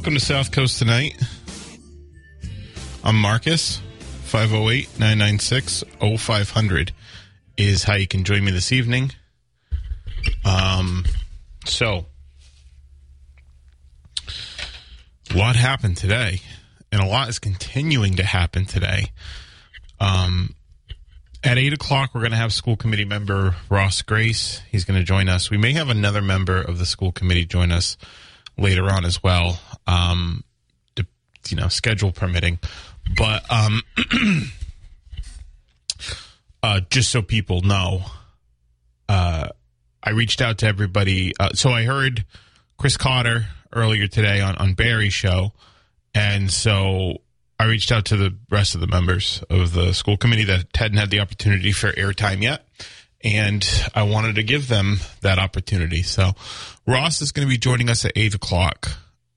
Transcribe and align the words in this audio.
Welcome 0.00 0.14
to 0.14 0.20
South 0.20 0.50
Coast 0.50 0.78
Tonight. 0.78 1.14
I'm 3.04 3.16
Marcus. 3.16 3.82
508 4.22 4.98
996 4.98 5.84
0500 6.18 6.92
is 7.58 7.84
how 7.84 7.96
you 7.96 8.06
can 8.06 8.24
join 8.24 8.42
me 8.42 8.50
this 8.50 8.72
evening. 8.72 9.12
Um, 10.42 11.04
so, 11.66 12.06
lot 15.34 15.56
happened 15.56 15.98
today, 15.98 16.40
and 16.90 17.02
a 17.02 17.06
lot 17.06 17.28
is 17.28 17.38
continuing 17.38 18.14
to 18.14 18.24
happen 18.24 18.64
today. 18.64 19.12
Um, 20.00 20.54
at 21.44 21.58
8 21.58 21.74
o'clock, 21.74 22.14
we're 22.14 22.22
going 22.22 22.30
to 22.30 22.38
have 22.38 22.54
school 22.54 22.76
committee 22.76 23.04
member 23.04 23.54
Ross 23.68 24.00
Grace. 24.00 24.62
He's 24.70 24.86
going 24.86 24.98
to 24.98 25.04
join 25.04 25.28
us. 25.28 25.50
We 25.50 25.58
may 25.58 25.74
have 25.74 25.90
another 25.90 26.22
member 26.22 26.58
of 26.58 26.78
the 26.78 26.86
school 26.86 27.12
committee 27.12 27.44
join 27.44 27.70
us 27.70 27.98
later 28.60 28.84
on 28.84 29.04
as 29.04 29.22
well, 29.22 29.58
um, 29.90 30.44
to, 30.96 31.06
you 31.48 31.56
know, 31.56 31.68
schedule 31.68 32.12
permitting. 32.12 32.58
But 33.16 33.44
um, 33.50 33.82
uh, 36.62 36.80
just 36.90 37.10
so 37.10 37.22
people 37.22 37.62
know, 37.62 38.02
uh, 39.08 39.48
I 40.02 40.10
reached 40.10 40.40
out 40.40 40.58
to 40.58 40.66
everybody. 40.66 41.32
Uh, 41.38 41.50
so 41.54 41.70
I 41.70 41.84
heard 41.84 42.24
Chris 42.78 42.96
Cotter 42.96 43.46
earlier 43.72 44.06
today 44.06 44.40
on, 44.40 44.56
on 44.56 44.74
Barry's 44.74 45.12
show. 45.12 45.52
And 46.14 46.50
so 46.50 47.18
I 47.58 47.66
reached 47.66 47.92
out 47.92 48.06
to 48.06 48.16
the 48.16 48.36
rest 48.50 48.74
of 48.74 48.80
the 48.80 48.86
members 48.86 49.42
of 49.50 49.72
the 49.72 49.92
school 49.92 50.16
committee 50.16 50.44
that 50.44 50.66
hadn't 50.74 50.98
had 50.98 51.10
the 51.10 51.20
opportunity 51.20 51.72
for 51.72 51.92
airtime 51.92 52.42
yet. 52.42 52.66
And 53.22 53.66
I 53.94 54.04
wanted 54.04 54.36
to 54.36 54.42
give 54.42 54.68
them 54.68 54.98
that 55.20 55.38
opportunity. 55.38 56.02
So 56.02 56.32
Ross 56.86 57.20
is 57.20 57.32
going 57.32 57.46
to 57.46 57.50
be 57.50 57.58
joining 57.58 57.90
us 57.90 58.04
at 58.04 58.12
8 58.16 58.34
o'clock. 58.34 58.88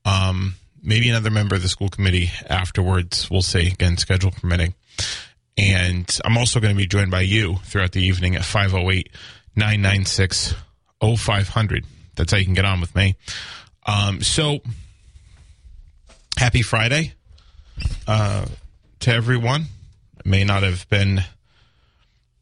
Um, 0.06 0.56
maybe 0.82 1.10
another 1.10 1.32
member 1.32 1.56
of 1.56 1.62
the 1.62 1.70
school 1.70 1.90
committee 1.90 2.32
afterwards. 2.50 3.30
We'll 3.32 3.42
see, 3.42 3.68
again, 3.68 3.98
schedule 3.98 4.32
permitting. 4.32 4.76
And 5.58 6.20
I'm 6.26 6.38
also 6.38 6.60
going 6.60 6.74
to 6.74 6.78
be 6.78 6.88
joined 6.88 7.12
by 7.12 7.22
you 7.22 7.58
throughout 7.64 7.92
the 7.92 8.02
evening 8.02 8.36
at 8.36 8.44
508 8.44 9.10
996 9.56 10.56
0500. 11.02 11.86
That's 12.16 12.32
how 12.32 12.38
you 12.38 12.46
can 12.46 12.54
get 12.54 12.66
on 12.66 12.82
with 12.82 12.96
me. 12.96 13.16
Um, 13.86 14.22
so, 14.22 14.60
happy 16.38 16.62
Friday 16.62 17.14
uh, 18.08 18.46
to 19.02 19.14
everyone. 19.14 19.66
It 20.20 20.26
may 20.26 20.44
not 20.44 20.64
have 20.64 20.88
been, 20.90 21.22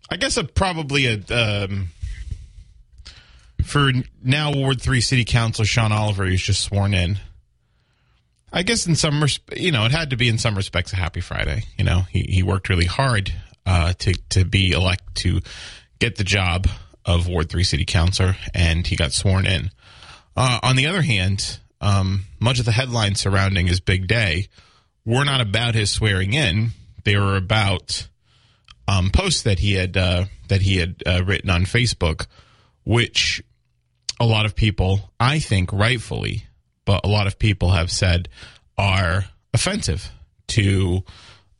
I 0.10 0.18
guess, 0.18 0.38
a, 0.38 0.44
probably 0.44 1.08
a. 1.08 1.64
Um, 1.64 1.90
for 3.64 3.92
now, 4.24 4.54
Ward 4.54 4.82
3 4.82 5.02
City 5.02 5.24
Councilor 5.24 5.66
Shawn 5.66 5.92
Oliver, 5.92 6.26
who's 6.26 6.42
just 6.42 6.62
sworn 6.62 6.94
in. 6.94 7.20
I 8.52 8.64
guess 8.64 8.86
in 8.86 8.96
some, 8.96 9.22
resp- 9.22 9.58
you 9.58 9.72
know, 9.72 9.86
it 9.86 9.92
had 9.92 10.10
to 10.10 10.18
be 10.18 10.28
in 10.28 10.38
some 10.38 10.56
respects 10.56 10.92
a 10.94 10.98
happy 10.98 11.22
Friday. 11.22 11.64
You 11.78 11.86
know, 11.86 12.02
he, 12.10 12.24
he 12.24 12.44
worked 12.44 12.70
really 12.70 12.86
hard 12.86 13.34
uh, 13.66 13.94
to 14.00 14.14
to 14.30 14.46
be 14.46 14.72
elect 14.72 15.16
to 15.16 15.40
get 16.00 16.18
the 16.18 16.24
job 16.24 16.68
of 17.06 17.28
Ward 17.28 17.50
Three 17.50 17.64
City 17.64 17.86
Councilor, 17.86 18.36
and 18.54 18.86
he 18.86 18.96
got 18.96 19.14
sworn 19.14 19.46
in. 19.46 19.72
Uh, 20.36 20.60
on 20.64 20.76
the 20.76 20.88
other 20.88 21.02
hand, 21.02 21.60
um, 21.80 22.26
much 22.40 22.60
of 22.60 22.66
the 22.66 22.72
headlines 22.72 23.20
surrounding 23.20 23.68
his 23.68 23.80
big 23.80 24.08
day 24.08 24.48
were 25.06 25.26
not 25.26 25.42
about 25.42 25.76
his 25.76 25.90
swearing 25.90 26.34
in; 26.34 26.72
they 27.04 27.16
were 27.16 27.38
about 27.38 28.08
um, 28.88 29.10
posts 29.12 29.44
that 29.44 29.60
he 29.60 29.74
had 29.74 29.96
uh, 29.96 30.26
that 30.50 30.62
he 30.62 30.78
had 30.78 31.02
uh, 31.06 31.24
written 31.26 31.50
on 31.50 31.64
Facebook, 31.64 32.28
which 32.84 33.42
a 34.20 34.26
lot 34.26 34.46
of 34.46 34.56
people, 34.56 35.12
I 35.20 35.40
think, 35.40 35.72
rightfully 35.72 36.46
a 37.04 37.08
lot 37.08 37.28
of 37.28 37.40
people 37.40 37.72
have 37.72 37.92
said 37.92 38.30
are 38.78 39.26
offensive 39.54 40.12
to 40.48 41.04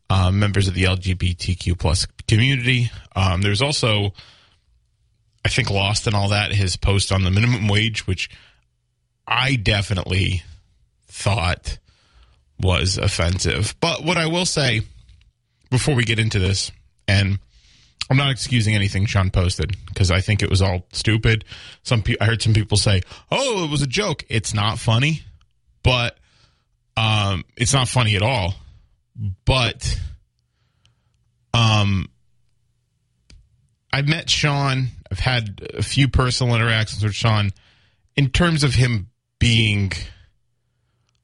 uh, 0.10 0.32
members 0.32 0.68
of 0.68 0.74
the 0.74 0.84
LGBTQ 0.84 1.80
plus 1.80 2.06
community. 2.28 2.92
Um, 3.16 3.42
there's 3.42 3.62
also, 3.62 4.14
I 5.46 5.50
think, 5.50 5.70
lost 5.70 6.08
in 6.08 6.14
all 6.16 6.30
that 6.30 6.52
his 6.52 6.76
post 6.76 7.12
on 7.12 7.24
the 7.24 7.32
minimum 7.32 7.68
wage, 7.68 8.06
which 8.08 8.30
I 9.28 9.56
definitely 9.56 10.44
thought 11.08 11.78
was 12.60 12.98
offensive. 12.98 13.76
But 13.80 14.04
what 14.04 14.18
I 14.18 14.28
will 14.28 14.46
say 14.46 14.82
before 15.70 15.96
we 15.96 16.04
get 16.04 16.20
into 16.20 16.40
this, 16.40 16.72
and 17.08 17.40
I'm 18.12 18.18
not 18.18 18.30
excusing 18.32 18.76
anything 18.76 19.06
Shawn 19.06 19.32
posted 19.32 19.78
because 19.88 20.12
I 20.12 20.20
think 20.20 20.44
it 20.44 20.50
was 20.50 20.62
all 20.62 20.86
stupid. 20.92 21.46
Some 21.84 22.02
pe- 22.02 22.18
I 22.20 22.26
heard 22.26 22.42
some 22.42 22.54
people 22.54 22.78
say, 22.78 23.04
"Oh, 23.32 23.64
it 23.64 23.72
was 23.72 23.82
a 23.82 23.88
joke." 23.88 24.26
It's 24.28 24.54
not 24.54 24.80
funny, 24.80 25.22
but 25.82 26.18
um, 26.98 27.46
it's 27.56 27.72
not 27.72 27.88
funny 27.88 28.18
at 28.18 28.22
all. 28.22 28.56
But 29.46 29.98
um, 31.54 32.10
I've 33.94 34.10
met 34.10 34.30
Shawn. 34.30 34.88
I've 35.10 35.20
had 35.20 35.66
a 35.74 35.82
few 35.82 36.10
personal 36.10 36.54
interactions 36.54 37.06
with 37.06 37.16
Shawn. 37.16 37.52
In 38.18 38.30
terms 38.30 38.66
of 38.66 38.76
him 38.76 39.10
being 39.40 39.94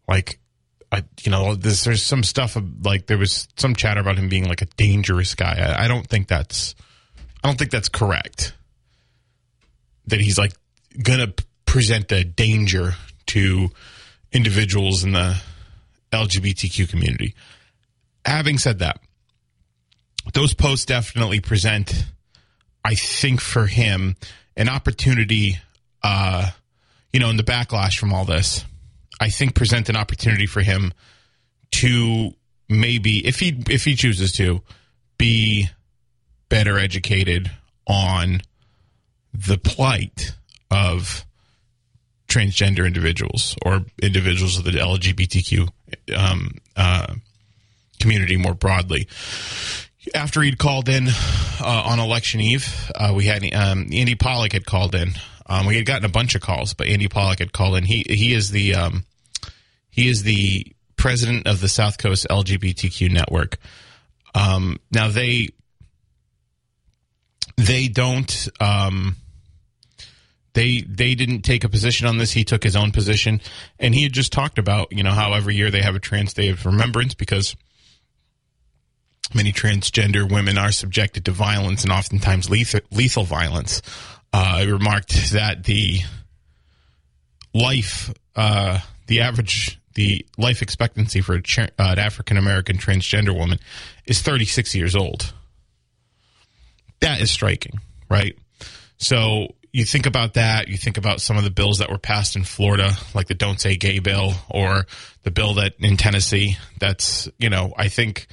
like 0.08 0.40
You 1.22 1.32
know, 1.32 1.56
there's, 1.56 1.84
there's 1.84 2.04
some 2.04 2.24
stuff 2.24 2.58
like 2.84 3.08
there 3.08 3.18
was 3.18 3.48
some 3.58 3.76
chatter 3.76 4.00
about 4.00 4.18
him 4.18 4.30
being 4.30 4.48
like 4.48 4.62
a 4.62 4.68
dangerous 4.78 5.36
guy. 5.36 5.58
I, 5.60 5.86
I, 5.86 5.88
don't 5.88 6.08
think 6.08 6.28
that's, 6.28 6.76
I 7.44 7.48
don't 7.48 7.58
think 7.58 7.72
that's 7.72 7.90
correct. 7.90 8.54
That 10.08 10.22
he's 10.22 10.38
like 10.38 10.54
gonna 11.02 11.34
present 11.66 12.12
a 12.14 12.24
danger 12.24 12.96
to 13.28 13.70
individuals 14.32 15.04
in 15.04 15.12
the 15.12 15.42
LGBTQ 16.14 16.90
community. 16.90 17.36
Having 18.26 18.60
said 18.60 18.80
that, 18.80 19.02
those 20.34 20.54
posts 20.54 20.86
definitely 20.86 21.42
present, 21.42 22.06
I 22.84 22.96
think, 22.96 23.42
for 23.42 23.66
him 23.66 24.16
an 24.56 24.70
opportunity. 24.70 25.60
Uh, 26.02 26.50
you 27.12 27.20
know, 27.20 27.30
in 27.30 27.38
the 27.38 27.44
backlash 27.44 27.98
from 27.98 28.14
all 28.14 28.26
this 28.26 28.64
I 29.20 29.30
think 29.30 29.56
present 29.56 29.90
an 29.90 29.96
opportunity 29.96 30.46
for 30.46 30.62
him 30.62 30.94
to 31.72 32.32
maybe 32.70 33.26
if 33.26 33.40
he 33.40 33.64
if 33.70 33.84
he 33.84 33.96
chooses 33.96 34.32
to 34.34 34.62
be 35.18 35.70
better 36.50 36.78
educated 36.78 37.52
on 37.88 38.42
the 39.34 39.58
plight 39.58 40.36
of 40.72 41.26
transgender 42.28 42.86
individuals 42.86 43.56
or 43.66 43.86
individuals 44.02 44.58
of 44.58 44.66
the 44.66 44.72
LGBTQ 44.72 45.70
um, 46.16 46.52
uh, 46.76 47.16
community 48.00 48.38
more 48.38 48.54
broadly. 48.54 49.08
After 50.14 50.42
he'd 50.42 50.58
called 50.58 50.88
in 50.88 51.08
uh, 51.08 51.84
on 51.86 52.00
election 52.00 52.40
eve, 52.40 52.92
uh, 52.96 53.14
we 53.16 53.26
had 53.26 53.44
um, 53.54 53.90
Andy 53.92 54.16
Pollock 54.16 54.54
had 54.54 54.66
called 54.66 54.96
in 54.96 55.14
um, 55.48 55.66
we 55.66 55.76
had 55.76 55.86
gotten 55.86 56.06
a 56.06 56.10
bunch 56.10 56.36
of 56.36 56.42
calls, 56.42 56.74
but 56.74 56.88
Andy 56.88 57.08
Pollock 57.08 57.40
had 57.40 57.54
called 57.54 57.78
in. 57.78 57.86
He 57.86 58.06
he 58.08 58.34
is 58.34 58.52
the 58.52 58.76
um, 58.76 59.06
he 59.90 60.10
is 60.10 60.24
the 60.24 60.66
president 60.98 61.48
of 61.48 61.62
the 61.62 61.70
South 61.70 61.98
Coast 61.98 62.28
LGBTQ 62.30 63.12
network. 63.12 63.58
Um, 64.36 64.78
now 64.92 65.08
they 65.08 65.50
they 67.56 67.88
don't 67.88 68.50
um, 68.60 69.16
they 70.54 70.82
they 70.82 71.16
didn't 71.16 71.42
take 71.42 71.64
a 71.64 71.70
position 71.70 72.08
on 72.08 72.18
this. 72.18 72.32
He 72.32 72.44
took 72.44 72.64
his 72.64 72.76
own 72.76 72.92
position, 72.92 73.42
and 73.80 73.96
he 73.96 74.04
had 74.04 74.14
just 74.14 74.34
talked 74.34 74.60
about 74.60 74.92
you 74.92 75.04
know 75.04 75.12
how 75.12 75.34
every 75.34 75.56
year 75.56 75.72
they 75.72 75.82
have 75.82 75.96
a 75.96 76.00
Trans 76.00 76.34
Day 76.34 76.50
of 76.50 76.66
Remembrance 76.66 77.14
because 77.14 77.56
many 79.34 79.52
transgender 79.52 80.30
women 80.30 80.58
are 80.58 80.72
subjected 80.72 81.26
to 81.26 81.32
violence 81.32 81.84
and 81.84 81.92
oftentimes 81.92 82.50
lethal, 82.50 82.80
lethal 82.92 83.24
violence. 83.24 83.82
Uh, 84.38 84.58
I 84.58 84.64
remarked 84.66 85.32
that 85.32 85.64
the 85.64 86.02
life, 87.56 88.14
uh, 88.36 88.78
the 89.08 89.22
average, 89.22 89.80
the 89.96 90.28
life 90.38 90.62
expectancy 90.62 91.22
for 91.22 91.38
uh, 91.38 91.68
an 91.80 91.98
African 91.98 92.38
American 92.38 92.78
transgender 92.78 93.36
woman 93.36 93.58
is 94.06 94.22
36 94.22 94.76
years 94.76 94.96
old. 94.96 95.34
That 97.00 97.20
is 97.20 97.32
striking, 97.32 97.80
right? 98.12 98.38
So 98.98 99.56
you 99.74 99.86
think 99.86 100.06
about 100.06 100.36
that. 100.36 100.68
You 100.68 100.78
think 100.78 101.00
about 101.00 101.20
some 101.20 101.38
of 101.38 101.44
the 101.44 101.50
bills 101.50 101.80
that 101.80 101.90
were 101.90 101.98
passed 101.98 102.36
in 102.36 102.44
Florida, 102.44 102.92
like 103.16 103.26
the 103.26 103.34
Don't 103.34 103.60
Say 103.60 103.76
Gay 103.76 103.98
bill, 103.98 104.34
or 104.52 104.86
the 105.24 105.32
bill 105.32 105.56
that 105.56 105.74
in 105.80 105.98
Tennessee. 105.98 106.58
That's 106.80 107.28
you 107.40 107.50
know, 107.50 107.74
I 107.76 107.88
think 107.88 108.28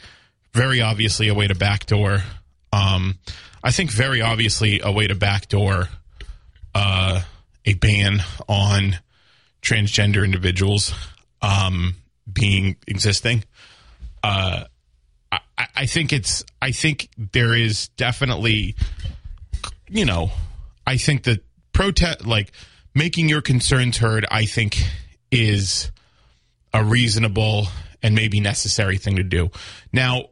very 0.52 0.82
obviously 0.82 1.28
a 1.28 1.34
way 1.34 1.46
to 1.46 1.54
backdoor. 1.54 2.24
Um, 2.74 3.18
I 3.64 3.70
think 3.70 3.90
very 3.90 4.20
obviously 4.20 4.80
a 4.84 4.92
way 4.92 5.06
to 5.06 5.14
backdoor 5.14 5.88
uh, 6.74 7.22
a 7.64 7.74
ban 7.74 8.22
on 8.46 8.98
transgender 9.62 10.22
individuals 10.22 10.94
um, 11.40 11.96
being 12.30 12.76
existing. 12.86 13.42
Uh, 14.22 14.64
I, 15.32 15.38
I 15.74 15.86
think 15.86 16.12
it's. 16.12 16.44
I 16.60 16.72
think 16.72 17.08
there 17.16 17.54
is 17.54 17.88
definitely, 17.88 18.76
you 19.88 20.04
know, 20.04 20.30
I 20.86 20.98
think 20.98 21.24
that 21.24 21.42
protest, 21.72 22.26
like 22.26 22.52
making 22.94 23.30
your 23.30 23.40
concerns 23.40 23.96
heard, 23.96 24.26
I 24.30 24.44
think 24.44 24.76
is 25.30 25.90
a 26.74 26.84
reasonable 26.84 27.68
and 28.02 28.14
maybe 28.14 28.40
necessary 28.40 28.98
thing 28.98 29.16
to 29.16 29.22
do. 29.22 29.50
Now, 29.90 30.26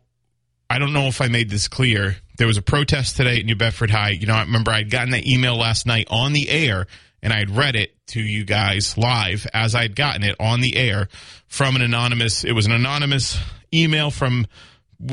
I 0.72 0.78
don't 0.78 0.94
know 0.94 1.06
if 1.06 1.20
I 1.20 1.28
made 1.28 1.50
this 1.50 1.68
clear. 1.68 2.16
There 2.38 2.46
was 2.46 2.56
a 2.56 2.62
protest 2.62 3.18
today 3.18 3.40
at 3.40 3.44
New 3.44 3.56
Bedford 3.56 3.90
High. 3.90 4.08
You 4.08 4.26
know, 4.26 4.32
I 4.32 4.40
remember 4.40 4.70
I'd 4.70 4.88
gotten 4.88 5.10
that 5.10 5.26
email 5.26 5.54
last 5.54 5.84
night 5.86 6.06
on 6.08 6.32
the 6.32 6.48
air 6.48 6.86
and 7.22 7.30
I 7.30 7.40
had 7.40 7.50
read 7.50 7.76
it 7.76 7.94
to 8.08 8.22
you 8.22 8.46
guys 8.46 8.96
live 8.96 9.46
as 9.52 9.74
I'd 9.74 9.94
gotten 9.94 10.22
it 10.22 10.34
on 10.40 10.62
the 10.62 10.74
air 10.76 11.10
from 11.46 11.76
an 11.76 11.82
anonymous, 11.82 12.42
it 12.42 12.52
was 12.52 12.64
an 12.64 12.72
anonymous 12.72 13.38
email 13.74 14.10
from 14.10 14.46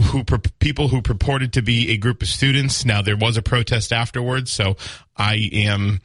who 0.01 0.23
people 0.59 0.87
who 0.87 1.01
purported 1.01 1.51
to 1.51 1.61
be 1.61 1.91
a 1.91 1.97
group 1.97 2.21
of 2.21 2.29
students. 2.29 2.85
Now 2.85 3.01
there 3.01 3.17
was 3.17 3.35
a 3.35 3.41
protest 3.41 3.91
afterwards, 3.91 4.53
so 4.53 4.77
I 5.17 5.49
am 5.51 5.99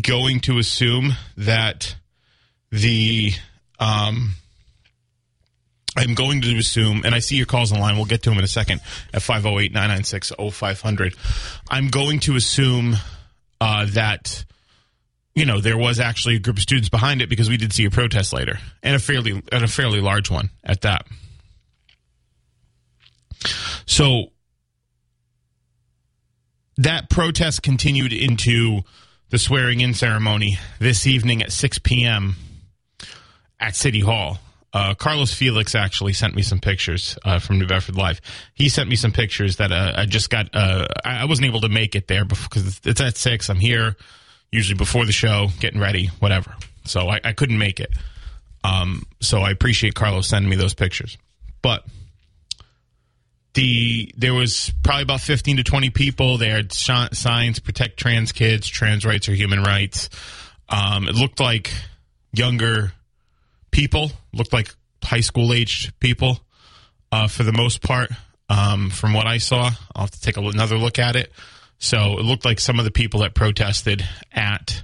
going 0.00 0.38
to 0.42 0.58
assume 0.60 1.14
that 1.36 1.96
the 2.70 3.32
um, 3.80 4.34
I'm 5.96 6.14
going 6.14 6.40
to 6.42 6.56
assume, 6.56 7.02
and 7.04 7.14
I 7.14 7.18
see 7.18 7.36
your 7.36 7.46
calls 7.46 7.72
online. 7.72 7.96
We'll 7.96 8.04
get 8.04 8.22
to 8.22 8.30
them 8.30 8.38
in 8.38 8.44
a 8.44 8.48
second 8.48 8.80
at 9.12 9.22
508 9.22 9.72
996 9.72 10.32
0500. 10.52 11.16
I'm 11.68 11.88
going 11.88 12.20
to 12.20 12.36
assume 12.36 12.96
uh, 13.60 13.86
that, 13.90 14.44
you 15.34 15.44
know, 15.44 15.60
there 15.60 15.76
was 15.76 15.98
actually 15.98 16.36
a 16.36 16.38
group 16.38 16.58
of 16.58 16.62
students 16.62 16.88
behind 16.88 17.22
it 17.22 17.28
because 17.28 17.48
we 17.48 17.56
did 17.56 17.72
see 17.72 17.84
a 17.86 17.90
protest 17.90 18.32
later 18.32 18.58
and 18.82 18.94
a 18.94 18.98
fairly, 19.00 19.42
and 19.50 19.64
a 19.64 19.68
fairly 19.68 20.00
large 20.00 20.30
one 20.30 20.50
at 20.62 20.82
that. 20.82 21.06
So 23.86 24.26
that 26.76 27.10
protest 27.10 27.62
continued 27.62 28.12
into 28.12 28.82
the 29.30 29.38
swearing 29.38 29.80
in 29.80 29.94
ceremony 29.94 30.58
this 30.78 31.06
evening 31.06 31.42
at 31.42 31.52
6 31.52 31.78
p.m. 31.80 32.36
at 33.58 33.74
City 33.74 34.00
Hall. 34.00 34.38
Uh, 34.72 34.94
Carlos 34.94 35.34
Felix 35.34 35.74
actually 35.74 36.12
sent 36.12 36.34
me 36.34 36.42
some 36.42 36.60
pictures 36.60 37.18
uh, 37.24 37.38
from 37.38 37.58
New 37.58 37.66
Bedford 37.66 37.96
Live. 37.96 38.20
He 38.54 38.68
sent 38.68 38.88
me 38.88 38.96
some 38.96 39.10
pictures 39.10 39.56
that 39.56 39.72
uh, 39.72 39.94
I 39.96 40.06
just 40.06 40.30
got. 40.30 40.54
Uh, 40.54 40.86
I 41.04 41.24
wasn't 41.24 41.46
able 41.46 41.62
to 41.62 41.68
make 41.68 41.96
it 41.96 42.06
there 42.06 42.24
because 42.24 42.80
it's 42.84 43.00
at 43.00 43.16
six. 43.16 43.50
I'm 43.50 43.58
here 43.58 43.96
usually 44.52 44.76
before 44.76 45.06
the 45.06 45.12
show, 45.12 45.48
getting 45.58 45.80
ready, 45.80 46.06
whatever. 46.20 46.54
So 46.84 47.08
I, 47.08 47.20
I 47.24 47.32
couldn't 47.32 47.58
make 47.58 47.80
it. 47.80 47.90
Um, 48.62 49.04
so 49.20 49.40
I 49.40 49.50
appreciate 49.50 49.94
Carlos 49.94 50.28
sending 50.28 50.50
me 50.50 50.56
those 50.56 50.74
pictures. 50.74 51.18
But 51.62 51.84
the 53.54 54.12
there 54.16 54.34
was 54.34 54.72
probably 54.84 55.02
about 55.02 55.20
15 55.20 55.56
to 55.56 55.64
20 55.64 55.90
people. 55.90 56.38
They 56.38 56.48
had 56.48 56.72
signs 56.72 57.58
protect 57.58 57.98
trans 57.98 58.32
kids, 58.32 58.68
trans 58.68 59.04
rights 59.04 59.28
are 59.28 59.34
human 59.34 59.62
rights. 59.62 60.08
Um, 60.68 61.08
it 61.08 61.14
looked 61.16 61.40
like 61.40 61.72
younger 62.32 62.92
people, 63.70 64.10
looked 64.32 64.52
like 64.52 64.74
high 65.02 65.20
school 65.20 65.52
aged 65.52 65.98
people 66.00 66.40
uh, 67.12 67.28
for 67.28 67.42
the 67.42 67.52
most 67.52 67.82
part. 67.82 68.10
Um, 68.48 68.90
from 68.90 69.14
what 69.14 69.26
I 69.26 69.38
saw, 69.38 69.70
I'll 69.94 70.02
have 70.02 70.10
to 70.10 70.20
take 70.20 70.36
another 70.36 70.76
look 70.76 70.98
at 70.98 71.14
it. 71.14 71.32
So 71.78 72.18
it 72.18 72.24
looked 72.24 72.44
like 72.44 72.58
some 72.60 72.78
of 72.78 72.84
the 72.84 72.90
people 72.90 73.20
that 73.20 73.34
protested 73.34 74.04
at 74.32 74.82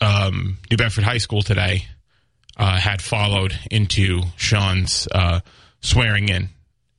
um, 0.00 0.58
New 0.70 0.76
Bedford 0.76 1.04
High 1.04 1.18
School 1.18 1.42
today 1.42 1.86
uh, 2.56 2.78
had 2.78 3.00
followed 3.00 3.58
into 3.70 4.22
Shawn's 4.36 5.08
uh, 5.12 5.40
swearing 5.80 6.28
in 6.28 6.50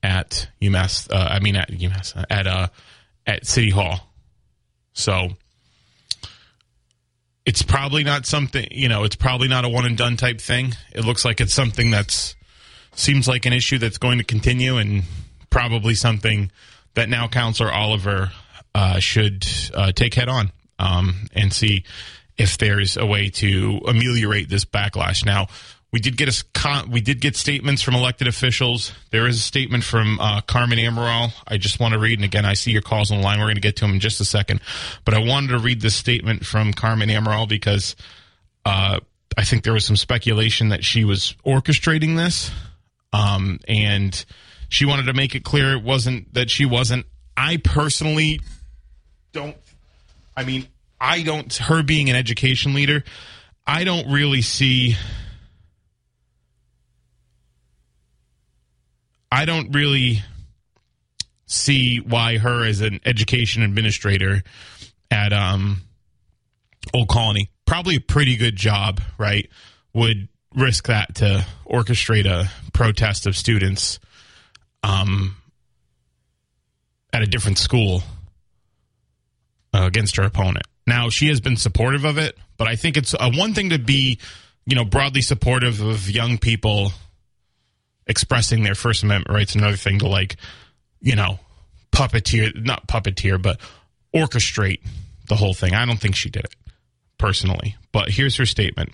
at 0.02 0.50
UMass. 0.62 1.12
Uh, 1.12 1.28
I 1.30 1.40
mean, 1.40 1.56
at 1.56 1.70
UMass 1.70 2.26
at 2.30 2.48
uh, 2.48 2.68
at 3.26 3.46
City 3.46 3.70
Hall. 3.70 4.00
So 4.94 5.30
it's 7.46 7.62
probably 7.62 8.04
not 8.04 8.26
something 8.26 8.68
you 8.72 8.90
know 8.90 9.04
it's 9.04 9.16
probably 9.16 9.48
not 9.48 9.66
a 9.66 9.70
one 9.70 9.86
and 9.86 9.98
done 9.98 10.18
type 10.18 10.40
thing. 10.40 10.76
It 10.92 11.06
looks 11.06 11.26
like 11.26 11.42
it's 11.42 11.54
something 11.54 11.92
that's 11.92 12.36
seems 12.96 13.28
like 13.28 13.46
an 13.46 13.54
issue 13.54 13.78
that's 13.78 13.98
going 13.98 14.18
to 14.18 14.24
continue 14.24 14.78
and 14.78 15.04
probably 15.50 15.96
something 15.96 16.52
that 16.96 17.08
now 17.10 17.28
councilor 17.28 17.72
oliver 17.72 18.32
uh, 18.76 19.00
should 19.00 19.46
uh, 19.74 19.92
take 19.92 20.14
head 20.14 20.30
on 20.30 20.52
um, 20.80 21.28
and 21.34 21.54
see 21.54 21.84
if 22.38 22.58
there's 22.58 22.98
a 22.98 23.06
way 23.06 23.30
to 23.30 23.82
ameliorate 23.88 24.50
this 24.50 24.66
backlash. 24.66 25.26
Now 25.26 25.48
we 25.92 26.00
did 26.00 26.18
get 26.18 26.30
a 26.30 26.86
we 26.90 27.02
did 27.02 27.20
get 27.20 27.36
statements 27.36 27.82
from 27.82 27.96
elected 27.96 28.28
officials. 28.28 28.92
There 29.12 29.28
is 29.28 29.38
a 29.38 29.42
statement 29.42 29.84
from 29.84 30.20
uh, 30.20 30.42
Carmen 30.42 30.78
Amaral. 30.78 31.34
I 31.48 31.58
just 31.58 31.80
want 31.80 31.94
to 31.94 32.00
read, 32.00 32.20
and 32.20 32.26
again, 32.26 32.46
I 32.46 32.54
see 32.54 32.72
your 32.72 32.84
calls 32.84 33.12
on 33.12 33.18
the 33.18 33.24
line. 33.24 33.40
We're 33.40 33.46
going 33.46 33.56
to 33.56 33.62
get 33.62 33.76
to 33.78 33.86
them 33.86 33.94
in 33.94 34.00
just 34.00 34.22
a 34.22 34.26
second, 34.26 34.62
but 35.04 35.14
I 35.14 35.20
wanted 35.20 35.50
to 35.50 35.60
read 35.60 35.82
this 35.82 35.96
statement 35.96 36.46
from 36.46 36.74
Carmen 36.74 37.10
Amaral 37.10 37.50
because 37.50 37.96
uh, 38.66 39.00
I 39.36 39.44
think 39.44 39.64
there 39.64 39.74
was 39.74 39.86
some 39.86 39.96
speculation 39.96 40.70
that 40.70 40.84
she 40.84 41.06
was 41.06 41.36
orchestrating 41.46 42.18
this, 42.18 42.52
um, 43.12 43.60
and 43.68 44.26
she 44.70 44.86
wanted 44.86 45.08
to 45.08 45.14
make 45.14 45.34
it 45.34 45.44
clear 45.44 45.74
it 45.74 45.84
wasn't 45.84 46.32
that 46.36 46.52
she 46.52 46.66
wasn't. 46.66 47.08
I 47.36 47.58
personally 47.58 48.42
don't. 49.32 49.58
I 50.38 50.44
mean, 50.44 50.68
I 51.02 51.24
don't. 51.24 51.52
Her 51.56 51.82
being 51.82 52.12
an 52.12 52.16
education 52.16 52.76
leader, 52.76 53.04
I 53.66 53.84
don't 53.86 54.12
really 54.12 54.44
see 54.44 54.96
I 59.32 59.46
don't 59.46 59.72
really 59.72 60.24
see 61.46 61.98
why 61.98 62.38
her 62.38 62.66
as 62.66 62.82
an 62.82 63.00
education 63.06 63.64
administrator 63.64 64.44
at 65.12 65.34
um, 65.34 65.82
Old 66.94 67.10
Colony, 67.10 67.50
probably 67.66 67.96
a 67.96 68.02
pretty 68.02 68.38
good 68.38 68.56
job, 68.56 69.02
right? 69.18 69.50
Would 69.94 70.30
risk 70.56 70.88
that 70.88 71.16
to 71.16 71.46
orchestrate 71.68 72.26
a 72.26 72.50
protest 72.74 73.28
of 73.28 73.36
students 73.36 74.00
um, 74.84 75.36
at 77.14 77.22
a 77.22 77.26
different 77.26 77.58
school 77.58 78.02
uh, 79.74 79.84
against 79.84 80.16
her 80.18 80.24
opponent. 80.24 80.66
Now 80.88 81.10
she 81.10 81.28
has 81.28 81.40
been 81.40 81.58
supportive 81.58 82.06
of 82.06 82.18
it, 82.18 82.38
but 82.58 82.68
I 82.68 82.76
think 82.76 82.98
it's 82.98 83.14
uh, 83.14 83.32
one 83.34 83.54
thing 83.54 83.70
to 83.70 83.80
be, 83.80 84.20
you 84.66 84.76
know, 84.76 84.86
broadly 84.86 85.22
supportive 85.22 85.82
of 85.82 86.10
young 86.10 86.38
people 86.38 86.92
expressing 88.10 88.64
their 88.64 88.76
First 88.76 89.04
Amendment 89.04 89.34
rights. 89.34 89.56
Another 89.56 89.78
thing 89.78 90.00
to 90.00 90.08
like, 90.08 90.36
you 91.00 91.16
know, 91.16 91.40
puppeteer, 91.94 92.54
not 92.66 92.88
puppeteer, 92.88 93.42
but 93.42 93.62
orchestrate 94.14 94.82
the 95.28 95.36
whole 95.36 95.54
thing. 95.54 95.74
I 95.74 95.86
don't 95.86 96.00
think 96.00 96.16
she 96.16 96.30
did 96.30 96.44
it 96.44 96.56
personally, 97.18 97.78
but 97.94 98.10
here's 98.10 98.36
her 98.38 98.46
statement. 98.46 98.92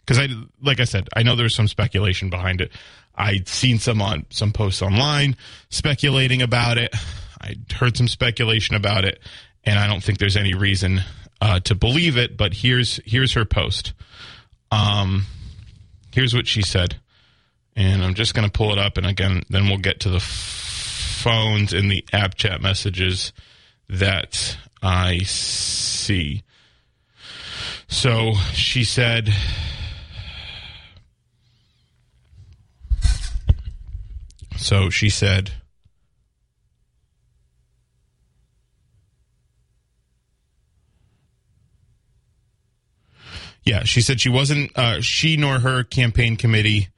Because 0.00 0.18
I, 0.18 0.28
like 0.62 0.80
I 0.80 0.84
said, 0.84 1.08
I 1.16 1.22
know 1.22 1.34
there's 1.34 1.54
some 1.54 1.68
speculation 1.68 2.30
behind 2.30 2.60
it. 2.60 2.70
I'd 3.14 3.48
seen 3.48 3.78
some 3.78 4.00
on 4.00 4.26
some 4.30 4.52
posts 4.52 4.80
online 4.80 5.36
speculating 5.70 6.40
about 6.40 6.78
it. 6.78 6.94
I 7.40 7.56
heard 7.74 7.96
some 7.96 8.08
speculation 8.08 8.76
about 8.76 9.04
it, 9.04 9.20
and 9.64 9.78
I 9.78 9.86
don't 9.86 10.02
think 10.02 10.18
there's 10.18 10.36
any 10.36 10.54
reason 10.54 11.00
uh, 11.40 11.60
to 11.60 11.74
believe 11.74 12.16
it. 12.16 12.36
But 12.36 12.54
here's 12.54 13.00
here's 13.04 13.32
her 13.32 13.44
post. 13.44 13.92
Um, 14.70 15.26
here's 16.12 16.34
what 16.34 16.46
she 16.46 16.62
said 16.62 16.96
and 17.78 18.02
I'm 18.02 18.14
just 18.14 18.34
going 18.34 18.44
to 18.44 18.50
pull 18.50 18.72
it 18.72 18.78
up, 18.78 18.96
and 18.96 19.06
again, 19.06 19.44
then 19.50 19.68
we'll 19.68 19.78
get 19.78 20.00
to 20.00 20.10
the 20.10 20.18
phones 20.18 21.72
and 21.72 21.88
the 21.88 22.04
app 22.12 22.34
chat 22.34 22.60
messages 22.60 23.32
that 23.88 24.58
I 24.82 25.18
see. 25.18 26.42
So 27.86 28.34
she 28.52 28.82
said. 28.82 29.30
So 34.56 34.90
she 34.90 35.08
said. 35.08 35.52
Yeah, 43.62 43.84
she 43.84 44.00
said 44.00 44.20
she 44.20 44.30
wasn't. 44.30 44.76
Uh, 44.76 45.00
she 45.00 45.36
nor 45.36 45.60
her 45.60 45.84
campaign 45.84 46.36
committee 46.36 46.88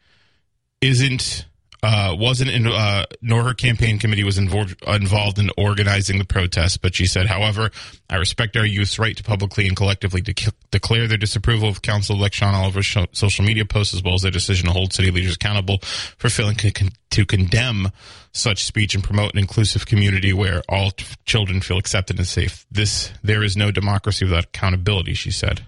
isn't 0.81 1.47
uh, 1.83 2.15
wasn't 2.19 2.51
in, 2.51 2.67
uh, 2.67 3.07
nor 3.23 3.43
her 3.43 3.55
campaign 3.55 3.99
committee 3.99 4.25
was 4.25 4.37
involved 4.39 4.83
involved 4.87 5.39
in 5.39 5.51
organizing 5.57 6.19
the 6.19 6.25
protest. 6.25 6.83
But 6.83 6.95
she 6.95 7.07
said, 7.07 7.27
however, 7.27 7.71
I 8.09 8.17
respect 8.17 8.57
our 8.57 8.67
youth's 8.67 8.99
right 8.99 9.17
to 9.17 9.23
publicly 9.23 9.67
and 9.67 9.77
collectively 9.77 10.21
de- 10.21 10.35
declare 10.71 11.07
their 11.09 11.19
disapproval 11.19 11.69
of 11.69 11.83
Council 11.83 12.17
elect 12.17 12.35
Shawn 12.35 12.55
Oliver's 12.55 12.87
sh- 12.87 12.99
social 13.13 13.45
media 13.45 13.65
posts, 13.65 13.95
as 13.95 14.03
well 14.03 14.15
as 14.15 14.23
their 14.23 14.31
decision 14.31 14.67
to 14.67 14.73
hold 14.73 14.93
city 14.93 15.11
leaders 15.11 15.37
accountable 15.37 15.79
for 15.83 16.29
failing 16.29 16.57
to, 16.57 16.71
con- 16.71 16.91
to 17.11 17.25
condemn 17.25 17.89
such 18.33 18.65
speech 18.65 18.95
and 18.95 19.03
promote 19.03 19.33
an 19.33 19.39
inclusive 19.39 19.87
community 19.87 20.33
where 20.33 20.63
all 20.69 20.91
t- 20.91 21.07
children 21.25 21.61
feel 21.63 21.79
accepted 21.79 22.19
and 22.19 22.29
safe. 22.29 22.67
This 22.71 23.11
there 23.23 23.43
is 23.43 23.57
no 23.57 23.71
democracy 23.71 24.25
without 24.25 24.45
accountability, 24.45 25.15
she 25.15 25.31
said. 25.31 25.65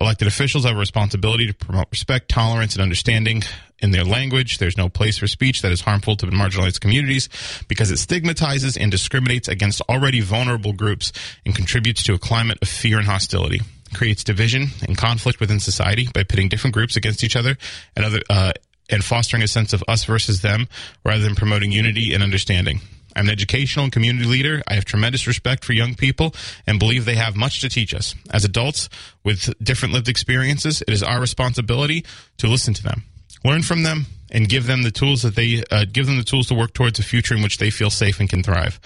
Elected 0.00 0.26
officials 0.26 0.64
have 0.64 0.76
a 0.76 0.78
responsibility 0.78 1.46
to 1.46 1.54
promote 1.54 1.86
respect, 1.90 2.28
tolerance, 2.28 2.74
and 2.74 2.82
understanding 2.82 3.42
in 3.78 3.90
their 3.90 4.04
language. 4.04 4.58
There's 4.58 4.76
no 4.76 4.88
place 4.88 5.18
for 5.18 5.26
speech 5.26 5.62
that 5.62 5.70
is 5.70 5.82
harmful 5.82 6.16
to 6.16 6.26
marginalized 6.26 6.80
communities 6.80 7.28
because 7.68 7.90
it 7.90 7.98
stigmatizes 7.98 8.76
and 8.76 8.90
discriminates 8.90 9.46
against 9.46 9.80
already 9.82 10.20
vulnerable 10.20 10.72
groups 10.72 11.12
and 11.44 11.54
contributes 11.54 12.02
to 12.04 12.14
a 12.14 12.18
climate 12.18 12.58
of 12.62 12.68
fear 12.68 12.98
and 12.98 13.06
hostility. 13.06 13.60
Creates 13.92 14.24
division 14.24 14.68
and 14.86 14.98
conflict 14.98 15.38
within 15.38 15.60
society 15.60 16.08
by 16.12 16.24
pitting 16.24 16.48
different 16.48 16.74
groups 16.74 16.96
against 16.96 17.22
each 17.22 17.36
other 17.36 17.56
and 17.94 18.04
other 18.04 18.20
uh, 18.28 18.52
and 18.90 19.04
fostering 19.04 19.42
a 19.42 19.48
sense 19.48 19.72
of 19.72 19.84
us 19.86 20.04
versus 20.04 20.42
them 20.42 20.68
rather 21.04 21.22
than 21.22 21.34
promoting 21.34 21.70
unity 21.70 22.12
and 22.12 22.22
understanding. 22.22 22.80
I'm 23.16 23.26
an 23.26 23.30
educational 23.30 23.84
and 23.84 23.92
community 23.92 24.26
leader. 24.26 24.62
I 24.66 24.74
have 24.74 24.84
tremendous 24.84 25.26
respect 25.26 25.64
for 25.64 25.72
young 25.72 25.94
people 25.94 26.34
and 26.66 26.78
believe 26.78 27.04
they 27.04 27.14
have 27.14 27.36
much 27.36 27.60
to 27.60 27.68
teach 27.68 27.94
us. 27.94 28.14
As 28.30 28.44
adults 28.44 28.88
with 29.22 29.52
different 29.62 29.94
lived 29.94 30.08
experiences, 30.08 30.82
it 30.82 30.90
is 30.92 31.02
our 31.02 31.20
responsibility 31.20 32.04
to 32.38 32.46
listen 32.46 32.74
to 32.74 32.82
them, 32.82 33.04
learn 33.44 33.62
from 33.62 33.82
them, 33.82 34.06
and 34.30 34.48
give 34.48 34.66
them 34.66 34.82
the 34.82 34.90
tools 34.90 35.22
that 35.22 35.36
they 35.36 35.62
uh, 35.70 35.84
give 35.90 36.06
them 36.06 36.16
the 36.16 36.24
tools 36.24 36.48
to 36.48 36.54
work 36.54 36.74
towards 36.74 36.98
a 36.98 37.02
future 37.02 37.36
in 37.36 37.42
which 37.42 37.58
they 37.58 37.70
feel 37.70 37.90
safe 37.90 38.18
and 38.18 38.28
can 38.28 38.42
thrive. 38.42 38.80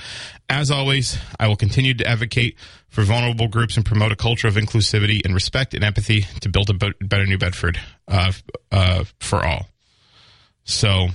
As 0.50 0.70
always, 0.70 1.18
I 1.40 1.48
will 1.48 1.56
continue 1.56 1.94
to 1.94 2.06
advocate 2.06 2.56
for 2.88 3.02
vulnerable 3.02 3.48
groups 3.48 3.76
and 3.76 3.84
promote 3.84 4.12
a 4.12 4.16
culture 4.16 4.46
of 4.46 4.54
inclusivity 4.54 5.24
and 5.24 5.34
respect 5.34 5.72
and 5.72 5.82
empathy 5.82 6.26
to 6.40 6.48
build 6.48 6.68
a 6.68 6.74
better 6.74 7.24
New 7.24 7.38
Bedford 7.38 7.80
uh, 8.08 8.32
uh, 8.70 9.04
for 9.20 9.44
all. 9.44 9.68
So 10.64 11.08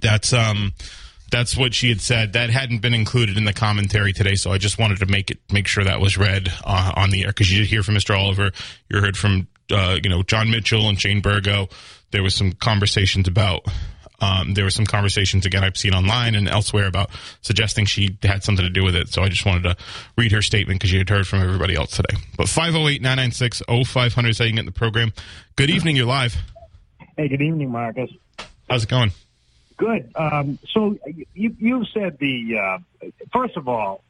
that's 0.00 0.32
um 0.32 0.72
that's 1.30 1.56
what 1.56 1.74
she 1.74 1.88
had 1.88 2.00
said. 2.00 2.32
That 2.32 2.50
hadn't 2.50 2.80
been 2.80 2.94
included 2.94 3.36
in 3.36 3.44
the 3.44 3.52
commentary 3.52 4.12
today, 4.12 4.34
so 4.34 4.52
I 4.52 4.58
just 4.58 4.78
wanted 4.78 4.98
to 4.98 5.06
make 5.06 5.30
it 5.30 5.38
make 5.52 5.66
sure 5.66 5.84
that 5.84 6.00
was 6.00 6.16
read 6.16 6.52
uh, 6.64 6.92
on 6.96 7.10
the 7.10 7.24
air 7.24 7.28
because 7.28 7.52
you 7.52 7.60
did 7.60 7.68
hear 7.68 7.82
from 7.82 7.94
Mr. 7.94 8.18
Oliver, 8.18 8.50
you 8.88 9.00
heard 9.00 9.16
from 9.16 9.48
uh, 9.70 9.98
you 10.02 10.10
know 10.10 10.22
Jon 10.22 10.50
Mitchell 10.50 10.88
and 10.88 11.00
Shane 11.00 11.20
Burgo. 11.20 11.68
There 12.10 12.22
was 12.22 12.34
some 12.34 12.52
conversations 12.52 13.28
about. 13.28 13.66
Um, 14.20 14.54
there 14.54 14.64
were 14.64 14.70
some 14.70 14.84
conversations 14.84 15.46
again 15.46 15.62
I've 15.62 15.76
seen 15.76 15.94
online 15.94 16.34
and 16.34 16.48
elsewhere 16.48 16.88
about 16.88 17.10
suggesting 17.40 17.84
she 17.84 18.18
had 18.24 18.42
something 18.42 18.64
to 18.64 18.70
do 18.70 18.82
with 18.82 18.96
it. 18.96 19.10
So 19.10 19.22
I 19.22 19.28
just 19.28 19.46
wanted 19.46 19.62
to 19.62 19.76
read 20.16 20.32
her 20.32 20.42
statement 20.42 20.80
because 20.80 20.92
you 20.92 20.98
had 20.98 21.08
heard 21.08 21.28
from 21.28 21.40
everybody 21.40 21.76
else 21.76 21.92
today. 21.92 22.18
But 22.36 22.48
508 22.48 23.00
996 23.00 23.62
0500 23.68 24.28
is 24.28 24.38
how 24.38 24.44
you 24.44 24.50
get 24.50 24.58
in 24.58 24.66
the 24.66 24.72
program. 24.72 25.12
Good 25.54 25.70
evening. 25.70 25.94
You're 25.94 26.06
live. 26.06 26.36
Hey, 27.16 27.28
good 27.28 27.40
evening, 27.40 27.70
Marcus. 27.70 28.10
How's 28.68 28.82
it 28.82 28.88
going? 28.88 29.12
Good. 29.78 30.10
Um, 30.16 30.58
so 30.68 30.98
you 31.34 31.56
you 31.58 31.84
said 31.86 32.18
the 32.18 32.58
uh, 32.58 32.78
first 33.32 33.56
of 33.56 33.68
all, 33.68 34.02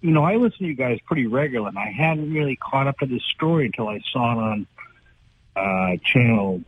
you 0.00 0.10
know, 0.10 0.24
I 0.24 0.34
listen 0.34 0.58
to 0.58 0.66
you 0.66 0.74
guys 0.74 0.98
pretty 1.06 1.26
regular, 1.28 1.68
and 1.68 1.78
I 1.78 1.90
hadn't 1.90 2.34
really 2.34 2.56
caught 2.56 2.88
up 2.88 2.98
to 2.98 3.06
this 3.06 3.22
story 3.34 3.66
until 3.66 3.88
I 3.88 4.00
saw 4.12 4.32
it 4.32 4.38
on 4.42 4.66
uh, 5.54 5.96
channel 6.04 6.62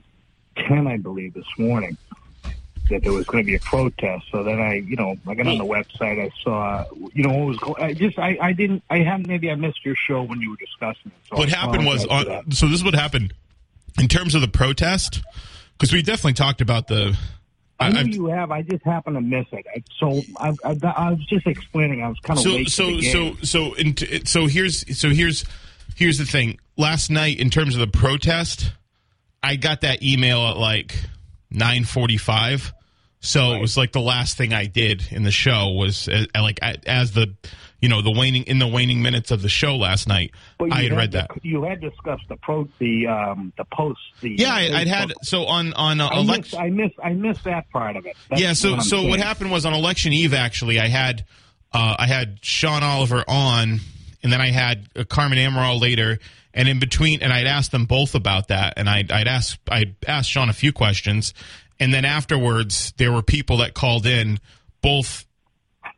ten, 0.56 0.86
I 0.86 0.96
believe, 0.96 1.34
this 1.34 1.46
morning 1.58 1.98
that 2.90 3.02
there 3.02 3.12
was 3.12 3.24
going 3.26 3.42
to 3.42 3.46
be 3.46 3.56
a 3.56 3.60
protest. 3.60 4.26
So 4.30 4.44
then 4.44 4.60
I, 4.60 4.74
you 4.74 4.94
know, 4.94 5.16
I 5.26 5.34
got 5.34 5.46
on 5.48 5.58
the 5.58 5.64
website. 5.64 6.20
I 6.22 6.30
saw, 6.42 6.84
you 7.14 7.24
know, 7.26 7.34
what 7.34 7.46
was 7.48 7.56
going. 7.56 7.82
I 7.82 7.94
just, 7.94 8.18
I, 8.18 8.38
I 8.40 8.52
didn't, 8.52 8.84
I 8.90 8.98
hadn't. 8.98 9.26
Maybe 9.26 9.50
I 9.50 9.56
missed 9.56 9.84
your 9.84 9.96
show 9.96 10.22
when 10.22 10.40
you 10.40 10.50
were 10.50 10.56
discussing 10.56 11.10
it. 11.10 11.28
So 11.30 11.36
what 11.36 11.48
happened 11.48 11.86
was 11.86 12.06
on. 12.06 12.52
So 12.52 12.68
this 12.68 12.76
is 12.76 12.84
what 12.84 12.94
happened 12.94 13.34
in 13.98 14.06
terms 14.06 14.36
of 14.36 14.40
the 14.40 14.48
protest, 14.48 15.22
because 15.72 15.92
we 15.92 16.02
definitely 16.02 16.34
talked 16.34 16.60
about 16.60 16.86
the 16.86 17.18
I 17.80 17.90
know 17.90 18.00
you 18.02 18.26
have. 18.26 18.50
I 18.50 18.62
just 18.62 18.84
happened 18.84 19.16
to 19.16 19.20
miss 19.20 19.46
it. 19.52 19.66
So 19.98 20.22
I, 20.38 20.54
I, 20.64 20.76
I 20.96 21.10
was 21.10 21.26
just 21.26 21.46
explaining. 21.46 22.02
I 22.02 22.08
was 22.08 22.18
kind 22.20 22.38
of 22.38 22.44
so 22.44 22.50
late 22.50 22.70
so 22.70 23.00
so 23.00 23.34
so 23.42 23.74
so 24.24 24.46
here's 24.46 24.98
so 24.98 25.10
here's 25.10 25.44
here's 25.96 26.18
the 26.18 26.24
thing. 26.24 26.58
Last 26.76 27.10
night, 27.10 27.38
in 27.38 27.50
terms 27.50 27.74
of 27.74 27.80
the 27.80 27.98
protest, 27.98 28.72
I 29.42 29.56
got 29.56 29.82
that 29.82 30.02
email 30.02 30.40
at 30.46 30.56
like 30.56 30.94
nine 31.50 31.84
forty 31.84 32.16
five. 32.16 32.72
So 33.20 33.40
right. 33.40 33.56
it 33.56 33.60
was 33.60 33.76
like 33.76 33.92
the 33.92 34.00
last 34.00 34.36
thing 34.36 34.52
I 34.52 34.66
did 34.66 35.06
in 35.10 35.22
the 35.22 35.30
show 35.30 35.70
was 35.70 36.08
uh, 36.08 36.26
like 36.34 36.60
as 36.86 37.12
the 37.12 37.34
you 37.84 37.90
know 37.90 38.00
the 38.00 38.10
waning 38.10 38.44
in 38.44 38.58
the 38.58 38.66
waning 38.66 39.02
minutes 39.02 39.30
of 39.30 39.42
the 39.42 39.48
show 39.50 39.76
last 39.76 40.08
night. 40.08 40.30
I 40.58 40.74
had, 40.74 40.84
had 40.84 40.96
read 40.96 41.12
that 41.12 41.30
you 41.42 41.64
had 41.64 41.82
discussed 41.82 42.22
the 42.30 42.36
pro 42.36 42.66
the 42.78 43.06
um 43.06 43.52
the 43.58 43.66
post 43.66 44.00
the 44.22 44.30
yeah 44.38 44.54
I, 44.54 44.78
would 44.78 44.88
had 44.88 45.12
so 45.20 45.44
on 45.44 45.74
on 45.74 46.00
uh, 46.00 46.08
election 46.14 46.58
I 46.58 46.70
missed 46.70 46.94
I 47.04 47.12
missed 47.12 47.44
that 47.44 47.68
part 47.68 47.96
of 47.96 48.06
it. 48.06 48.16
That's 48.30 48.40
yeah, 48.40 48.54
so 48.54 48.76
what 48.76 48.84
so 48.84 48.96
saying. 48.96 49.10
what 49.10 49.20
happened 49.20 49.50
was 49.50 49.66
on 49.66 49.74
election 49.74 50.14
eve 50.14 50.32
actually 50.32 50.80
I 50.80 50.88
had 50.88 51.26
uh, 51.74 51.96
I 51.98 52.06
had 52.06 52.38
Shawn 52.40 52.82
Oliver 52.82 53.22
on 53.28 53.80
and 54.22 54.32
then 54.32 54.40
I 54.40 54.50
had 54.50 54.88
uh, 54.96 55.04
Carmen 55.04 55.36
Amaral 55.36 55.78
later 55.78 56.20
and 56.54 56.66
in 56.66 56.78
between 56.78 57.20
and 57.20 57.34
I'd 57.34 57.46
asked 57.46 57.70
them 57.70 57.84
both 57.84 58.14
about 58.14 58.48
that 58.48 58.74
and 58.78 58.88
I'd 58.88 59.12
I'd 59.12 59.28
asked 59.28 59.58
I 59.70 59.92
asked 60.08 60.30
Shawn 60.30 60.48
a 60.48 60.54
few 60.54 60.72
questions 60.72 61.34
and 61.78 61.92
then 61.92 62.06
afterwards 62.06 62.94
there 62.96 63.12
were 63.12 63.22
people 63.22 63.58
that 63.58 63.74
called 63.74 64.06
in 64.06 64.40
both 64.80 65.26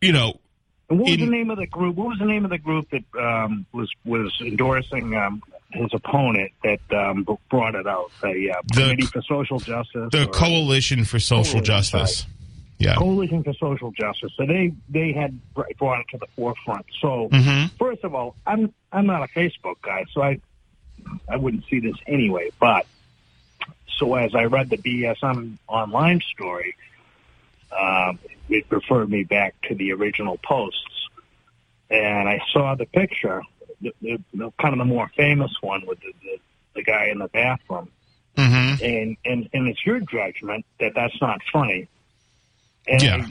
you 0.01 0.11
know 0.11 0.41
and 0.89 0.99
what 0.99 1.07
was 1.11 1.15
in- 1.15 1.21
the 1.21 1.27
name 1.31 1.51
of 1.51 1.59
the 1.59 1.67
group? 1.67 1.97
What 1.97 2.09
was 2.09 2.19
the 2.19 2.25
name 2.27 2.45
of 2.45 2.51
the 2.51 2.59
group 2.59 2.89
that 2.91 3.05
um, 3.21 3.67
was 3.73 3.91
was 4.05 4.33
endorsing 4.41 5.15
um, 5.17 5.43
his 5.73 5.93
opponent 5.93 6.53
that 6.63 6.81
um, 6.93 7.27
brought 7.51 7.75
it 7.75 7.87
out? 7.87 8.11
The, 8.23 8.53
uh, 8.57 8.63
The- 8.69 8.81
Committee 8.83 9.07
for 9.07 9.23
Social 9.23 9.59
Justice. 9.59 10.11
the 10.13 10.27
coalition 10.33 11.05
for 11.05 11.19
social 11.19 11.61
Coalition, 11.61 11.65
justice 11.65 12.27
yeah 12.79 12.95
Coalition 12.97 13.43
for 13.43 13.55
Social 13.55 13.91
Justice. 13.91 14.33
So 14.37 14.45
they 14.47 14.73
they 14.89 15.13
had 15.13 15.39
brought 15.79 16.01
it 16.01 16.07
to 16.11 16.19
the 16.19 16.27
forefront. 16.37 16.87
So 17.01 17.29
Mhm. 17.31 17.71
first 17.79 18.05
of 18.05 18.15
all, 18.15 18.37
I'm 18.47 18.73
I'm 18.93 19.07
not 19.07 19.23
a 19.23 19.29
Facebook 19.29 19.77
guy, 19.83 20.05
so 20.13 20.23
I 20.23 20.39
I 21.29 21.37
wouldn't 21.37 21.65
see 21.71 21.81
this 21.81 21.97
anyway. 22.07 22.51
But 22.61 22.87
so 23.99 24.15
as 24.15 24.35
I 24.35 24.45
read 24.45 24.69
the 24.71 24.77
BSM 24.77 25.57
online 25.69 26.21
story, 26.21 26.75
um, 27.73 28.19
it 28.49 28.65
referred 28.71 29.11
me 29.11 29.25
back 29.25 29.55
to 29.69 29.75
the 29.75 29.93
original 29.93 30.39
posts, 30.39 31.09
and 31.91 32.29
I 32.29 32.41
saw 32.53 32.75
the 32.75 32.87
picture, 32.87 33.43
the, 33.81 33.93
the, 34.01 34.19
the 34.35 34.51
kind 34.61 34.73
of 34.75 34.79
the 34.79 34.85
more 34.85 35.09
famous 35.17 35.53
one 35.61 35.85
with 35.87 36.01
the 36.01 36.13
the, 36.23 36.39
the 36.77 36.83
guy 36.83 37.07
in 37.07 37.19
the 37.19 37.29
bathroom, 37.29 37.89
hmm 38.37 38.43
and 38.83 39.17
and 39.25 39.49
and 39.53 39.69
it's 39.69 39.85
your 39.85 40.01
judgment 40.01 40.65
that 40.81 40.93
that's 40.95 41.21
not 41.21 41.41
funny. 41.53 41.89
And 42.89 43.03
Yeah. 43.03 43.27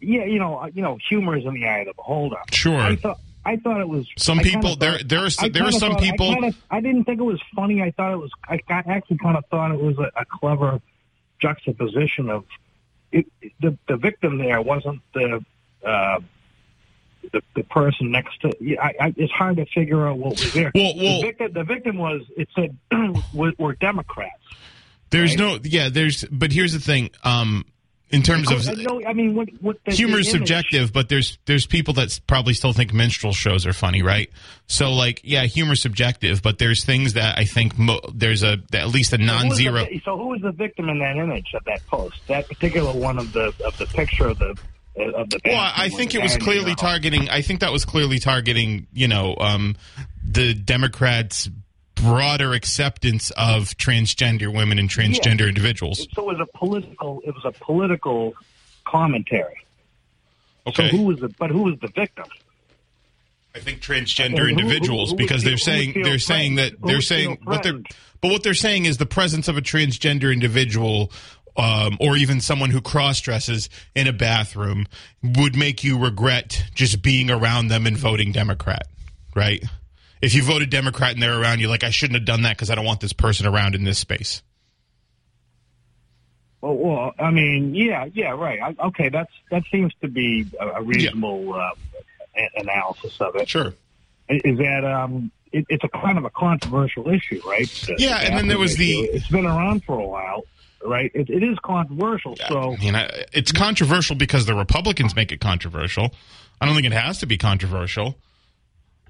yeah, 0.00 0.24
you 0.24 0.38
know, 0.38 0.68
you 0.72 0.82
know, 0.82 0.98
humor 1.08 1.36
is 1.36 1.44
in 1.44 1.54
the 1.54 1.66
eye 1.66 1.78
of 1.80 1.86
the 1.86 1.94
beholder. 1.94 2.36
Sure. 2.52 2.80
I 2.80 2.96
thought 2.96 3.18
I 3.44 3.56
thought 3.56 3.80
it 3.80 3.88
was. 3.88 4.06
Some 4.16 4.38
I 4.38 4.42
people- 4.44 4.76
kinda 4.76 4.76
there- 4.78 4.98
there 5.04 5.24
are 5.24 5.30
some- 5.30 5.50
there 5.50 5.64
are 5.64 5.72
some 5.72 5.92
thought- 5.94 6.00
people- 6.02 6.30
I, 6.30 6.34
kinda, 6.34 6.54
I 6.70 6.80
didn't 6.80 7.04
think 7.04 7.18
it 7.20 7.24
was 7.24 7.40
funny. 7.56 7.82
I 7.82 7.90
thought 7.90 8.12
it 8.12 8.18
was. 8.18 8.30
I 8.48 8.60
actually 8.68 9.18
kind 9.18 9.36
of 9.36 9.44
thought 9.46 9.72
it 9.72 9.80
was 9.80 9.98
a, 9.98 10.10
a 10.16 10.24
clever 10.24 10.80
juxtaposition 11.40 12.30
of 12.30 12.44
it, 13.12 13.26
the 13.60 13.76
the 13.88 13.96
victim. 13.96 14.38
There 14.38 14.60
wasn't 14.62 15.00
the. 15.14 15.44
Uh, 15.84 16.20
the, 17.32 17.40
the 17.54 17.62
person 17.62 18.10
next 18.10 18.40
to 18.40 18.50
I, 18.82 18.92
I, 19.00 19.14
it's 19.16 19.32
hard 19.32 19.56
to 19.58 19.66
figure 19.66 20.08
out 20.08 20.18
what 20.18 20.30
was 20.32 20.52
there. 20.52 20.72
Well, 20.74 20.92
well- 20.96 21.20
the 21.20 21.26
victim, 21.26 21.52
the 21.52 21.62
victim 21.64 21.96
was 21.98 22.22
it 22.36 22.48
said 22.54 22.76
we're, 23.32 23.52
we're 23.58 23.74
Democrats. 23.74 24.42
There's 25.10 25.30
Right. 25.32 25.38
no, 25.38 25.58
yeah, 25.62 25.88
there's, 25.88 26.24
but 26.24 26.50
here's 26.52 26.72
the 26.72 26.80
thing. 26.80 27.10
Um, 27.22 27.64
in 28.12 28.22
terms 28.22 28.50
of 28.52 28.68
I 28.68 28.74
know- 28.74 29.02
I 29.06 29.12
mean, 29.14 29.34
what, 29.34 29.48
what 29.60 29.76
the, 29.84 29.92
humor 29.92 30.18
is 30.20 30.30
subjective, 30.30 30.92
but 30.92 31.08
there's 31.08 31.38
there's 31.46 31.66
people 31.66 31.94
that 31.94 32.20
probably 32.26 32.54
still 32.54 32.72
think 32.72 32.92
minstrel 32.92 33.32
shows 33.32 33.66
are 33.66 33.72
funny, 33.72 34.02
right? 34.02 34.30
So 34.66 34.92
like, 34.92 35.20
yeah, 35.24 35.44
humor 35.44 35.74
subjective, 35.74 36.42
but 36.42 36.58
there's 36.58 36.84
things 36.84 37.14
that 37.14 37.38
I 37.38 37.44
think 37.44 37.78
mo- 37.78 38.00
there's 38.14 38.42
a 38.42 38.58
at 38.74 38.88
least 38.88 39.12
a 39.12 39.16
So 39.16 39.22
who 39.22 39.26
non-zero. 39.26 39.84
the- 39.86 40.00
So 40.04 40.16
who 40.16 40.28
was 40.28 40.40
the 40.42 40.52
victim 40.52 40.88
in 40.88 40.98
that 41.00 41.16
image 41.16 41.48
of 41.54 41.64
that 41.64 41.84
post? 41.86 42.20
That 42.28 42.46
particular 42.48 42.92
one 42.92 43.18
of 43.18 43.32
the 43.32 43.52
of 43.66 43.76
the 43.78 43.86
picture 43.86 44.28
of 44.28 44.38
the. 44.38 44.56
Well, 44.94 45.72
I 45.74 45.88
think 45.88 46.14
it 46.14 46.22
was 46.22 46.34
the 46.34 46.38
guy 46.38 46.44
in 46.44 46.50
clearly 46.50 46.74
targeting. 46.74 47.30
I 47.30 47.40
think 47.40 47.60
that 47.60 47.72
was 47.72 47.86
clearly 47.86 48.18
targeting. 48.18 48.86
You 48.92 49.08
know, 49.08 49.34
um, 49.40 49.74
the 50.22 50.52
Democrats' 50.52 51.48
broader 52.02 52.52
acceptance 52.52 53.30
of 53.36 53.76
transgender 53.76 54.52
women 54.54 54.78
and 54.78 54.88
transgender 54.88 55.46
individuals. 55.48 56.08
So 56.14 56.30
it 56.30 56.38
was 56.38 56.48
a 56.52 56.58
political. 56.58 57.22
It 57.24 57.34
was 57.34 57.44
a 57.44 57.52
political 57.64 58.34
commentary. 58.86 59.64
Okay, 60.66 60.90
So 60.90 60.96
who 60.96 61.02
was 61.04 61.20
the? 61.20 61.28
But 61.28 61.50
who 61.50 61.62
was 61.62 61.78
the 61.80 61.88
victim? 61.88 62.24
I 63.54 63.58
think 63.58 63.80
transgender 63.82 64.48
individuals 64.48 65.10
who- 65.10 65.16
who 65.16 65.22
because 65.22 65.44
they're 65.44 65.58
saying 65.58 65.92
they're 66.02 66.18
saying 66.18 66.54
that 66.56 66.72
they're 66.82 67.02
saying 67.02 67.38
what 67.44 67.62
they're 67.62 67.80
but 68.20 68.30
what 68.30 68.42
they're 68.42 68.54
saying 68.54 68.86
is 68.86 68.96
the 68.96 69.06
presence 69.06 69.46
of 69.48 69.56
a 69.56 69.62
transgender 69.62 70.32
individual 70.32 71.12
um, 71.56 71.98
or 72.00 72.16
even 72.16 72.40
someone 72.40 72.70
who 72.70 72.80
cross 72.80 73.20
dresses 73.20 73.68
in 73.94 74.06
a 74.06 74.12
bathroom 74.12 74.86
would 75.22 75.54
make 75.54 75.84
you 75.84 75.98
regret 75.98 76.64
just 76.74 77.02
being 77.02 77.30
around 77.30 77.68
them 77.68 77.86
and 77.86 77.94
voting 77.96 78.32
Democrat, 78.32 78.86
right? 79.34 79.62
If 80.22 80.34
you 80.34 80.42
voted 80.44 80.70
Democrat 80.70 81.12
and 81.14 81.22
they're 81.22 81.38
around 81.38 81.58
you, 81.60 81.68
like 81.68 81.82
I 81.84 81.90
shouldn't 81.90 82.14
have 82.18 82.24
done 82.24 82.42
that 82.42 82.56
because 82.56 82.70
I 82.70 82.74
don't 82.76 82.84
want 82.84 83.00
this 83.00 83.12
person 83.12 83.44
around 83.46 83.74
in 83.74 83.82
this 83.84 83.98
space. 83.98 84.42
Well, 86.60 86.76
well, 86.76 87.12
I 87.18 87.30
mean, 87.30 87.74
yeah, 87.74 88.06
yeah, 88.14 88.30
right. 88.30 88.60
I, 88.62 88.86
okay, 88.86 89.08
that's 89.08 89.32
that 89.50 89.64
seems 89.72 89.92
to 90.00 90.08
be 90.08 90.46
a, 90.60 90.68
a 90.68 90.82
reasonable 90.82 91.54
uh, 91.54 91.70
a- 92.36 92.60
analysis 92.60 93.20
of 93.20 93.34
it. 93.34 93.48
Sure. 93.48 93.74
Is 94.28 94.58
that 94.58 94.84
um, 94.84 95.32
it, 95.50 95.66
it's 95.68 95.82
a 95.82 95.88
kind 95.88 96.16
of 96.18 96.24
a 96.24 96.30
controversial 96.30 97.08
issue, 97.08 97.40
right? 97.44 97.66
The- 97.86 97.96
Yeah, 97.98 98.20
the 98.20 98.26
and 98.26 98.38
then 98.38 98.46
there 98.46 98.58
was 98.58 98.76
the- 98.76 99.00
It's 99.00 99.26
been 99.28 99.44
around 99.44 99.82
for 99.82 99.98
a 99.98 100.06
while, 100.06 100.44
right? 100.86 101.10
It, 101.14 101.28
it 101.30 101.42
is 101.42 101.58
controversial. 101.64 102.36
So 102.48 102.74
I 102.74 102.76
mean, 102.76 102.94
I, 102.94 103.24
it's 103.32 103.50
controversial 103.50 104.14
because 104.14 104.46
the 104.46 104.54
Republicans 104.54 105.16
make 105.16 105.32
it 105.32 105.40
controversial. 105.40 106.14
I 106.60 106.66
don't 106.66 106.76
think 106.76 106.86
it 106.86 106.92
has 106.92 107.18
to 107.18 107.26
be 107.26 107.36
controversial. 107.38 108.14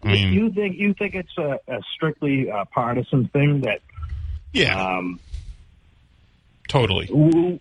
I 0.05 0.09
mean, 0.13 0.33
you 0.33 0.51
think 0.51 0.77
you 0.79 0.95
think 0.95 1.15
it's 1.15 1.37
a, 1.39 1.59
a 1.69 1.81
strictly 1.95 2.51
uh, 2.51 2.65
partisan 2.67 3.29
thing 3.29 3.61
that 3.63 3.81
yeah, 4.53 4.97
um, 4.99 5.21
totally. 6.69 7.07
w- 7.07 7.59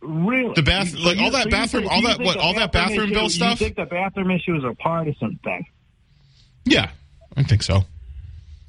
really 0.00 0.52
The 0.54 0.62
bath- 0.62 0.94
like, 0.94 1.18
all 1.18 1.30
that 1.30 1.44
so 1.44 1.50
bathroom- 1.50 1.82
think- 1.84 1.92
all 1.92 2.02
that- 2.02 2.20
what, 2.20 2.36
all 2.38 2.54
that 2.54 2.72
bathroom 2.72 3.04
issue- 3.06 3.14
bill 3.14 3.28
stuff? 3.28 3.60
You 3.60 3.66
think 3.66 3.76
the 3.76 3.84
bathroom 3.86 4.30
issue 4.30 4.56
is 4.56 4.64
a 4.64 4.74
partisan 4.74 5.38
thing? 5.44 5.66
Yeah, 6.64 6.90
I 7.36 7.42
think 7.42 7.62
so. 7.62 7.84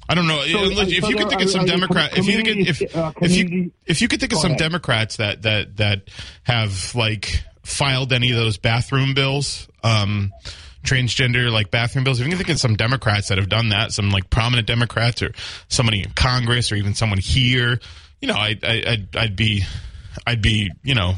I 0.08 0.14
don't 0.14 0.26
know 0.26 0.40
So, 0.42 0.64
if 0.64 0.90
you 0.90 1.00
so 1.00 1.08
could 1.08 1.28
think 1.30 1.40
are- 1.40 1.44
of 1.44 1.50
some 1.50 1.64
Democrat. 1.64 2.16
If 2.18 2.26
you 2.26 2.42
think 2.42 2.68
if 2.68 2.94
uh, 2.96 3.12
if 3.22 3.32
you 3.32 3.72
if 3.86 4.02
you 4.02 4.08
could 4.08 4.20
think 4.20 4.32
of 4.32 4.38
some 4.38 4.50
ahead. 4.52 4.58
Democrats 4.58 5.16
that 5.16 5.42
that 5.42 5.78
that 5.78 6.02
have 6.42 6.94
like 6.94 7.42
filed 7.62 8.12
any 8.12 8.30
of 8.30 8.36
those 8.36 8.58
bathroom 8.58 9.14
bills, 9.14 9.66
um, 9.82 10.30
transgender 10.84 11.50
like 11.50 11.70
bathroom 11.70 12.04
bills. 12.04 12.20
If 12.20 12.28
you 12.28 12.36
think 12.36 12.48
of 12.48 12.60
some 12.60 12.76
Democrats 12.76 13.28
that 13.28 13.38
have 13.38 13.48
done 13.48 13.70
that, 13.70 13.92
some 13.92 14.10
like 14.10 14.30
prominent 14.30 14.66
Democrats 14.66 15.22
or 15.22 15.32
somebody 15.68 16.02
in 16.02 16.10
Congress 16.10 16.70
or 16.70 16.76
even 16.76 16.94
someone 16.94 17.18
here, 17.18 17.80
you 18.20 18.28
know, 18.28 18.34
I, 18.34 18.56
I 18.62 18.82
I'd, 18.86 19.16
I'd 19.16 19.36
be 19.36 19.64
I'd 20.26 20.42
be 20.42 20.70
you 20.82 20.94
know. 20.94 21.14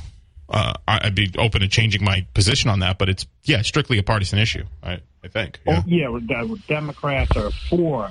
Uh, 0.49 0.75
I'd 0.87 1.17
be 1.17 1.29
open 1.39 1.63
to 1.63 1.67
changing 1.67 2.05
my 2.05 2.25
position 2.33 2.71
on 2.71 2.79
that, 2.79 2.99
but 2.99 3.09
it's 3.09 3.27
yeah, 3.43 3.63
strictly 3.63 3.99
a 3.99 4.05
partisan 4.05 4.39
issue. 4.39 4.63
I 4.81 5.01
I 5.25 5.29
think. 5.29 5.59
Yeah. 5.67 5.83
Oh, 6.07 6.19
yeah, 6.19 6.55
Democrats 6.69 7.37
are 7.37 7.51
for 7.69 8.11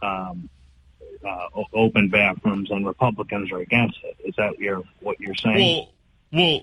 um, 0.00 0.48
uh, 1.24 1.48
open 1.74 2.08
bathrooms, 2.08 2.70
and 2.70 2.86
Republicans 2.86 3.52
are 3.52 3.58
against 3.58 3.98
it. 4.02 4.16
Is 4.24 4.34
that 4.36 4.58
your 4.58 4.82
what 5.00 5.20
you're 5.20 5.34
saying? 5.34 5.58
Well, 5.58 5.88
well, 6.32 6.60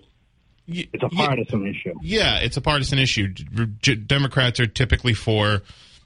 it's 0.68 1.04
a 1.04 1.10
yeah, 1.12 1.26
partisan 1.28 1.66
issue. 1.68 1.94
Yeah, 2.02 2.38
it's 2.40 2.58
a 2.58 2.62
partisan 2.62 3.00
issue. 3.00 3.28
Democrats 3.28 4.60
are 4.60 4.68
typically 4.68 5.14
for 5.14 5.62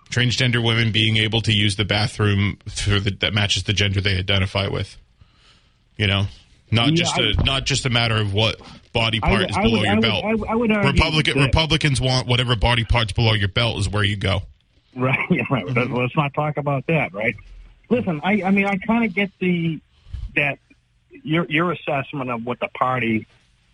transgender 0.09 0.63
women 0.65 0.91
being 0.91 1.17
able 1.17 1.41
to 1.41 1.51
use 1.51 1.75
the 1.75 1.85
bathroom 1.85 2.57
for 2.67 2.99
the, 2.99 3.11
that 3.21 3.33
matches 3.33 3.63
the 3.63 3.73
gender 3.73 4.01
they 4.01 4.17
identify 4.17 4.67
with. 4.67 4.97
You 5.97 6.07
know, 6.07 6.25
not 6.71 6.89
Yeah, 6.89 6.95
just 6.95 7.17
a 7.17 7.33
I- 7.39 7.43
not 7.43 7.65
just 7.65 7.85
a 7.85 7.89
matter 7.89 8.15
of 8.15 8.33
what 8.33 8.59
body 8.93 9.19
part 9.19 9.39
would- 9.41 9.49
is 9.49 9.57
I 9.57 9.61
below 9.61 9.79
would- 9.79 9.85
your 9.85 9.95
I 9.97 9.99
belt. 9.99 10.23
I 10.25 10.33
would- 10.35 10.49
I 10.49 10.55
would 10.55 10.69
Republican 10.85 11.41
Republicans 11.41 12.01
want 12.01 12.27
whatever 12.27 12.55
body 12.55 12.83
parts 12.83 13.13
below 13.13 13.33
your 13.33 13.47
belt 13.49 13.79
is 13.79 13.89
where 13.89 14.03
you 14.03 14.15
go. 14.15 14.43
Right, 14.95 15.19
yeah, 15.29 15.43
right. 15.49 15.65
Let's- 15.65 15.89
Let's 15.89 16.15
not 16.15 16.33
talk 16.33 16.57
about 16.57 16.85
that, 16.87 17.13
right? 17.13 17.35
Listen, 17.89 18.19
I, 18.23 18.41
I 18.43 18.51
mean, 18.51 18.65
I 18.65 18.77
kind 18.77 19.05
of 19.05 19.13
get 19.13 19.31
the 19.39 19.79
that 20.35 20.59
your 21.23 21.45
your 21.49 21.71
assessment 21.71 22.29
of 22.29 22.45
what 22.45 22.59
the 22.59 22.67
party 22.69 23.25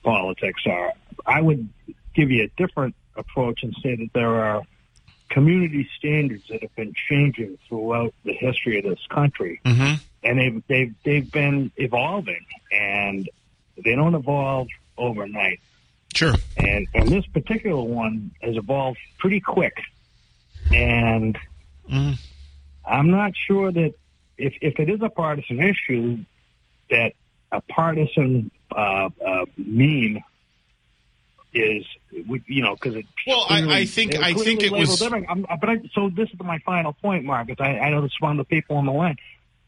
politics 0.04 0.64
are. 0.66 0.94
I 1.26 1.42
would 1.42 1.70
give 2.16 2.32
you 2.32 2.44
a 2.44 2.48
different 2.62 2.96
approach 3.16 3.64
and 3.64 3.76
say 3.84 3.96
that 3.96 4.10
there 4.14 4.42
are 4.44 4.64
community 5.30 5.88
standards 5.98 6.44
that 6.50 6.62
have 6.62 6.76
been 6.76 6.94
changing 7.10 7.58
throughout 7.68 8.14
the 8.26 8.34
history 8.34 8.80
of 8.80 8.84
this 8.86 9.00
country, 9.10 9.60
Mm-hmm. 9.66 9.96
and 10.24 10.40
they've 10.40 10.64
they've 10.68 10.96
they've 11.06 11.32
been 11.32 11.72
evolving, 11.78 12.46
and 12.72 13.30
they 13.78 13.96
don't 13.96 14.16
evolve 14.16 14.68
overnight. 14.98 15.60
Sure. 16.14 16.34
And 16.58 16.88
and 16.94 17.10
this 17.10 17.26
particular 17.28 17.82
one 17.82 18.32
has 18.42 18.58
evolved 18.58 19.00
pretty 19.20 19.40
quick, 19.40 19.78
and 20.72 21.38
Mhm. 21.90 22.18
I'm 22.86 23.10
not 23.12 23.34
sure 23.48 23.72
that 23.72 23.94
if 24.38 24.54
if 24.62 24.80
it 24.80 24.90
is 24.90 25.02
a 25.02 25.10
partisan 25.10 25.62
issue, 25.62 26.18
that 26.90 27.14
a 27.52 27.62
partisan 27.62 28.52
uh, 28.76 29.10
uh, 29.26 29.46
meme 29.58 30.20
is 31.54 31.86
you 32.48 32.62
know 32.62 32.76
because 32.76 32.96
it. 32.96 33.06
Well, 33.28 33.46
I- 33.50 33.60
clearly- 33.62 33.76
I 33.76 33.86
think- 33.86 34.16
I 34.16 34.34
think 34.34 34.64
it 34.64 34.72
was- 34.72 35.00
but 35.00 35.70
I, 35.70 35.78
so 35.94 36.10
this 36.10 36.30
is 36.30 36.40
my 36.42 36.60
final 36.60 36.94
point, 36.94 37.26
Marcus. 37.26 37.58
I, 37.60 37.78
I 37.78 37.90
know 37.90 38.02
this 38.02 38.12
is 38.12 38.22
one 38.22 38.32
of 38.32 38.38
the 38.38 38.56
people 38.56 38.78
on 38.78 38.86
the 38.86 38.92
line. 38.94 39.18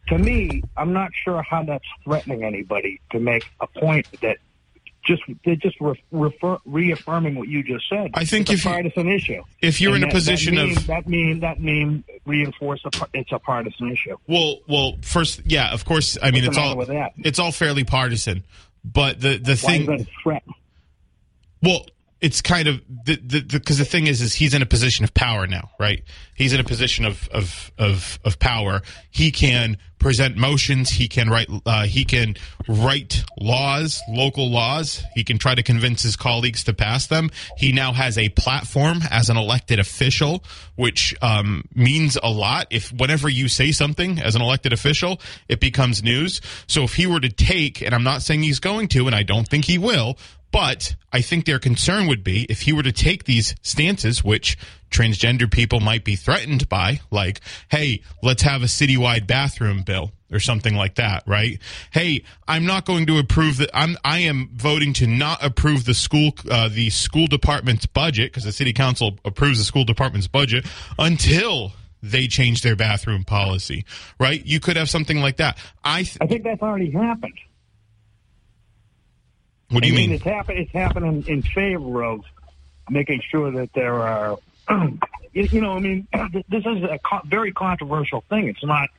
To 0.08 0.18
me, 0.18 0.62
I'm 0.78 0.92
not 0.94 1.12
sure 1.14 1.42
how 1.44 1.64
that's 1.64 1.86
threatening 2.04 2.44
anybody 2.44 3.00
to 3.12 3.20
make 3.20 3.46
a 3.62 3.68
point 3.68 4.08
that 4.22 4.38
just 5.06 5.22
they're 5.44 5.56
just 5.58 5.80
re- 5.82 6.02
refer, 6.12 6.58
reaffirming 6.66 7.36
what 7.36 7.50
you 7.50 7.64
just 7.64 7.88
said. 7.90 8.12
I 8.14 8.24
think 8.24 8.50
it's 8.50 8.66
if 8.66 8.66
a 8.98 9.02
you- 9.02 9.10
issue. 9.10 9.44
If 9.62 9.82
you're 9.82 9.96
And 9.96 10.06
in 10.06 10.10
a 10.10 10.14
position 10.14 10.56
that 10.56 10.78
of 10.78 10.88
that 10.88 11.08
mean 11.10 11.42
that 11.42 11.60
mean 11.62 12.06
reinforce 12.26 12.82
a, 12.86 12.92
it's 13.14 13.32
a 13.34 13.40
partisan 13.40 13.92
issue. 13.92 14.16
Well, 14.28 14.60
well, 14.70 14.98
first, 15.02 15.42
yeah, 15.46 15.74
of 15.74 15.84
course. 15.84 16.18
I 16.22 16.32
mean, 16.32 16.46
What's 16.46 16.58
it's 16.58 16.66
all 16.66 16.86
that? 16.86 17.12
it's 17.18 17.40
all 17.40 17.52
fairly 17.52 17.84
partisan, 17.84 18.44
but 18.84 19.20
the 19.22 19.38
the 19.38 19.56
Why 19.62 19.78
thing, 19.78 19.82
is 19.82 19.88
that 19.88 20.02
a 20.02 20.08
threat? 20.22 20.44
well, 21.62 21.86
it's 22.24 22.42
kind 22.42 22.70
of 22.70 22.82
the 22.88 23.18
the 23.18 23.42
because 23.60 23.80
the, 23.80 23.86
thing 23.86 24.08
is, 24.08 24.22
is 24.22 24.34
he's 24.34 24.54
in 24.54 24.62
a 24.62 24.66
position 24.66 25.04
of 25.04 25.14
power 25.14 25.46
now, 25.46 25.70
right? 25.78 26.02
He's 26.34 26.54
in 26.54 26.62
a 26.62 26.64
position 26.64 27.04
of 27.04 27.28
of 27.34 27.70
of 27.78 28.18
of 28.24 28.40
power. 28.40 28.82
He 29.12 29.30
can 29.30 29.78
present 30.00 30.38
motions. 30.38 30.90
He 30.90 31.10
can 31.10 31.30
write. 31.30 31.50
Uh, 31.66 31.84
he 31.84 32.06
can 32.06 32.36
write 32.70 33.26
laws, 33.38 34.02
local 34.08 34.50
laws. 34.50 35.04
He 35.14 35.26
can 35.26 35.38
try 35.38 35.54
to 35.54 35.64
convince 35.64 36.02
his 36.02 36.16
colleagues 36.16 36.64
to 36.64 36.74
pass 36.74 37.08
them. 37.08 37.30
He 37.58 37.74
now 37.74 37.92
has 37.92 38.18
a 38.18 38.30
platform 38.30 39.02
as 39.12 39.30
an 39.30 39.36
elected 39.36 39.80
official, 39.80 40.46
which 40.76 41.14
um, 41.22 41.66
means 41.76 42.18
a 42.24 42.30
lot. 42.30 42.68
If 42.70 42.94
whenever 42.94 43.28
you 43.28 43.50
say 43.50 43.74
something 43.74 44.20
as 44.20 44.36
an 44.36 44.42
elected 44.42 44.72
official, 44.72 45.20
it 45.50 45.60
becomes 45.60 46.02
news. 46.02 46.40
So 46.68 46.84
if 46.84 46.96
he 46.96 47.06
were 47.06 47.20
to 47.20 47.30
take, 47.30 47.82
and 47.82 47.94
I'm 47.94 48.04
not 48.04 48.22
saying 48.22 48.44
he's 48.44 48.60
going 48.60 48.88
to, 48.90 49.08
and 49.08 49.16
I 49.16 49.24
don't 49.24 49.48
think 49.48 49.66
he 49.66 49.78
will, 49.78 50.18
but 50.54 50.96
I 51.12 51.22
think 51.22 51.46
their 51.46 51.58
concern 51.58 52.08
would 52.08 52.24
be 52.24 52.46
if 52.48 52.62
he 52.62 52.74
were 52.74 52.84
to 52.84 52.92
take 52.92 53.24
these 53.24 53.56
stances, 53.64 54.24
which 54.24 54.56
transgender 54.92 55.52
people 55.52 55.80
might 55.80 56.06
be 56.06 56.16
threatened 56.16 56.70
by, 56.70 57.02
like, 57.10 57.42
hey, 57.70 58.04
let's 58.22 58.44
have 58.44 58.62
a 58.62 58.68
citywide 58.68 59.26
bathroom 59.26 59.82
bill 59.82 60.12
or 60.32 60.40
something 60.40 60.76
like 60.76 60.96
that, 60.96 61.24
right? 61.26 61.60
Hey, 61.92 62.24
I'm 62.48 62.68
not 62.68 62.86
going 62.86 63.08
to 63.08 63.18
approve 63.18 63.58
that. 63.58 63.72
I'm 63.74 63.98
I 64.06 64.20
am 64.20 64.52
voting 64.54 64.94
to 64.94 65.08
not 65.08 65.44
approve 65.44 65.86
the 65.86 65.96
school 65.96 66.34
uh, 66.50 66.70
the 66.70 66.92
school 66.92 67.26
department's 67.26 67.88
budget 67.88 68.32
because 68.32 68.44
the 68.44 68.52
city 68.52 68.74
council 68.74 69.18
approves 69.26 69.58
the 69.58 69.66
school 69.66 69.86
department's 69.86 70.28
budget 70.28 70.68
until 71.00 71.74
they 72.04 72.28
change 72.28 72.62
their 72.62 72.76
bathroom 72.76 73.24
policy, 73.24 73.86
right? 74.20 74.46
You 74.46 74.60
could 74.60 74.76
have 74.76 74.90
something 74.90 75.20
like 75.20 75.38
that. 75.38 75.58
I 75.84 76.04
th- 76.04 76.18
I 76.22 76.28
think 76.28 76.44
that's 76.44 76.62
already 76.62 76.92
happened. 76.92 77.34
What 79.74 79.84
do 79.84 79.90
you 79.90 79.96
I 79.96 79.98
mean, 79.98 80.10
mean? 80.12 80.16
it's 80.16 80.24
happened. 80.24 80.60
It's 80.60 80.72
happening 80.72 81.26
in 81.28 81.42
favor 81.42 82.04
of 82.04 82.22
making 82.90 83.22
sure 83.30 83.52
that 83.52 83.74
there 83.74 83.96
are, 84.02 84.38
you 84.70 84.98
you 85.34 85.62
know, 85.62 85.74
I 85.74 85.80
mean, 85.80 86.08
this 86.50 86.66
is 86.66 86.84
a 86.84 87.00
co- 87.04 87.22
very 87.26 87.52
controversial 87.52 88.22
thing. 88.30 88.48
It's 88.48 88.64
not 88.64 88.90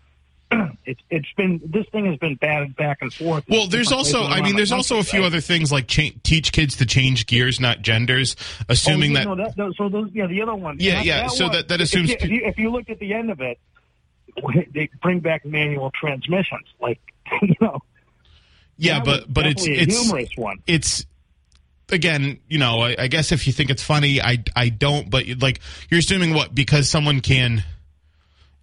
it's 0.85 1.01
it's 1.11 1.33
been 1.37 1.61
this 1.65 1.87
thing 1.91 2.07
has 2.07 2.17
been 2.19 2.35
batted 2.37 2.77
back 2.77 2.99
and 3.01 3.13
forth. 3.13 3.45
Well, 3.49 3.67
there's 3.67 3.93
also, 3.93 4.25
I 4.25 4.43
mean, 4.43 4.57
there's 4.57 4.73
also 4.73 4.99
a 4.99 5.03
few 5.03 5.21
right? 5.21 5.27
other 5.27 5.41
things 5.41 5.73
like 5.73 5.87
cha- 5.87 6.11
teach 6.23 6.53
kids 6.53 6.77
to 6.77 6.87
change 6.87 7.27
gears, 7.27 7.61
not 7.61 7.83
genders, 7.83 8.37
assuming 8.69 9.13
oh, 9.13 9.15
that. 9.15 9.25
No, 9.27 9.37
that, 9.37 9.57
that, 9.57 9.75
so 9.77 9.89
those, 9.89 10.11
yeah, 10.13 10.27
the 10.27 10.43
other 10.43 10.55
one. 10.55 10.77
Yeah, 10.81 11.03
yeah, 11.03 11.29
so 11.29 11.45
one- 11.45 11.53
that- 11.55 11.69
that 11.69 11.81
if 11.81 11.87
assumes- 11.89 12.11
you- 12.11 12.17
If 12.21 12.29
you, 12.31 12.41
if 12.45 12.59
you 12.59 12.71
look 12.71 12.91
at 12.91 12.99
the 12.99 13.15
end 13.15 13.31
of 13.31 13.41
it, 13.41 13.59
they 14.73 14.89
bring 15.01 15.21
back 15.21 15.45
manual 15.45 15.91
transmissions. 15.93 16.67
Like, 16.81 17.01
you 17.43 17.55
know. 17.61 17.81
Yeah, 18.77 18.99
that 18.99 19.05
but 19.05 19.33
but 19.33 19.47
it's 19.47 19.67
it's 19.67 20.01
humorous 20.03 20.31
one. 20.37 20.59
it's 20.67 21.07
again, 21.91 22.39
you 22.49 22.59
know, 22.59 22.81
I, 22.81 22.97
I 22.99 23.07
guess 23.09 23.33
if 23.33 23.47
you 23.47 23.53
think 23.53 23.71
it's 23.71 23.83
funny, 23.83 24.21
I 24.21 24.43
I 24.55 24.69
don't. 24.69 25.11
But 25.11 25.25
like, 25.41 25.61
you're 25.91 26.01
assuming 26.01 26.35
what 26.35 26.55
because 26.55 26.89
someone 26.89 27.21
can, 27.21 27.65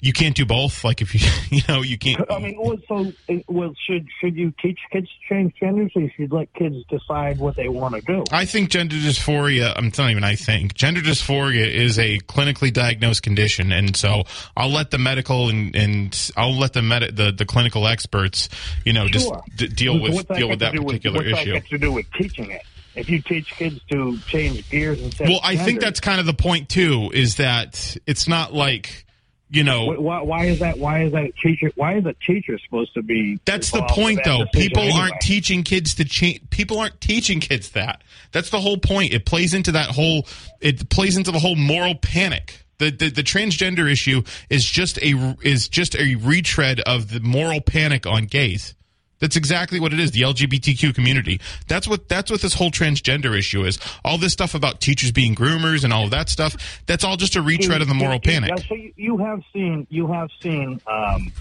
you 0.01 0.13
can't 0.13 0.35
do 0.35 0.45
both. 0.45 0.83
Like 0.83 1.01
if 1.01 1.13
you 1.13 1.21
you 1.57 1.61
know 1.69 1.81
you 1.81 1.97
can't. 1.97 2.19
I 2.29 2.39
mean, 2.39 2.57
well, 2.59 2.77
so 2.87 3.13
uh, 3.29 3.35
well, 3.47 3.73
should 3.85 4.07
should 4.19 4.35
you 4.35 4.51
teach 4.61 4.79
kids 4.91 5.07
to 5.07 5.33
change 5.33 5.53
genders, 5.59 5.91
or 5.95 6.01
you 6.01 6.11
should 6.17 6.31
let 6.31 6.53
kids 6.53 6.75
decide 6.89 7.37
what 7.39 7.55
they 7.55 7.69
want 7.69 7.95
to 7.95 8.01
do? 8.01 8.23
I 8.31 8.45
think 8.45 8.69
gender 8.69 8.95
dysphoria. 8.95 9.73
I'm 9.75 9.91
telling 9.91 10.17
you, 10.17 10.23
I 10.23 10.35
think 10.35 10.73
gender 10.73 11.01
dysphoria 11.01 11.71
is 11.71 11.97
a 11.99 12.17
clinically 12.19 12.73
diagnosed 12.73 13.23
condition, 13.23 13.71
and 13.71 13.95
so 13.95 14.23
I'll 14.57 14.71
let 14.71 14.91
the 14.91 14.97
medical 14.97 15.49
and, 15.49 15.75
and 15.75 16.31
I'll 16.35 16.57
let 16.57 16.73
the 16.73 16.81
med- 16.81 17.15
the 17.15 17.31
the 17.31 17.45
clinical 17.45 17.87
experts, 17.87 18.49
you 18.83 18.93
know, 18.93 19.07
just 19.07 19.27
Sure. 19.27 19.43
d- 19.55 19.67
deal 19.67 19.93
So 19.93 20.01
with 20.01 20.13
what's 20.13 20.39
deal 20.39 20.49
with 20.49 20.59
that 20.59 20.73
particular 20.73 21.17
what's 21.17 21.39
issue. 21.41 21.53
That 21.53 21.61
got 21.61 21.69
to 21.69 21.77
do 21.77 21.91
with 21.91 22.11
teaching 22.13 22.49
it. 22.49 22.63
If 22.95 23.09
you 23.09 23.21
teach 23.21 23.51
kids 23.55 23.79
to 23.89 24.17
change 24.27 24.69
gears 24.69 24.99
instead, 25.01 25.29
Well, 25.29 25.39
I 25.43 25.55
think 25.55 25.79
that's 25.79 26.01
kind 26.01 26.19
of 26.19 26.25
the 26.25 26.33
point 26.33 26.67
too. 26.67 27.09
Is 27.13 27.35
that 27.37 27.95
it's 28.05 28.27
not 28.27 28.53
like 28.53 29.05
you 29.51 29.63
know. 29.63 29.93
Why, 29.99 30.21
why 30.21 30.45
is 30.45 30.59
that? 30.59 30.77
Why 30.79 31.03
is 31.03 31.11
that 31.11 31.25
a 31.25 31.31
teacher? 31.31 31.71
Why 31.75 31.97
is 31.97 32.05
a 32.05 32.13
teacher 32.25 32.57
supposed 32.57 32.93
to 32.93 33.03
be? 33.03 33.39
That's 33.45 33.71
the 33.71 33.83
point, 33.83 34.21
that 34.23 34.25
though. 34.25 34.45
People 34.53 34.83
anyway? 34.83 34.99
aren't 34.99 35.21
teaching 35.21 35.63
kids 35.63 35.95
to 35.95 36.05
change. 36.05 36.49
People 36.49 36.79
aren't 36.79 36.99
teaching 37.01 37.39
kids 37.39 37.71
that. 37.71 38.01
That's 38.31 38.49
the 38.49 38.61
whole 38.61 38.77
point. 38.77 39.13
It 39.13 39.25
plays 39.25 39.53
into 39.53 39.73
that 39.73 39.89
whole. 39.89 40.25
It 40.61 40.89
plays 40.89 41.17
into 41.17 41.31
the 41.31 41.39
whole 41.39 41.55
moral 41.55 41.95
panic. 41.95 42.65
The, 42.77 42.89
the 42.89 43.09
the 43.09 43.23
transgender 43.23 43.91
issue 43.91 44.23
is 44.49 44.65
just 44.65 44.97
a 44.99 45.35
is 45.41 45.67
just 45.67 45.95
a 45.95 46.15
retread 46.15 46.79
of 46.81 47.11
the 47.11 47.19
moral 47.19 47.61
panic 47.61 48.07
on 48.07 48.25
gays. 48.25 48.73
That's 49.21 49.35
exactly 49.35 49.79
what 49.79 49.93
it 49.93 49.99
is. 49.99 50.11
The 50.11 50.21
LGBTQ 50.21 50.93
community. 50.93 51.39
That's 51.67 51.87
what 51.87 52.09
that's 52.09 52.29
what 52.29 52.41
this 52.41 52.55
whole 52.55 52.71
transgender 52.71 53.37
issue 53.37 53.63
is. 53.63 53.79
All 54.03 54.17
this 54.17 54.33
stuff 54.33 54.55
about 54.55 54.81
teachers 54.81 55.11
being 55.11 55.35
groomers 55.35 55.83
and 55.83 55.93
all 55.93 56.05
of 56.05 56.11
that 56.11 56.27
stuff. 56.27 56.81
That's 56.87 57.03
all 57.03 57.15
just 57.15 57.35
a 57.35 57.41
retread 57.41 57.81
of 57.81 57.87
the 57.87 57.93
moral 57.93 58.19
panic. 58.19 58.49
Yeah. 58.49 58.67
So 58.67 58.75
you, 58.75 58.93
you 58.97 59.17
have 59.19 59.43
seen 59.53 59.87
you 59.89 60.07
have 60.07 60.29
seen 60.41 60.81
um, 60.87 61.31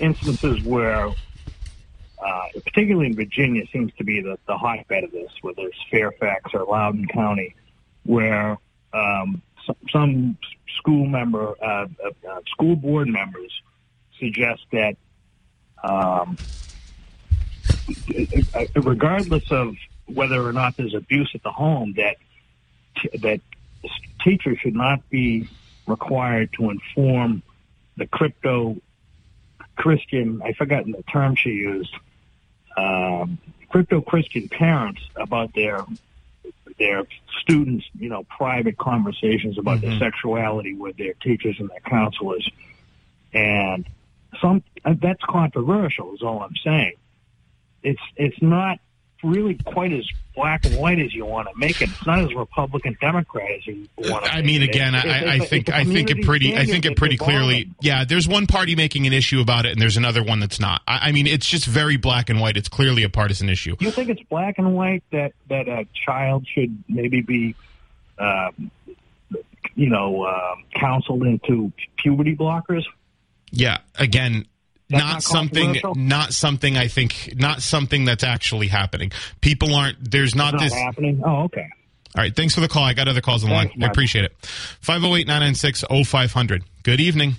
instances 0.00 0.62
where, 0.62 1.08
uh, 1.08 2.46
particularly 2.64 3.08
in 3.08 3.14
Virginia, 3.14 3.64
seems 3.72 3.92
to 3.94 4.04
be 4.04 4.22
the, 4.22 4.38
the 4.46 4.56
hotbed 4.56 5.04
of 5.04 5.12
this, 5.12 5.30
whether 5.42 5.62
it's 5.62 5.78
Fairfax 5.90 6.54
or 6.54 6.64
Loudoun 6.64 7.06
County, 7.08 7.54
where 8.04 8.56
um, 8.94 9.42
some, 9.66 9.76
some 9.90 10.38
school 10.78 11.06
member, 11.06 11.54
uh, 11.62 11.86
uh, 12.02 12.10
uh, 12.28 12.40
school 12.46 12.76
board 12.76 13.08
members 13.08 13.52
suggest 14.18 14.62
that. 14.72 14.96
Um, 15.84 16.38
regardless 18.74 19.50
of 19.50 19.76
whether 20.06 20.46
or 20.46 20.52
not 20.52 20.76
there's 20.76 20.94
abuse 20.94 21.30
at 21.34 21.42
the 21.42 21.50
home, 21.50 21.94
that 21.96 22.16
that 23.20 23.40
teachers 24.22 24.58
should 24.58 24.74
not 24.74 25.08
be 25.10 25.48
required 25.86 26.52
to 26.54 26.70
inform 26.70 27.42
the 27.96 28.06
crypto 28.06 28.76
Christian. 29.76 30.42
I 30.44 30.52
forgotten 30.52 30.92
the 30.92 31.02
term 31.04 31.36
she 31.36 31.50
used. 31.50 31.94
Um, 32.76 33.38
crypto 33.68 34.00
Christian 34.00 34.48
parents 34.48 35.00
about 35.16 35.54
their 35.54 35.84
their 36.78 37.04
students, 37.40 37.86
you 37.98 38.08
know, 38.08 38.24
private 38.24 38.76
conversations 38.76 39.58
about 39.58 39.80
their 39.80 39.98
sexuality 39.98 40.74
with 40.74 40.96
their 40.96 41.14
teachers 41.14 41.56
and 41.58 41.70
their 41.70 41.80
counselors, 41.80 42.48
and 43.32 43.86
some 44.40 44.62
that's 44.84 45.22
controversial. 45.22 46.14
Is 46.14 46.22
all 46.22 46.42
I'm 46.42 46.56
saying 46.62 46.94
it's 47.86 48.02
it's 48.16 48.42
not 48.42 48.80
really 49.22 49.54
quite 49.64 49.92
as 49.92 50.06
black 50.34 50.66
and 50.66 50.76
white 50.76 50.98
as 50.98 51.14
you 51.14 51.24
want 51.24 51.48
to 51.48 51.58
make 51.58 51.80
it. 51.80 51.88
It's 51.88 52.06
not 52.06 52.18
as 52.18 52.34
Republican 52.34 52.96
Democrat 53.00 53.50
as 53.56 53.66
you 53.66 53.88
want 53.96 54.24
to. 54.24 54.32
I 54.32 54.42
mean, 54.42 54.62
again, 54.62 54.94
I, 54.94 55.34
I 55.34 55.38
think 55.38 55.70
I 55.70 55.84
think 55.84 56.10
it 56.10 56.22
pretty 56.24 56.56
I 56.56 56.66
think 56.66 56.84
it 56.84 56.96
pretty 56.96 57.16
clearly. 57.16 57.70
Yeah, 57.80 58.04
there's 58.04 58.28
one 58.28 58.46
party 58.46 58.74
making 58.74 59.06
an 59.06 59.12
issue 59.12 59.40
about 59.40 59.66
it, 59.66 59.72
and 59.72 59.80
there's 59.80 59.96
another 59.96 60.22
one 60.22 60.40
that's 60.40 60.60
not. 60.60 60.82
I, 60.86 61.08
I 61.08 61.12
mean, 61.12 61.26
it's 61.26 61.46
just 61.46 61.64
very 61.64 61.96
black 61.96 62.28
and 62.28 62.40
white. 62.40 62.56
It's 62.56 62.68
clearly 62.68 63.04
a 63.04 63.08
partisan 63.08 63.48
issue. 63.48 63.76
You 63.80 63.90
think 63.90 64.10
it's 64.10 64.22
black 64.24 64.58
and 64.58 64.74
white 64.74 65.04
that 65.12 65.32
that 65.48 65.68
a 65.68 65.86
child 65.94 66.46
should 66.52 66.76
maybe 66.88 67.22
be, 67.22 67.54
um, 68.18 68.70
you 69.76 69.88
know, 69.88 70.26
um, 70.26 70.64
counseled 70.74 71.22
into 71.22 71.72
puberty 71.96 72.34
blockers? 72.36 72.84
Yeah, 73.52 73.78
again, 73.94 74.46
That's 74.88 75.02
not 75.02 75.12
not 75.14 75.22
something 75.22 75.64
controversial? 75.74 75.94
not 75.96 76.32
something 76.32 76.76
I 76.76 76.88
think 76.88 77.34
not 77.36 77.62
something 77.62 78.04
that's 78.04 78.22
actually 78.22 78.68
happening. 78.68 79.10
People 79.40 79.74
aren't 79.74 80.10
there's 80.10 80.34
not 80.34 80.54
Not 80.54 80.62
this 80.62 80.72
happening. 80.72 81.22
Oh, 81.24 81.44
okay. 81.44 81.68
All 82.16 82.22
right, 82.22 82.34
thanks 82.34 82.54
for 82.54 82.60
the 82.62 82.68
call. 82.68 82.84
I 82.84 82.94
got 82.94 83.08
other 83.08 83.20
calls 83.20 83.44
on 83.44 83.50
the 83.50 83.56
line. 83.56 83.70
I 83.82 83.86
appreciate 83.86 84.24
it. 84.24 84.32
508-996-0500. 84.82 86.62
Good 86.82 86.98
evening. 86.98 87.34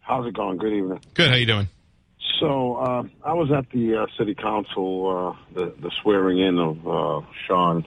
How's 0.00 0.26
it 0.26 0.34
going? 0.34 0.56
Good 0.56 0.72
evening. 0.72 1.00
Good. 1.14 1.30
How 1.30 1.36
you 1.36 1.46
doing? 1.46 1.68
So 2.40 2.76
uh, 2.76 3.04
I 3.24 3.32
was 3.34 3.52
at 3.52 3.70
the 3.70 3.96
uh, 3.96 4.06
city 4.18 4.34
council, 4.34 5.36
uh, 5.36 5.54
the, 5.54 5.74
the 5.80 5.90
swearing 6.02 6.40
in 6.40 6.58
of 6.58 6.88
uh, 6.88 7.26
Shawn, 7.46 7.84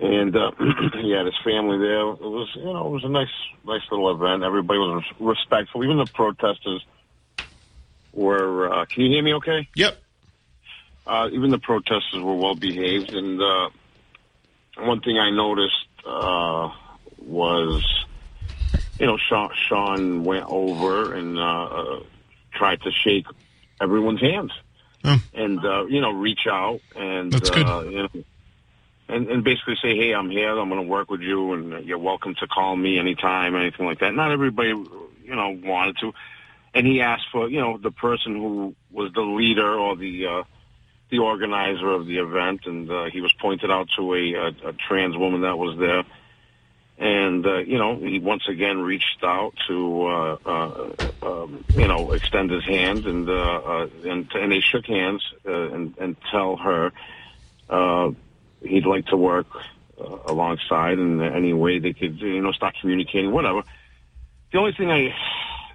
and 0.00 0.36
uh, 0.36 0.50
he 1.00 1.12
had 1.12 1.24
his 1.24 1.34
family 1.42 1.78
there. 1.78 2.00
It 2.10 2.20
was, 2.20 2.48
you 2.54 2.64
know, 2.64 2.86
it 2.86 2.90
was 2.90 3.04
a 3.04 3.08
nice, 3.08 3.32
nice 3.64 3.82
little 3.90 4.14
event. 4.14 4.42
Everybody 4.42 4.78
was 4.78 5.04
respectful. 5.18 5.84
Even 5.84 5.96
the 5.96 6.10
protesters 6.12 6.84
were. 8.12 8.72
Uh, 8.72 8.84
can 8.86 9.04
you 9.04 9.10
hear 9.10 9.22
me? 9.22 9.34
Okay. 9.34 9.68
Yep. 9.74 9.98
Uh, 11.06 11.28
even 11.32 11.50
the 11.50 11.58
protesters 11.58 12.20
were 12.22 12.34
well 12.34 12.54
behaved, 12.54 13.14
and 13.14 13.40
uh, 13.40 13.70
one 14.78 15.00
thing 15.00 15.18
I 15.18 15.30
noticed 15.30 15.86
uh, 16.06 16.70
was, 17.18 18.04
you 18.98 19.06
know, 19.06 19.16
Shawn, 19.16 19.50
Shawn 19.68 20.24
went 20.24 20.44
over 20.46 21.14
and 21.14 21.38
uh, 21.38 21.64
uh, 21.64 22.00
tried 22.52 22.82
to 22.82 22.90
shake 22.90 23.24
everyone's 23.80 24.20
hands, 24.20 24.52
Oh. 25.04 25.16
and 25.32 25.64
uh, 25.64 25.86
you 25.86 26.00
know, 26.00 26.10
reach 26.10 26.46
out 26.50 26.80
and 26.96 27.32
That's 27.32 27.50
good. 27.50 27.66
Uh, 27.66 27.82
you 27.84 28.02
know, 28.02 28.08
and, 29.08 29.28
and 29.30 29.42
basically 29.44 29.76
say, 29.80 29.96
"Hey, 29.96 30.12
I'm 30.12 30.28
here. 30.28 30.50
I'm 30.58 30.68
going 30.68 30.82
to 30.82 30.86
work 30.88 31.10
with 31.10 31.20
you, 31.22 31.54
and 31.54 31.86
you're 31.86 31.98
welcome 31.98 32.34
to 32.40 32.46
call 32.48 32.76
me 32.76 32.98
anytime, 32.98 33.54
anything 33.54 33.86
like 33.86 34.00
that." 34.00 34.12
Not 34.14 34.32
everybody, 34.32 34.68
you 34.70 35.34
know, 35.34 35.58
wanted 35.64 35.96
to, 36.00 36.12
and 36.78 36.86
he 36.86 37.00
asked 37.00 37.26
for, 37.32 37.50
you 37.50 37.60
know, 37.60 37.76
the 37.76 37.90
person 37.90 38.36
who 38.36 38.76
was 38.92 39.12
the 39.12 39.20
leader 39.20 39.76
or 39.76 39.96
the 39.96 40.26
uh, 40.26 40.42
the 41.10 41.18
organizer 41.18 41.88
of 41.88 42.06
the 42.06 42.18
event, 42.18 42.60
and 42.66 42.88
uh, 42.88 43.06
he 43.06 43.20
was 43.20 43.32
pointed 43.40 43.68
out 43.68 43.88
to 43.96 44.14
a, 44.14 44.34
a, 44.34 44.46
a 44.68 44.72
trans 44.86 45.16
woman 45.16 45.40
that 45.40 45.58
was 45.58 45.76
there. 45.76 46.04
And 46.98 47.44
uh, 47.44 47.58
you 47.58 47.78
know, 47.78 47.98
he 47.98 48.20
once 48.20 48.44
again 48.48 48.78
reached 48.78 49.24
out 49.24 49.54
to 49.66 50.06
uh, 50.06 50.36
uh, 50.46 50.92
um, 51.22 51.64
you 51.74 51.88
know 51.88 52.12
extend 52.12 52.52
his 52.52 52.64
hand, 52.64 53.06
and 53.06 53.28
uh, 53.28 53.32
uh, 53.32 53.88
and 54.04 54.30
and 54.32 54.52
they 54.52 54.60
shook 54.60 54.86
hands 54.86 55.24
uh, 55.48 55.70
and 55.74 55.98
and 55.98 56.16
tell 56.30 56.56
her 56.58 56.92
uh, 57.68 58.10
he'd 58.62 58.86
like 58.86 59.06
to 59.06 59.16
work 59.16 59.48
uh, 60.00 60.18
alongside 60.26 61.00
in 61.00 61.20
any 61.22 61.52
way 61.52 61.80
they 61.80 61.92
could 61.92 62.20
you 62.20 62.40
know 62.40 62.52
start 62.52 62.76
communicating, 62.80 63.32
whatever. 63.32 63.62
The 64.52 64.58
only 64.58 64.72
thing 64.72 64.90
I, 64.90 65.12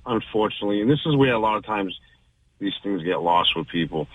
unfortunately, 0.06 0.82
and 0.82 0.90
this 0.90 1.00
is 1.06 1.16
where 1.16 1.34
a 1.34 1.40
lot 1.40 1.58
of 1.58 1.66
times 1.66 1.98
these 2.60 2.74
things 2.84 3.04
get 3.04 3.22
lost 3.22 3.56
with 3.56 3.68
people, 3.68 4.08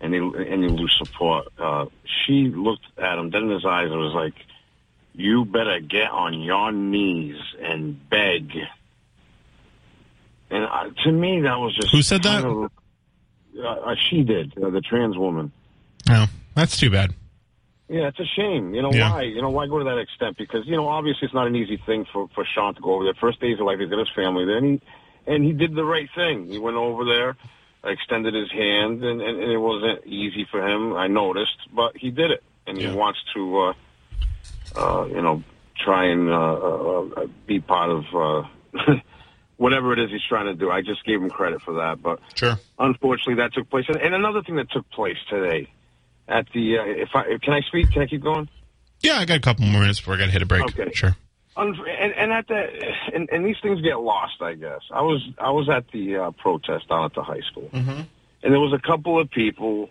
and 0.00 0.12
they 0.12 0.18
and 0.18 0.62
they 0.62 0.68
lose 0.68 0.94
support. 0.98 1.48
Uh, 1.58 1.86
she 2.04 2.48
looked 2.48 2.84
at 2.98 3.18
him 3.18 3.30
dead 3.30 3.42
in 3.42 3.50
his 3.50 3.64
eyes 3.64 3.90
and 3.90 3.98
was 3.98 4.14
like, 4.14 4.34
"You 5.14 5.44
better 5.44 5.80
get 5.80 6.10
on 6.10 6.40
your 6.40 6.72
knees 6.72 7.36
and 7.60 8.08
beg." 8.08 8.52
And 10.50 10.64
uh, 10.64 10.84
to 11.04 11.12
me, 11.12 11.40
that 11.42 11.58
was 11.58 11.74
just 11.74 11.90
Who 11.90 12.02
said 12.02 12.22
that? 12.22 12.44
of- 12.44 12.70
uh, 13.58 13.62
uh, 13.66 13.94
she 14.10 14.22
did, 14.22 14.52
uh, 14.62 14.68
the 14.68 14.82
trans 14.82 15.16
woman. 15.16 15.50
No, 16.06 16.26
that's 16.54 16.76
too 16.76 16.90
bad. 16.90 17.14
Yeah, 17.88 18.08
it's 18.08 18.20
a 18.20 18.26
shame. 18.26 18.74
You 18.74 18.82
know 18.82 18.92
Yeah. 18.92 19.10
why? 19.12 19.22
You 19.22 19.40
know 19.40 19.48
why 19.50 19.66
go 19.66 19.78
to 19.78 19.84
that 19.84 19.98
extent? 19.98 20.36
Because 20.36 20.66
you 20.66 20.76
know, 20.76 20.88
obviously, 20.88 21.24
it's 21.24 21.34
not 21.34 21.46
an 21.46 21.56
easy 21.56 21.78
thing 21.86 22.04
for 22.12 22.28
for 22.34 22.44
Shawn 22.44 22.74
to 22.74 22.80
go 22.80 22.94
over 22.94 23.04
there. 23.04 23.14
First 23.14 23.40
days 23.40 23.58
of 23.58 23.64
life, 23.66 23.78
he's 23.78 23.88
got 23.88 23.98
his 24.00 24.10
family 24.14 24.44
Then 24.44 24.64
he 24.64 24.80
and 25.26 25.44
he 25.44 25.52
did 25.52 25.74
the 25.74 25.84
right 25.84 26.08
thing. 26.14 26.46
He 26.46 26.58
went 26.58 26.76
over 26.76 27.04
there, 27.04 27.36
extended 27.84 28.34
his 28.34 28.50
hand, 28.50 29.02
and, 29.04 29.20
and, 29.20 29.42
and 29.42 29.50
it 29.52 29.58
wasn't 29.58 30.06
easy 30.06 30.46
for 30.50 30.66
him. 30.66 30.94
I 30.94 31.06
noticed, 31.08 31.56
but 31.72 31.96
he 31.96 32.10
did 32.10 32.30
it, 32.30 32.42
and 32.66 32.78
Yeah. 32.78 32.90
he 32.90 32.94
wants 32.96 33.18
to, 33.34 33.58
uh, 33.58 33.72
uh, 34.76 35.06
you 35.06 35.22
know, 35.22 35.42
try 35.78 36.06
and 36.06 36.28
uh, 36.28 36.32
uh, 36.34 37.08
uh, 37.16 37.26
be 37.46 37.60
part 37.60 37.90
of 37.90 38.04
uh, 38.14 38.94
whatever 39.56 39.92
it 39.92 39.98
is 39.98 40.10
he's 40.10 40.24
trying 40.28 40.46
to 40.46 40.54
do. 40.54 40.70
I 40.70 40.80
just 40.82 41.04
gave 41.04 41.20
him 41.22 41.30
credit 41.30 41.62
for 41.62 41.74
that, 41.74 42.02
but 42.02 42.20
Sure. 42.34 42.58
unfortunately 42.78 43.34
that 43.42 43.52
took 43.54 43.68
place. 43.70 43.84
And, 43.88 43.98
and 43.98 44.14
another 44.14 44.42
thing 44.42 44.56
that 44.56 44.70
took 44.70 44.88
place 44.90 45.18
today 45.28 45.68
at 46.28 46.46
the 46.52 46.78
uh, 46.78 46.84
if 46.84 47.10
I 47.14 47.38
can 47.42 47.52
I 47.52 47.60
speak? 47.60 47.92
Can 47.92 48.02
I 48.02 48.06
keep 48.06 48.22
going? 48.22 48.48
Yeah, 49.00 49.18
I 49.18 49.24
got 49.26 49.36
a 49.36 49.40
couple 49.40 49.64
more 49.66 49.80
minutes 49.82 50.00
before 50.00 50.14
I 50.14 50.18
got 50.18 50.24
to 50.26 50.30
hit 50.32 50.42
a 50.42 50.46
break. 50.46 50.62
Okay. 50.64 50.90
Sure. 50.94 51.14
And, 51.56 51.74
and 52.14 52.32
at 52.32 52.48
the 52.48 52.66
and, 53.14 53.28
and 53.32 53.44
these 53.46 53.56
things 53.62 53.80
get 53.80 53.98
lost, 54.00 54.42
I 54.42 54.54
guess. 54.54 54.80
I 54.90 55.00
was 55.02 55.26
I 55.38 55.50
was 55.50 55.68
at 55.70 55.88
the 55.90 56.16
uh, 56.16 56.30
protest 56.32 56.88
down 56.88 57.04
at 57.06 57.14
the 57.14 57.22
high 57.22 57.40
school, 57.50 57.70
Mm-hmm. 57.72 58.00
and 58.42 58.52
there 58.52 58.60
was 58.60 58.74
a 58.74 58.86
couple 58.86 59.18
of 59.18 59.30
people 59.30 59.88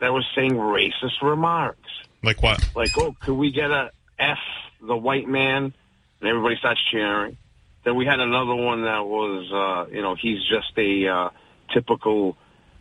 that 0.00 0.12
were 0.12 0.24
saying 0.34 0.52
racist 0.54 1.20
remarks, 1.22 1.90
Like 2.22 2.42
what? 2.42 2.66
like, 2.74 2.90
"Oh, 2.96 3.14
could 3.20 3.34
we 3.34 3.52
get 3.52 3.70
a 3.70 3.90
F 4.18 4.38
the 4.80 4.96
white 4.96 5.28
man?" 5.28 5.74
And 6.20 6.28
everybody 6.30 6.56
starts 6.56 6.80
cheering. 6.90 7.36
Then 7.84 7.96
we 7.96 8.06
had 8.06 8.18
another 8.18 8.54
one 8.54 8.84
that 8.84 9.04
was, 9.04 9.52
uh, 9.52 9.94
you 9.94 10.00
know, 10.00 10.14
he's 10.14 10.38
just 10.48 10.72
a 10.78 11.06
uh, 11.06 11.30
typical 11.74 12.34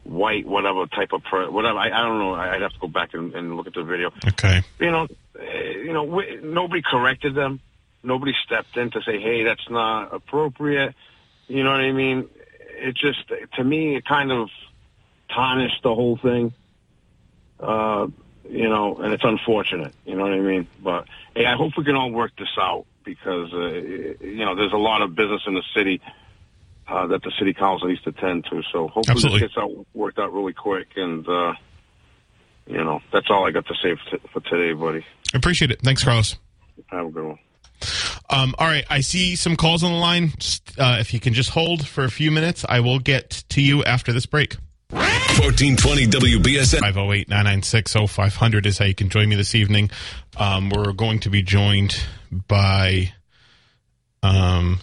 white 0.05 0.45
whatever 0.45 0.85
type 0.87 1.11
of 1.11 1.23
per- 1.29 1.49
whatever. 1.51 1.77
I, 1.77 1.87
I 1.87 2.03
don't 2.07 2.19
know. 2.19 2.33
I'd 2.35 2.61
have 2.61 2.71
to 2.71 2.79
go 2.79 2.87
back 2.87 3.13
and, 3.13 3.33
and 3.35 3.57
look 3.57 3.67
at 3.67 3.73
the 3.73 3.83
video 3.83 4.11
Okay. 4.25 4.61
you 4.79 4.91
know, 4.91 5.07
uh, 5.37 5.43
you 5.43 5.91
know, 5.91 6.03
we, 6.03 6.39
nobody 6.41 6.81
corrected 6.89 7.35
them. 7.35 7.59
Nobody 8.03 8.33
stepped 8.45 8.77
in 8.77 8.91
to 8.91 9.01
say, 9.01 9.19
"Hey, 9.19 9.43
that's 9.43 9.69
not 9.69 10.13
appropriate." 10.13 10.93
You 11.47 11.63
know 11.63 11.71
what 11.71 11.81
I 11.81 11.91
mean? 11.91 12.29
It 12.75 12.95
just, 12.95 13.31
to 13.55 13.63
me, 13.63 13.95
it 13.95 14.05
kind 14.05 14.31
of 14.31 14.49
tarnished 15.33 15.81
the 15.83 15.93
whole 15.93 16.17
thing. 16.17 16.53
Uh, 17.59 18.07
you 18.49 18.67
know, 18.67 18.97
and 18.97 19.13
it's 19.13 19.23
unfortunate. 19.23 19.93
You 20.05 20.15
know 20.15 20.23
what 20.23 20.33
I 20.33 20.39
mean? 20.39 20.67
But 20.83 21.05
hey, 21.35 21.45
I 21.45 21.55
hope 21.55 21.73
we 21.77 21.83
can 21.83 21.95
all 21.95 22.11
work 22.11 22.31
this 22.37 22.49
out 22.59 22.85
because 23.03 23.53
uh, 23.53 23.67
you 23.67 24.43
know 24.45 24.55
there's 24.55 24.73
a 24.73 24.77
lot 24.77 25.01
of 25.01 25.15
business 25.15 25.41
in 25.47 25.53
the 25.53 25.63
city 25.73 26.01
uh, 26.87 27.07
that 27.07 27.23
the 27.23 27.31
city 27.39 27.53
council 27.53 27.87
needs 27.87 28.01
to 28.01 28.11
tend 28.11 28.45
to. 28.45 28.61
So 28.71 28.87
hopefully 28.87 29.15
Absolutely. 29.15 29.39
this 29.39 29.49
gets 29.49 29.57
out 29.57 29.71
worked 29.93 30.19
out 30.19 30.33
really 30.33 30.53
quick 30.53 30.87
and. 30.95 31.27
uh 31.27 31.53
you 32.65 32.83
know, 32.83 33.01
that's 33.11 33.27
all 33.29 33.45
I 33.45 33.51
got 33.51 33.65
to 33.67 33.73
say 33.75 33.95
for, 33.95 34.17
t- 34.17 34.27
for 34.31 34.39
today, 34.39 34.73
buddy. 34.73 35.05
Appreciate 35.33 35.71
it. 35.71 35.81
Thanks, 35.81 36.03
Carlos. 36.03 36.37
Have 36.87 37.07
a 37.07 37.11
good 37.11 37.25
one. 37.25 37.39
Um, 38.33 38.55
all 38.57 38.65
right, 38.65 38.83
I 38.89 39.01
see 39.01 39.35
some 39.35 39.55
calls 39.55 39.83
on 39.83 39.91
the 39.91 39.97
line. 39.97 40.33
Uh, 40.79 40.97
if 40.99 41.13
you 41.13 41.19
can 41.19 41.33
just 41.33 41.51
hold 41.51 41.87
for 41.87 42.03
a 42.03 42.09
few 42.09 42.31
minutes, 42.31 42.65
I 42.67 42.79
will 42.79 42.97
get 42.97 43.43
to 43.49 43.61
you 43.61 43.83
after 43.83 44.11
this 44.11 44.25
break. 44.25 44.57
1420 44.89 46.07
WBSM. 46.07 46.79
508 46.79 47.29
996 47.29 47.93
0500 48.11 48.65
is 48.65 48.79
how 48.79 48.85
you 48.85 48.95
can 48.95 49.09
join 49.09 49.29
me 49.29 49.35
this 49.35 49.53
evening. 49.53 49.91
Um, 50.35 50.71
we're 50.71 50.93
going 50.93 51.19
to 51.19 51.29
be 51.29 51.43
joined 51.43 51.95
by 52.47 53.13
um, 54.23 54.79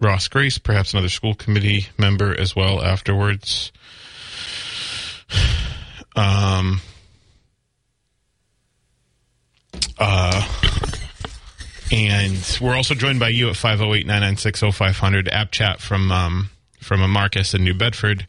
Ross 0.00 0.26
Grace, 0.26 0.58
perhaps 0.58 0.92
another 0.92 1.08
school 1.08 1.34
committee 1.34 1.86
member 1.98 2.36
as 2.36 2.56
well 2.56 2.82
afterwards. 2.82 3.70
Um, 6.14 6.82
uh, 10.02 10.48
and 11.92 12.58
we're 12.60 12.74
also 12.74 12.94
joined 12.94 13.20
by 13.20 13.28
you 13.28 13.48
at 13.48 13.56
508 13.56 14.04
996 14.04 14.76
0500 14.76 15.28
app 15.28 15.52
chat 15.52 15.80
from 15.80 16.10
um, 16.10 16.50
from 16.80 17.02
a 17.02 17.08
Marcus 17.08 17.54
in 17.54 17.62
New 17.62 17.74
Bedford, 17.74 18.26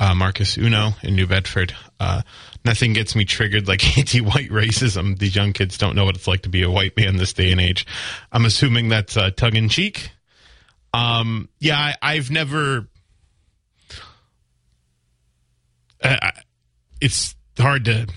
uh, 0.00 0.14
Marcus 0.14 0.58
Uno 0.58 0.90
in 1.04 1.14
New 1.14 1.28
Bedford. 1.28 1.72
Uh, 2.00 2.22
nothing 2.64 2.94
gets 2.94 3.14
me 3.14 3.24
triggered 3.24 3.68
like 3.68 3.96
anti 3.98 4.20
white 4.20 4.50
racism. 4.50 5.16
These 5.16 5.36
young 5.36 5.52
kids 5.52 5.78
don't 5.78 5.94
know 5.94 6.04
what 6.04 6.16
it's 6.16 6.26
like 6.26 6.42
to 6.42 6.48
be 6.48 6.62
a 6.62 6.70
white 6.70 6.96
man 6.96 7.16
this 7.16 7.32
day 7.32 7.52
and 7.52 7.60
age. 7.60 7.86
I'm 8.32 8.44
assuming 8.44 8.88
that's 8.88 9.16
uh, 9.16 9.30
tongue 9.30 9.54
in 9.54 9.68
cheek. 9.68 10.10
Um, 10.92 11.48
yeah, 11.60 11.78
I, 11.78 11.94
I've 12.02 12.30
never. 12.32 12.88
I, 16.02 16.32
it's 17.00 17.36
hard 17.56 17.84
to 17.84 18.08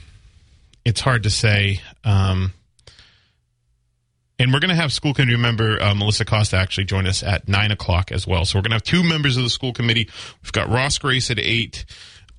it's 0.84 1.02
hard 1.02 1.24
to 1.24 1.30
say. 1.30 1.82
Um, 2.04 2.54
and 4.40 4.54
we're 4.54 4.60
going 4.60 4.70
to 4.70 4.76
have 4.76 4.94
school 4.94 5.14
committee 5.14 5.38
member 5.38 5.82
uh, 5.82 5.96
Melissa 5.96 6.26
Costa 6.26 6.58
actually 6.58 6.86
join 6.86 7.08
us 7.08 7.24
at 7.24 7.48
nine 7.48 7.72
o'clock 7.72 8.12
as 8.12 8.28
well. 8.28 8.46
So 8.46 8.58
we're 8.58 8.64
going 8.64 8.72
to 8.72 8.76
have 8.76 8.84
two 8.84 9.04
members 9.04 9.38
of 9.38 9.44
the 9.44 9.50
school 9.50 9.74
committee. 9.74 10.10
We've 10.44 10.52
got 10.52 10.70
Ross 10.70 10.98
Grace 11.00 11.32
at 11.32 11.40
eight, 11.40 11.86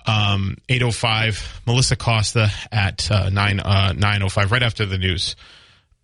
um, 0.05 0.57
eight 0.69 0.81
oh 0.81 0.91
five. 0.91 1.61
Melissa 1.65 1.95
Costa 1.95 2.49
at 2.71 3.09
uh, 3.11 3.29
nine 3.29 3.59
uh, 3.59 3.93
nine 3.93 4.23
oh 4.23 4.29
five, 4.29 4.51
right 4.51 4.63
after 4.63 4.85
the 4.85 4.97
news. 4.97 5.35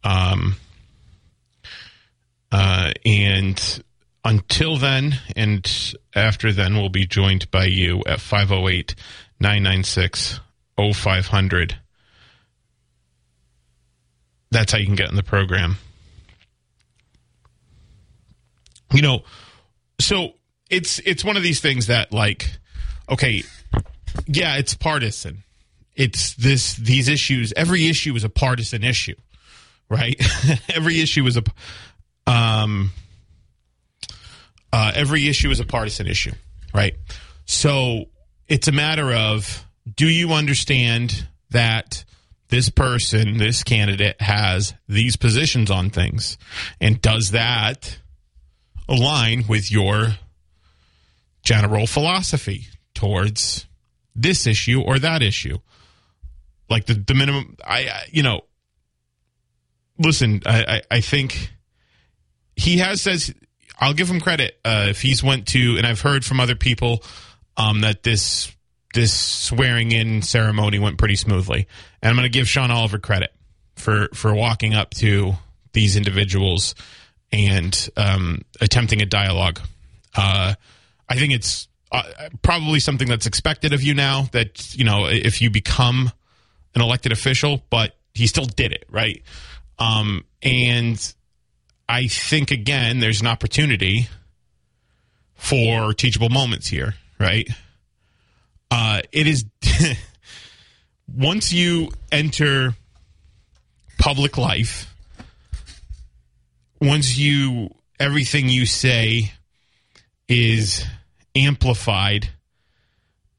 Um, 0.04 0.56
uh, 2.52 2.92
and 3.06 3.84
until 4.24 4.78
then, 4.78 5.20
and 5.36 5.96
after 6.14 6.52
then, 6.52 6.76
we'll 6.76 6.90
be 6.90 7.06
joined 7.06 7.50
by 7.52 7.66
you 7.66 8.02
at 8.08 8.20
508 8.20 8.96
996 9.40 10.40
0500. 10.78 11.78
That's 14.52 14.72
how 14.72 14.78
you 14.78 14.86
can 14.86 14.96
get 14.96 15.10
in 15.10 15.16
the 15.16 15.24
program. 15.24 15.78
You 18.94 19.02
know, 19.02 19.24
so 20.00 20.34
it's 20.70 21.00
it's 21.00 21.24
one 21.24 21.38
of 21.38 21.44
these 21.44 21.60
things 21.60 21.88
that 21.88 22.12
like 22.12 22.50
okay, 23.10 23.44
yeah, 24.26 24.58
it's 24.58 24.74
partisan. 24.74 25.44
It's 25.96 26.34
this 26.36 26.76
these 26.76 27.08
issues, 27.08 27.54
every 27.56 27.88
issue 27.88 28.16
is 28.16 28.24
a 28.24 28.30
partisan 28.30 28.84
issue, 28.84 29.16
right? 29.90 30.20
every 30.74 31.00
issue 31.02 31.26
is 31.26 31.38
a 31.38 31.44
um 32.28 32.92
uh, 34.74 34.92
every 34.94 35.30
issue 35.30 35.50
is 35.52 35.62
a 35.62 35.66
partisan 35.66 36.06
issue, 36.06 36.34
right? 36.74 36.96
So 37.46 38.06
it's 38.50 38.68
a 38.68 38.74
matter 38.74 39.14
of 39.14 39.66
do 39.96 40.10
you 40.10 40.34
understand 40.34 41.28
that 41.52 42.04
this 42.50 42.70
person, 42.70 43.38
this 43.38 43.64
candidate 43.64 44.22
has 44.22 44.74
these 44.90 45.16
positions 45.16 45.72
on 45.72 45.92
things? 45.92 46.38
And 46.82 47.02
does 47.02 47.32
that 47.32 48.00
align 48.88 49.46
with 49.48 49.72
your 49.72 50.16
general 51.44 51.88
philosophy 51.88 52.68
towards 52.94 53.66
this 54.16 54.48
issue 54.48 54.82
or 54.82 55.00
that 55.00 55.22
issue? 55.22 55.58
Like 56.70 56.86
the, 56.86 56.96
the 56.96 57.14
minimum, 57.14 57.58
I, 57.66 57.88
I 57.88 58.04
you 58.12 58.24
know, 58.24 58.42
listen, 59.98 60.42
I, 60.46 60.64
I, 60.68 60.82
I 60.98 61.02
think 61.02 61.52
he 62.56 62.78
has 62.78 63.02
says 63.02 63.34
I'll 63.80 63.94
give 63.94 64.10
him 64.10 64.22
credit 64.22 64.58
uh, 64.64 64.88
if 64.90 65.02
he's 65.02 65.24
went 65.24 65.48
to, 65.50 65.76
and 65.78 65.86
I've 65.86 66.02
heard 66.02 66.24
from 66.24 66.40
other 66.40 66.56
people 66.56 67.04
um, 67.58 67.82
that 67.82 68.04
this 68.04 68.52
this 68.94 69.14
swearing 69.14 69.92
in 69.92 70.22
ceremony 70.22 70.80
went 70.80 70.98
pretty 70.98 71.18
smoothly, 71.18 71.68
and 72.02 72.10
I'm 72.10 72.16
going 72.16 72.26
to 72.26 72.30
give 72.30 72.48
Shawn 72.48 72.72
Oliver 72.72 73.00
credit 73.00 73.34
for 73.76 74.08
for 74.14 74.34
walking 74.34 74.74
up 74.74 74.94
to 74.96 75.34
these 75.74 75.98
individuals 75.98 76.76
and 77.32 77.90
um, 77.98 78.42
attempting 78.62 79.02
a 79.02 79.06
dialogue. 79.06 79.60
Uh, 80.16 80.56
I 81.10 81.16
think 81.16 81.34
it's 81.34 81.68
uh, 81.92 82.04
probably 82.42 82.80
something 82.80 83.08
that's 83.08 83.26
expected 83.26 83.74
of 83.74 83.84
you 83.84 83.94
now 83.94 84.24
that 84.32 84.76
you 84.76 84.84
know 84.84 85.06
if 85.08 85.42
you 85.42 85.50
become 85.50 86.12
an 86.74 86.82
elected 86.82 87.12
official, 87.12 87.64
but 87.70 87.96
he 88.14 88.28
still 88.28 88.46
did 88.46 88.72
it 88.72 88.86
right, 88.90 89.22
um, 89.80 90.26
and 90.42 91.14
I 91.88 92.08
think 92.08 92.52
again, 92.52 93.00
there's 93.00 93.22
an 93.22 93.28
opportunity 93.28 94.08
for 95.36 95.94
teachable 95.94 96.30
moments 96.30 96.68
here, 96.68 96.96
right? 97.20 97.48
Uh, 98.72 99.02
it 99.12 99.28
is 99.28 99.46
once 101.14 101.54
you 101.54 101.92
enter 102.12 102.74
public 104.00 104.38
life, 104.38 104.94
once 106.86 107.18
you 107.18 107.70
everything 108.00 108.50
you 108.50 108.66
say 108.66 109.32
is 110.28 110.86
amplified 111.36 112.30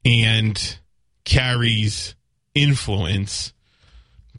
and 0.05 0.77
carries 1.25 2.15
influence 2.55 3.53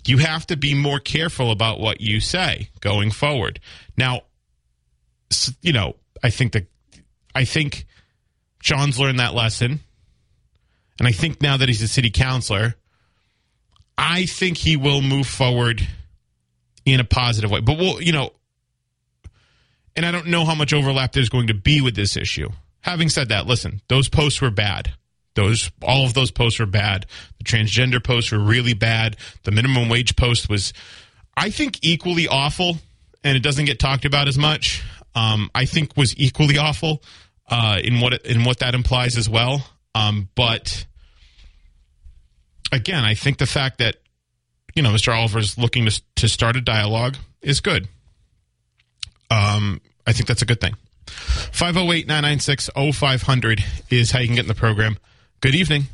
you 0.08 0.18
have 0.18 0.46
to 0.46 0.56
be 0.56 0.74
more 0.74 0.98
careful 0.98 1.50
about 1.50 1.80
what 1.80 2.00
you 2.00 2.20
say 2.20 2.70
going 2.80 3.10
forward. 3.10 3.60
Now, 3.96 4.22
you 5.60 5.72
know, 5.72 5.96
I 6.22 6.30
think 6.30 6.52
that 6.52 6.66
I 7.34 7.44
think 7.44 7.86
Shawn's 8.62 8.98
learned 8.98 9.20
that 9.20 9.34
lesson, 9.34 9.80
and 10.98 11.06
I 11.06 11.12
think 11.12 11.42
now 11.42 11.58
that 11.58 11.68
he's 11.68 11.82
a 11.82 11.88
city 11.88 12.10
councilor, 12.10 12.74
I 13.96 14.24
think 14.24 14.56
he 14.56 14.76
will 14.76 15.02
move 15.02 15.26
forward 15.26 15.86
in 16.86 17.00
a 17.00 17.04
positive 17.04 17.50
way. 17.50 17.60
But 17.60 17.76
we'll, 17.76 18.00
you 18.00 18.12
know, 18.12 18.30
and 19.98 20.06
I 20.06 20.12
don't 20.12 20.28
know 20.28 20.44
how 20.44 20.54
much 20.54 20.72
overlap 20.72 21.10
there's 21.10 21.28
going 21.28 21.48
to 21.48 21.54
be 21.54 21.80
with 21.80 21.96
this 21.96 22.16
issue. 22.16 22.50
Having 22.82 23.08
said 23.08 23.30
that, 23.30 23.48
listen, 23.48 23.82
those 23.88 24.08
posts 24.08 24.40
were 24.40 24.52
bad. 24.52 24.92
Those 25.34 25.72
all 25.82 26.06
of 26.06 26.14
those 26.14 26.30
posts 26.30 26.60
were 26.60 26.66
bad. 26.66 27.06
The 27.38 27.44
transgender 27.44 28.02
posts 28.02 28.30
were 28.30 28.38
really 28.38 28.74
bad. 28.74 29.16
The 29.42 29.50
minimum 29.50 29.88
wage 29.88 30.14
post 30.14 30.48
was, 30.48 30.72
I 31.36 31.50
think, 31.50 31.80
equally 31.82 32.28
awful, 32.28 32.78
and 33.24 33.36
it 33.36 33.42
doesn't 33.42 33.64
get 33.64 33.80
talked 33.80 34.04
about 34.04 34.28
as 34.28 34.38
much. 34.38 34.84
um, 35.16 35.50
I 35.52 35.64
think 35.64 35.96
was 35.96 36.16
equally 36.16 36.58
awful 36.58 37.02
uh, 37.48 37.80
in 37.82 37.98
what 37.98 38.24
in 38.24 38.44
what 38.44 38.60
that 38.60 38.76
implies 38.76 39.16
as 39.16 39.28
well. 39.28 39.66
Um, 39.96 40.28
but 40.36 40.86
again, 42.70 43.04
I 43.04 43.14
think 43.14 43.38
the 43.38 43.46
fact 43.46 43.78
that 43.78 43.96
you 44.76 44.82
know 44.82 44.90
Mr. 44.90 45.12
Oliver 45.12 45.40
is 45.40 45.58
looking 45.58 45.86
to 45.86 46.02
to 46.16 46.28
start 46.28 46.54
a 46.54 46.60
dialogue 46.60 47.16
is 47.42 47.60
good. 47.60 47.88
Um, 49.30 49.80
I 50.08 50.12
think 50.12 50.26
that's 50.26 50.40
a 50.40 50.46
good 50.46 50.60
thing. 50.60 50.74
508 51.06 52.06
996 52.06 52.70
0500 52.74 53.62
is 53.90 54.10
how 54.10 54.20
you 54.20 54.26
can 54.26 54.36
get 54.36 54.44
in 54.44 54.48
the 54.48 54.54
program. 54.54 54.96
Good 55.42 55.54
evening. 55.54 55.84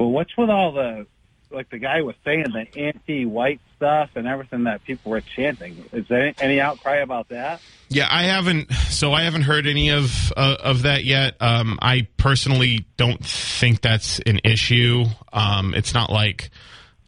Well, 0.00 0.10
what's 0.10 0.34
with 0.38 0.48
all 0.48 0.72
the 0.72 1.06
like 1.50 1.68
the 1.68 1.78
guy 1.78 2.00
was 2.00 2.16
saying 2.24 2.46
the 2.52 2.66
anti-white 2.80 3.60
stuff 3.76 4.10
and 4.14 4.26
everything 4.26 4.64
that 4.64 4.82
people 4.84 5.10
were 5.10 5.20
chanting? 5.20 5.84
Is 5.92 6.08
there 6.08 6.20
any, 6.22 6.34
any 6.40 6.60
outcry 6.60 6.96
about 6.96 7.28
that? 7.28 7.60
Yeah, 7.90 8.08
I 8.10 8.22
haven't. 8.24 8.72
So 8.72 9.12
I 9.12 9.22
haven't 9.24 9.42
heard 9.42 9.66
any 9.66 9.90
of 9.90 10.32
uh, 10.34 10.56
of 10.58 10.82
that 10.82 11.04
yet. 11.04 11.36
Um, 11.40 11.78
I 11.82 12.08
personally 12.16 12.86
don't 12.96 13.22
think 13.22 13.82
that's 13.82 14.18
an 14.20 14.40
issue. 14.44 15.04
Um, 15.30 15.74
it's 15.74 15.92
not 15.92 16.10
like, 16.10 16.50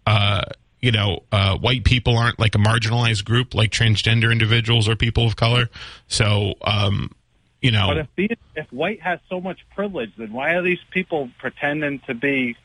uh, 0.07 0.43
you 0.81 0.93
know, 0.93 1.23
uh, 1.33 1.57
white 1.59 1.85
people 1.85 2.17
aren't 2.17 2.39
like 2.39 2.55
a 2.55 2.59
marginalized 2.59 3.25
group 3.25 3.55
like 3.55 3.71
transgender 3.71 4.31
individuals 4.31 4.89
or 4.89 4.97
people 4.97 5.27
of 5.27 5.37
color. 5.37 5.69
So, 6.07 6.55
um, 6.63 7.11
you 7.61 7.73
know, 7.73 7.89
But 7.89 7.99
if 7.99 8.09
these, 8.15 8.37
if 8.55 8.73
white 8.73 9.01
has 9.03 9.19
so 9.29 9.41
much 9.41 9.59
privilege, 9.75 10.13
then 10.17 10.33
why 10.33 10.55
are 10.55 10.63
these 10.63 10.79
people 10.91 11.31
pretending 11.39 11.99
to 12.07 12.15
be 12.15 12.57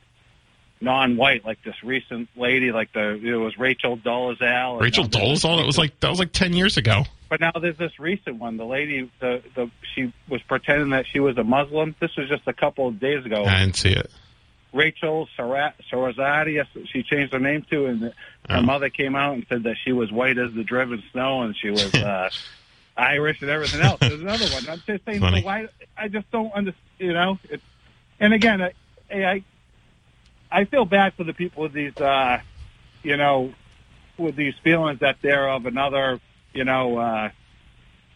non-white? 0.82 1.44
Like 1.44 1.64
this 1.64 1.84
recent 1.84 2.30
lady, 2.36 2.72
like 2.72 2.94
the 2.94 3.16
it 3.16 3.36
was 3.36 3.58
Rachel 3.58 3.98
Dolezal. 3.98 4.80
Rachel 4.82 5.06
Dolezal. 5.06 5.58
That 5.58 5.66
was 5.66 5.80
like 5.80 6.00
that 6.02 6.10
was 6.10 6.20
like 6.20 6.32
ten 6.32 6.54
years 6.54 6.78
ago. 6.78 7.06
But 7.30 7.40
now 7.40 7.52
there's 7.60 7.78
this 7.78 8.00
recent 8.00 8.38
one. 8.38 8.58
The 8.58 8.66
lady, 8.66 9.10
the 9.20 9.42
the 9.56 9.72
she 9.96 10.14
was 10.30 10.44
pretending 10.44 10.92
that 10.92 11.08
she 11.12 11.20
was 11.20 11.38
a 11.40 11.44
Muslim. 11.44 11.96
This 12.00 12.16
was 12.16 12.30
just 12.30 12.44
a 12.46 12.54
couple 12.54 12.88
of 12.88 13.00
days 13.00 13.26
ago. 13.26 13.44
I 13.44 13.62
didn't 13.62 13.78
see 13.78 13.94
it. 13.94 14.12
Rachel 14.74 15.28
Sarat- 15.38 15.74
she 16.92 17.04
changed 17.04 17.32
her 17.34 17.40
name 17.40 17.66
to, 17.70 17.86
and 17.86 18.02
her 18.02 18.14
Oh. 18.50 18.62
mother 18.62 18.90
came 18.90 19.16
out 19.16 19.36
and 19.36 19.46
said 19.48 19.64
that 19.64 19.76
she 19.84 19.92
was 19.94 20.12
white 20.12 20.38
as 20.38 20.52
the 20.54 20.64
driven 20.64 21.02
snow, 21.12 21.44
and 21.44 21.56
she 21.56 21.70
was 21.70 21.94
uh, 21.96 22.30
Irish 22.98 23.42
and 23.42 23.50
everything 23.50 23.82
else. 23.82 24.00
There's 24.00 24.22
another 24.22 24.46
one. 24.48 24.68
I'm 24.70 24.82
just 24.86 25.06
saying, 25.06 25.20
so 25.22 25.40
why? 25.46 25.68
I 25.98 26.08
just 26.08 26.30
don't 26.32 26.52
understand. 26.54 26.80
You 27.00 27.14
know, 27.14 27.40
it's, 27.50 27.64
and 28.20 28.34
again, 28.34 28.62
I, 28.62 28.74
I 29.12 29.44
I 30.52 30.66
feel 30.66 30.86
bad 30.86 31.14
for 31.16 31.24
the 31.24 31.34
people 31.34 31.64
with 31.64 31.74
these, 31.74 31.98
uh, 31.98 32.40
you 33.02 33.18
know, 33.18 33.54
with 34.18 34.36
these 34.36 34.54
feelings 34.64 35.00
that 35.00 35.18
they're 35.22 35.50
of 35.50 35.66
another, 35.66 36.20
you 36.54 36.64
know, 36.64 36.98
uh, 36.98 37.30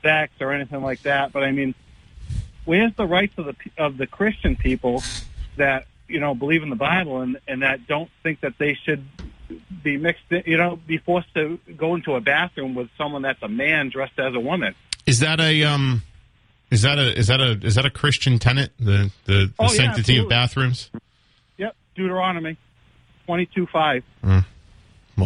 sex 0.03 0.31
or 0.39 0.51
anything 0.53 0.81
like 0.83 1.01
that. 1.03 1.33
But 1.33 1.43
I 1.43 1.51
mean, 1.51 1.73
where's 2.65 2.93
the 2.95 3.05
rights 3.07 3.33
of 3.37 3.45
the 3.45 3.55
of 3.77 3.97
the 3.97 4.07
Christian 4.07 4.55
people 4.55 5.03
that 5.57 5.87
you 6.07 6.19
know 6.19 6.33
believe 6.35 6.63
in 6.63 6.69
the 6.69 6.75
Bible 6.75 7.21
and 7.21 7.39
and 7.47 7.61
that 7.61 7.87
don't 7.87 8.09
think 8.23 8.41
that 8.41 8.53
they 8.57 8.73
should 8.73 9.05
be 9.83 9.95
mixed, 9.97 10.23
in, 10.29 10.43
you 10.45 10.57
know, 10.57 10.75
be 10.75 10.97
forced 10.97 11.33
to 11.35 11.57
go 11.77 11.95
into 11.95 12.15
a 12.15 12.21
bathroom 12.21 12.75
with 12.75 12.89
someone 12.97 13.21
that's 13.21 13.41
a 13.41 13.47
man 13.47 13.89
dressed 13.89 14.19
as 14.19 14.33
a 14.35 14.39
woman. 14.39 14.75
Is 15.05 15.19
that 15.19 15.39
a 15.39 15.63
um? 15.63 16.03
Is 16.69 16.81
that 16.81 16.97
a 16.99 17.17
is 17.17 17.27
that 17.27 17.39
a 17.39 17.51
is 17.65 17.75
that 17.75 17.85
a 17.85 17.89
Christian 17.89 18.39
tenet? 18.39 18.71
The 18.77 19.09
the, 19.25 19.33
the 19.47 19.53
Oh, 19.59 19.63
yeah, 19.65 19.69
sanctity 19.69 20.17
of 20.17 20.27
bathrooms. 20.27 20.89
Yep, 21.57 21.75
Deuteronomy 21.95 22.57
twenty 23.25 23.45
two 23.45 23.65
five. 23.67 24.03
Well, 24.21 24.43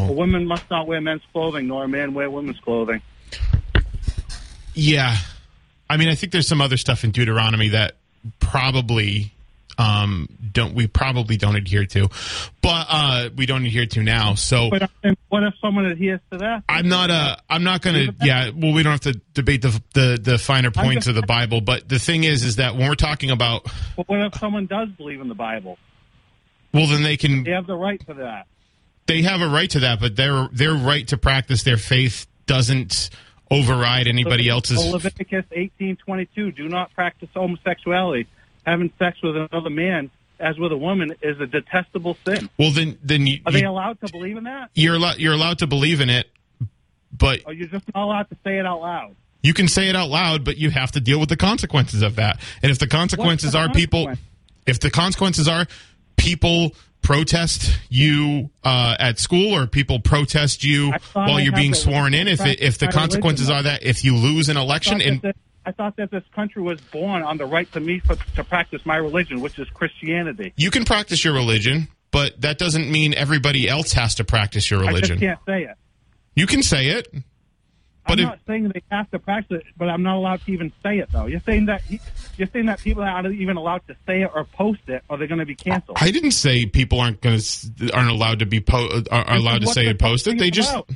A 0.08 0.12
woman 0.13 0.46
must 0.48 0.70
not 0.70 0.88
wear 0.88 1.02
men's 1.02 1.24
clothing, 1.34 1.67
nor 1.67 1.84
a 1.84 1.88
man 1.88 2.13
wear 2.13 2.30
women's 2.30 2.60
clothing. 2.60 3.02
Yeah. 4.74 5.17
I 5.89 5.98
mean, 5.98 6.08
I 6.08 6.15
think 6.15 6.32
there's 6.32 6.48
some 6.48 6.62
other 6.62 6.78
stuff 6.78 7.04
in 7.04 7.12
Deuteronomy 7.12 7.70
that 7.70 7.96
probably 8.39 9.34
um, 9.77 10.27
don't 10.51 10.73
we 10.75 10.88
probably 10.88 11.38
don't 11.38 11.55
adhere 11.55 11.86
to, 11.86 12.10
but 12.62 12.86
uh, 12.89 13.29
we 13.36 13.45
don't 13.45 13.65
adhere 13.65 13.86
to 13.88 14.03
now. 14.03 14.36
So 14.36 14.69
But 14.69 14.91
what 15.29 15.43
if 15.43 15.53
someone 15.62 15.86
adheres 15.86 16.19
to 16.31 16.38
that? 16.39 16.63
I'm 16.69 16.88
not 16.89 17.10
uh 17.10 17.36
I'm 17.49 17.63
not 17.63 17.81
going 17.81 18.07
to 18.07 18.15
yeah. 18.21 18.51
Well, 18.55 18.73
we 18.73 18.84
don't 18.84 18.91
have 18.91 19.13
to 19.13 19.19
debate 19.34 19.62
the 19.62 19.81
the, 19.93 20.19
the 20.21 20.38
finer 20.38 20.71
points 20.71 21.07
of 21.07 21.15
the 21.15 21.21
Bible, 21.23 21.62
but 21.62 21.88
the 21.89 21.99
thing 21.99 22.23
is, 22.23 22.43
is 22.43 22.57
that 22.57 22.75
when 22.75 22.88
we're 22.88 22.95
talking 22.95 23.31
about, 23.31 23.65
But 23.95 24.07
what 24.10 24.21
if 24.21 24.36
someone 24.36 24.65
does 24.67 24.89
believe 24.89 25.21
in 25.21 25.27
the 25.29 25.36
Bible? 25.36 25.77
well, 26.73 26.88
then 26.88 27.03
they 27.03 27.17
can 27.17 27.43
They 27.43 27.51
have 27.51 27.67
the 27.67 27.75
right 27.75 27.99
to 28.07 28.13
that. 28.15 28.47
they 29.07 29.21
have 29.23 29.41
a 29.41 29.47
right 29.49 29.69
to 29.71 29.79
that, 29.81 29.99
but 29.99 30.15
their 30.15 30.47
their 30.51 30.73
right 30.73 31.07
to 31.10 31.17
practice 31.17 31.63
their 31.63 31.77
faith 31.77 32.27
doesn't 32.45 33.10
override 33.49 34.07
anybody 34.07 34.47
else's. 34.49 34.84
Leviticus 34.86 35.45
eighteen 35.51 35.97
twenty 35.97 36.27
two: 36.36 36.51
Do 36.51 36.67
not 36.69 36.93
practice 36.93 37.29
homosexuality. 37.34 38.27
Having 38.65 38.93
sex 39.00 39.17
with 39.24 39.36
another 39.36 39.69
man 39.69 40.12
as 40.39 40.58
with 40.58 40.71
a 40.71 40.78
woman 40.78 41.15
is 41.21 41.39
a 41.39 41.45
detestable 41.45 42.17
sin. 42.26 42.50
Well, 42.58 42.71
then 42.71 42.97
then 43.04 43.28
you, 43.28 43.39
Are 43.45 43.52
they 43.52 43.62
you 43.62 43.69
allowed 43.69 44.00
to 44.02 44.12
believe 44.12 44.38
in 44.38 44.43
that? 44.45 44.69
you're 44.74 44.95
allowed 44.95 45.17
you're 45.17 45.34
allowed 45.34 45.60
to 45.60 45.67
believe 45.67 46.02
in 46.02 46.10
it, 46.10 46.28
but 47.15 47.41
Or 47.45 47.54
you're 47.54 47.67
just 47.67 47.86
not 47.93 48.04
allowed 48.04 48.30
to 48.30 48.38
say 48.43 48.58
it 48.58 48.65
out 48.65 48.82
loud? 48.82 49.15
You 49.43 49.54
can 49.54 49.67
say 49.67 49.89
it 49.89 49.95
out 49.95 50.10
loud, 50.10 50.43
but 50.43 50.58
you 50.58 50.69
have 50.69 50.91
to 50.91 51.00
deal 51.00 51.19
with 51.19 51.30
the 51.30 51.38
consequences 51.38 52.02
of 52.04 52.15
that. 52.17 52.39
And 52.62 52.71
if 52.71 52.78
the 52.80 52.88
consequences 52.88 53.54
What's 53.54 53.56
are 53.56 53.67
the 53.69 53.74
people, 53.74 54.13
if 54.67 54.80
the 54.80 54.91
consequences 54.91 55.47
are 55.47 55.65
people 56.15 56.76
protest 57.02 57.80
you 57.89 58.52
uh, 58.63 58.95
at 59.00 59.17
school 59.17 59.56
or 59.56 59.65
people 59.65 60.00
protest 60.00 60.63
you 60.63 60.93
while 61.13 61.39
you're 61.39 61.54
being 61.54 61.74
sworn 61.74 62.13
in, 62.13 62.28
if 62.28 62.45
it, 62.45 62.62
if 62.62 62.78
the 62.78 62.88
consequences 62.88 63.47
religion. 63.50 63.71
are 63.71 63.71
that 63.71 63.84
if 63.84 64.04
you 64.04 64.15
lose 64.15 64.50
an 64.50 64.58
election 64.58 65.02
and 65.02 65.34
I 65.65 65.71
thought 65.71 65.95
that 65.97 66.10
this 66.12 66.24
country 66.34 66.62
was 66.62 66.82
born 66.82 67.21
on 67.21 67.38
the 67.38 67.45
right 67.45 67.71
to 67.74 67.80
me 67.80 68.00
for, 68.00 68.15
to 68.36 68.43
practice 68.43 68.86
my 68.86 68.95
religion, 68.97 69.41
which 69.41 69.60
is 69.60 69.69
Christianity. 69.69 70.54
you 70.58 70.71
can 70.71 70.86
practice 70.86 71.24
your 71.24 71.34
religion, 71.34 71.88
but 72.10 72.39
that 72.41 72.58
doesn't 72.58 72.89
mean 72.91 73.13
everybody 73.13 73.69
else 73.69 73.93
has 73.93 74.15
to 74.15 74.24
practice 74.24 74.71
your 74.71 74.84
I 74.84 74.88
religion. 74.88 75.19
just 75.19 75.21
can't 75.21 75.39
say 75.45 75.63
it. 75.69 75.78
You 76.36 76.47
can 76.47 76.63
say 76.63 76.88
it. 76.88 77.08
But 78.08 78.13
I'm 78.13 78.19
if- 78.19 78.26
not 78.30 78.39
saying 78.47 78.71
they 78.74 78.82
have 78.91 79.12
to 79.12 79.19
practice 79.19 79.62
it, 79.62 79.74
but 79.78 79.88
I'm 79.88 80.02
not 80.02 80.15
allowed 80.15 80.43
to 80.45 80.52
even 80.52 80.74
say 80.82 80.97
it 80.97 81.10
though. 81.12 81.28
You're 81.28 81.41
saying 81.41 81.67
that 81.67 81.84
you're 82.36 82.47
saying 82.52 82.65
that 82.65 82.80
people 82.80 83.04
aren't 83.04 83.32
even 83.36 83.58
allowed 83.58 83.86
to 83.88 83.95
say 84.08 84.24
it 84.24 84.32
or 84.34 84.45
post 84.45 84.82
it, 84.88 85.04
or 85.08 85.17
they're 85.17 85.28
going 85.28 85.39
to 85.39 85.45
be 85.45 85.54
canceled. 85.56 85.97
I 86.02 86.10
didn't 86.10 86.32
say 86.32 86.65
people 86.65 87.00
aren't 87.00 87.21
going 87.21 87.39
to 87.39 87.91
aren't 87.93 88.10
allowed 88.10 88.39
to 88.39 88.47
be 88.47 88.60
po- 88.60 88.88
uh, 88.88 89.02
are, 89.12 89.28
are 89.28 89.36
allowed 89.38 89.62
to 89.62 89.67
say 89.67 89.86
and 89.86 90.00
post 90.00 90.26
it. 90.26 90.39
They 90.39 90.50
just 90.50 90.71
about. 90.74 90.89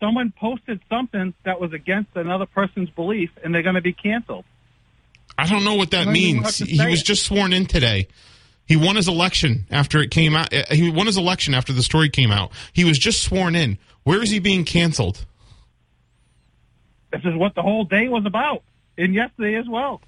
Someone 0.00 0.32
posted 0.32 0.80
something 0.88 1.34
that 1.44 1.60
was 1.60 1.72
against 1.72 2.16
another 2.16 2.46
person's 2.46 2.90
belief, 2.90 3.30
and 3.44 3.54
they're 3.54 3.62
going 3.62 3.76
to 3.76 3.80
be 3.80 3.92
canceled. 3.92 4.44
I 5.38 5.46
don't 5.46 5.64
know 5.64 5.74
what 5.74 5.92
that 5.92 6.08
means. 6.08 6.58
He 6.58 6.84
was 6.84 7.00
it. 7.00 7.04
just 7.04 7.24
sworn 7.24 7.52
in 7.52 7.66
today. 7.66 8.08
He 8.66 8.76
won 8.76 8.96
his 8.96 9.08
election 9.08 9.66
after 9.70 10.00
it 10.00 10.10
came 10.10 10.34
out. 10.34 10.52
uh, 10.52 10.64
He 10.70 10.90
won 10.90 11.06
his 11.06 11.16
election 11.16 11.54
after 11.54 11.72
the 11.72 11.82
story 11.82 12.08
came 12.08 12.30
out. 12.30 12.52
He 12.72 12.84
was 12.84 12.98
just 12.98 13.22
sworn 13.22 13.54
in. 13.54 13.78
Where 14.04 14.22
is 14.22 14.30
he 14.30 14.38
being 14.38 14.64
canceled? 14.64 15.24
This 17.12 17.22
is 17.24 17.34
what 17.34 17.54
the 17.54 17.62
whole 17.62 17.84
day 17.84 18.08
was 18.08 18.24
about, 18.26 18.62
and 18.96 19.14
yesterday 19.14 19.56
as 19.56 19.68
well. 19.68 20.00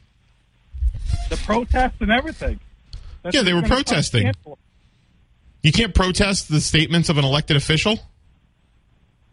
The 1.28 1.36
protests 1.38 2.00
and 2.00 2.12
everything. 2.12 2.60
That's 3.22 3.34
Yeah, 3.34 3.42
they 3.42 3.52
were 3.52 3.60
what's 3.60 3.70
gonna 3.70 3.84
cause 3.84 4.10
protesting. 4.10 4.32
You 5.62 5.72
can't 5.72 5.94
protest 5.94 6.48
the 6.48 6.60
statements 6.60 7.08
of 7.08 7.18
an 7.18 7.24
elected 7.24 7.56
official. 7.56 7.98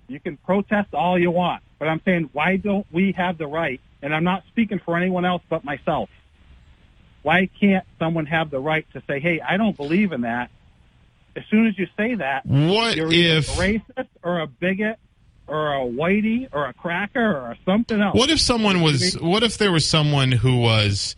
You 0.09 0.19
can 0.19 0.37
protest 0.37 0.93
all 0.93 1.17
you 1.19 1.31
want, 1.31 1.61
but 1.77 1.87
I'm 1.87 2.01
saying, 2.03 2.29
why 2.33 2.57
don't 2.57 2.85
we 2.91 3.11
have 3.13 3.37
the 3.37 3.47
right? 3.47 3.79
And 4.01 4.13
I'm 4.13 4.23
not 4.23 4.43
speaking 4.47 4.79
for 4.83 4.97
anyone 4.97 5.23
else 5.25 5.41
but 5.49 5.63
myself. 5.63 6.09
Why 7.21 7.49
can't 7.59 7.85
someone 7.99 8.25
have 8.27 8.49
the 8.49 8.59
right 8.59 8.85
to 8.93 9.03
say, 9.07 9.19
"Hey, 9.19 9.41
I 9.41 9.57
don't 9.57 9.75
believe 9.75 10.13
in 10.13 10.21
that"? 10.21 10.49
As 11.35 11.43
soon 11.51 11.67
as 11.67 11.77
you 11.77 11.87
say 11.97 12.15
that, 12.15 12.45
What 12.45 12.95
you're 12.95 13.11
either 13.11 13.37
if? 13.39 13.49
a 13.49 13.61
racist 13.61 14.07
or 14.23 14.39
a 14.39 14.47
bigot 14.47 14.97
or 15.47 15.73
a 15.73 15.79
whitey 15.79 16.47
or 16.51 16.65
a 16.65 16.73
cracker 16.73 17.19
or 17.37 17.57
something 17.65 17.99
else. 18.01 18.15
What 18.15 18.29
if 18.29 18.39
someone 18.39 18.81
was? 18.81 19.15
What 19.15 19.43
if 19.43 19.57
there 19.57 19.71
was 19.71 19.85
someone 19.85 20.31
who 20.31 20.59
was, 20.59 21.15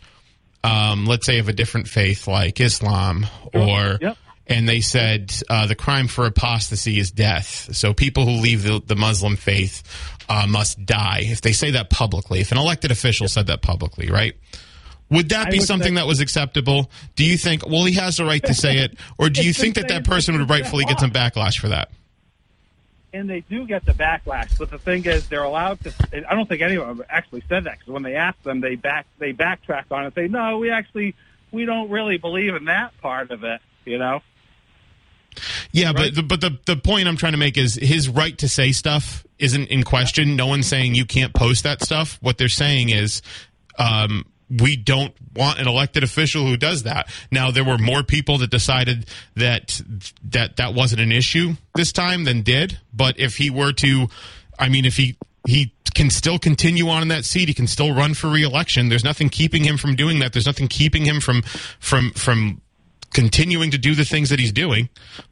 um, 0.64 1.06
let's 1.06 1.24
say, 1.24 1.38
of 1.38 1.48
a 1.48 1.52
different 1.52 1.86
faith, 1.88 2.26
like 2.26 2.60
Islam, 2.60 3.26
or 3.54 3.98
Yep. 4.00 4.16
And 4.46 4.68
they 4.68 4.80
said 4.80 5.32
uh, 5.48 5.66
the 5.66 5.74
crime 5.74 6.08
for 6.08 6.26
apostasy 6.26 6.98
is 6.98 7.10
death. 7.10 7.74
So 7.74 7.94
people 7.94 8.24
who 8.24 8.40
leave 8.42 8.62
the, 8.62 8.82
the 8.84 8.96
Muslim 8.96 9.36
faith 9.36 9.82
uh, 10.28 10.46
must 10.48 10.84
die. 10.84 11.20
If 11.22 11.40
they 11.40 11.52
say 11.52 11.70
that 11.72 11.90
publicly, 11.90 12.40
if 12.40 12.52
an 12.52 12.58
elected 12.58 12.90
official 12.90 13.28
said 13.28 13.46
that 13.46 13.62
publicly, 13.62 14.10
right? 14.10 14.34
Would 15.10 15.28
that 15.28 15.50
be 15.50 15.58
would 15.58 15.66
something 15.66 15.94
that 15.94 16.06
was 16.06 16.20
acceptable? 16.20 16.90
Do 17.16 17.24
you 17.24 17.36
think? 17.36 17.66
Well, 17.66 17.84
he 17.84 17.94
has 17.94 18.16
the 18.16 18.24
right 18.24 18.42
to 18.44 18.54
say 18.54 18.78
it, 18.78 18.96
or 19.18 19.28
do 19.28 19.42
you 19.46 19.52
think 19.52 19.74
that 19.74 19.88
that 19.88 20.04
person 20.04 20.38
would 20.38 20.48
rightfully 20.48 20.84
get 20.84 21.00
some 21.00 21.10
backlash 21.10 21.58
for 21.58 21.68
that? 21.68 21.90
and 23.12 23.28
they 23.28 23.40
do 23.40 23.66
get 23.66 23.84
the 23.84 23.92
backlash. 23.92 24.58
But 24.58 24.70
the 24.70 24.78
thing 24.78 25.04
is, 25.04 25.28
they're 25.28 25.42
allowed 25.42 25.80
to. 25.80 25.92
and 26.12 26.24
I 26.26 26.34
don't 26.34 26.48
think 26.48 26.62
anyone 26.62 27.02
actually 27.08 27.42
said 27.48 27.64
that 27.64 27.78
because 27.78 27.92
when 27.92 28.02
they 28.02 28.14
ask 28.14 28.40
them, 28.42 28.60
they 28.60 28.74
back 28.74 29.06
they 29.18 29.32
backtrack 29.32 29.84
on 29.90 30.06
it. 30.06 30.14
Say, 30.14 30.28
no, 30.28 30.58
we 30.58 30.70
actually 30.70 31.14
we 31.50 31.64
don't 31.64 31.90
really 31.90 32.18
believe 32.18 32.54
in 32.54 32.66
that 32.66 32.98
part 33.00 33.30
of 33.30 33.44
it. 33.44 33.60
You 33.84 33.98
know, 33.98 34.22
Yeah, 35.72 35.86
Right. 35.88 35.96
but 35.96 36.14
the, 36.14 36.22
but 36.22 36.40
the 36.40 36.58
the 36.66 36.76
point 36.76 37.08
I'm 37.08 37.16
trying 37.16 37.32
to 37.32 37.38
make 37.38 37.56
is 37.56 37.74
his 37.74 38.08
right 38.08 38.36
to 38.38 38.48
say 38.48 38.72
stuff 38.72 39.26
isn't 39.38 39.66
in 39.68 39.82
question. 39.82 40.36
No 40.36 40.46
one's 40.46 40.66
saying 40.66 40.94
you 40.94 41.04
can't 41.04 41.32
post 41.34 41.64
that 41.64 41.82
stuff. 41.82 42.18
What 42.20 42.38
they're 42.38 42.48
saying 42.48 42.90
is, 42.90 43.22
um, 43.78 44.24
we 44.50 44.76
don't 44.76 45.14
want 45.34 45.58
an 45.58 45.66
elected 45.66 46.04
official 46.04 46.46
who 46.46 46.56
does 46.56 46.82
that. 46.82 47.08
Now 47.30 47.50
there 47.50 47.64
were 47.64 47.78
more 47.78 48.02
people 48.02 48.38
that 48.38 48.50
decided 48.50 49.06
that 49.34 49.80
that 50.24 50.56
that 50.56 50.74
wasn't 50.74 51.00
an 51.00 51.12
issue 51.12 51.54
this 51.74 51.92
time 51.92 52.24
than 52.24 52.42
did. 52.42 52.78
But 52.92 53.18
if 53.18 53.36
he 53.38 53.48
were 53.50 53.72
to, 53.72 54.08
I 54.58 54.68
mean, 54.68 54.84
if 54.84 54.96
he 54.96 55.16
he 55.46 55.72
can 55.94 56.08
still 56.08 56.38
continue 56.38 56.88
on 56.88 57.02
in 57.02 57.08
that 57.08 57.24
seat. 57.24 57.48
He 57.48 57.54
can 57.54 57.66
still 57.66 57.92
run 57.92 58.14
for 58.14 58.28
reelection. 58.28 58.88
There's 58.88 59.04
nothing 59.04 59.28
keeping 59.28 59.64
him 59.64 59.76
from 59.76 59.94
doing 59.96 60.20
that. 60.20 60.32
There's 60.32 60.46
nothing 60.46 60.68
keeping 60.68 61.04
him 61.04 61.20
from 61.20 61.42
from 61.80 62.12
from 62.12 62.60
continuing 63.12 63.70
to 63.70 63.78
do 63.78 63.94
the 63.94 64.04
things 64.04 64.30
that 64.30 64.38
he's 64.38 64.52
doing. 64.52 64.88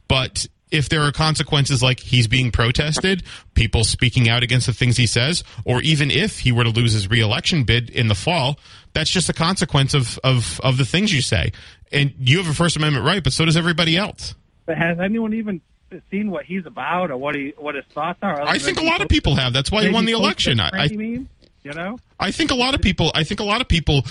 But 0.07 0.47
if 0.71 0.87
there 0.87 1.01
are 1.01 1.11
consequences 1.11 1.83
like 1.83 1.99
he's 1.99 2.27
being 2.27 2.51
protested, 2.51 3.23
people 3.53 3.83
speaking 3.83 4.29
out 4.29 4.41
against 4.41 4.67
the 4.67 4.73
things 4.73 4.97
he 4.97 5.05
says, 5.05 5.43
or 5.65 5.81
even 5.81 6.09
if 6.09 6.39
he 6.39 6.51
were 6.51 6.63
to 6.63 6.69
lose 6.69 6.93
his 6.93 7.09
reelection 7.09 7.63
bid 7.63 7.89
in 7.89 8.07
the 8.07 8.15
fall, 8.15 8.57
that's 8.93 9.09
just 9.09 9.29
a 9.29 9.33
consequence 9.33 9.93
of, 9.93 10.17
of, 10.23 10.59
of 10.61 10.77
the 10.77 10.85
things 10.85 11.13
you 11.13 11.21
say. 11.21 11.51
And 11.91 12.13
you 12.17 12.37
have 12.37 12.47
a 12.47 12.53
First 12.53 12.77
Amendment 12.77 13.05
right, 13.05 13.23
but 13.23 13.33
so 13.33 13.45
does 13.45 13.57
everybody 13.57 13.97
else. 13.97 14.33
But 14.65 14.77
has 14.77 14.99
anyone 14.99 15.33
even 15.33 15.61
seen 16.09 16.31
what 16.31 16.45
he's 16.45 16.65
about 16.65 17.11
or 17.11 17.17
what 17.17 17.35
he 17.35 17.53
what 17.57 17.75
his 17.75 17.83
thoughts 17.93 18.19
are? 18.21 18.41
I 18.41 18.57
think 18.57 18.79
a 18.79 18.83
lot 18.83 19.01
of 19.01 19.09
people 19.09 19.35
have. 19.35 19.51
That's 19.51 19.71
why 19.71 19.83
he 19.83 19.89
won 19.89 20.05
the 20.05 20.13
election. 20.13 20.61
I, 20.61 20.69
I, 20.71 20.87
mean, 20.87 21.27
you 21.63 21.73
know, 21.73 21.99
I 22.19 22.31
think 22.31 22.51
a 22.51 22.55
lot 22.55 22.73
of 22.73 22.81
people. 22.81 23.11
I 23.13 23.25
think 23.25 23.41
a 23.41 23.43
lot 23.43 23.59
of 23.59 23.67
people 23.67 24.05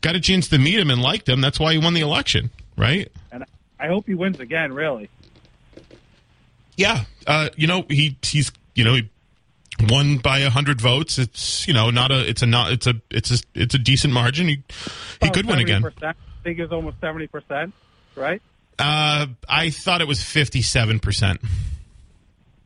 got 0.00 0.14
a 0.14 0.20
chance 0.20 0.48
to 0.48 0.58
meet 0.58 0.78
him 0.78 0.90
and 0.90 1.02
liked 1.02 1.28
him. 1.28 1.42
That's 1.42 1.60
why 1.60 1.72
he 1.72 1.78
won 1.78 1.92
the 1.92 2.00
election, 2.00 2.50
right? 2.76 3.10
and 3.32 3.44
I 3.78 3.88
hope 3.88 4.06
he 4.06 4.14
wins 4.14 4.40
again. 4.40 4.72
Really, 4.72 5.08
Yeah, 6.76 7.04
uh, 7.26 7.48
you 7.56 7.66
know 7.66 7.84
he 7.88 8.16
he's 8.22 8.52
you 8.74 8.84
know 8.84 8.94
he 8.94 9.08
won 9.88 10.18
by 10.18 10.40
a 10.40 10.50
hundred 10.50 10.80
votes. 10.80 11.18
It's 11.18 11.66
you 11.66 11.74
know 11.74 11.90
not 11.90 12.10
a 12.10 12.28
it's 12.28 12.42
a 12.42 12.46
not 12.46 12.72
it's 12.72 12.86
a 12.86 12.94
it's 13.10 13.30
a 13.30 13.44
it's 13.54 13.74
a 13.74 13.78
decent 13.78 14.12
margin. 14.12 14.48
He 14.48 14.62
he 15.20 15.30
could 15.30 15.46
win 15.46 15.58
again. 15.58 15.84
I 16.02 16.14
think 16.42 16.58
it's 16.58 16.72
almost 16.72 17.00
seventy 17.00 17.26
percent, 17.26 17.74
right? 18.14 18.40
Uh, 18.78 19.26
I 19.48 19.70
thought 19.70 20.00
it 20.00 20.08
was 20.08 20.22
fifty 20.22 20.62
seven 20.62 21.00
percent. 21.00 21.40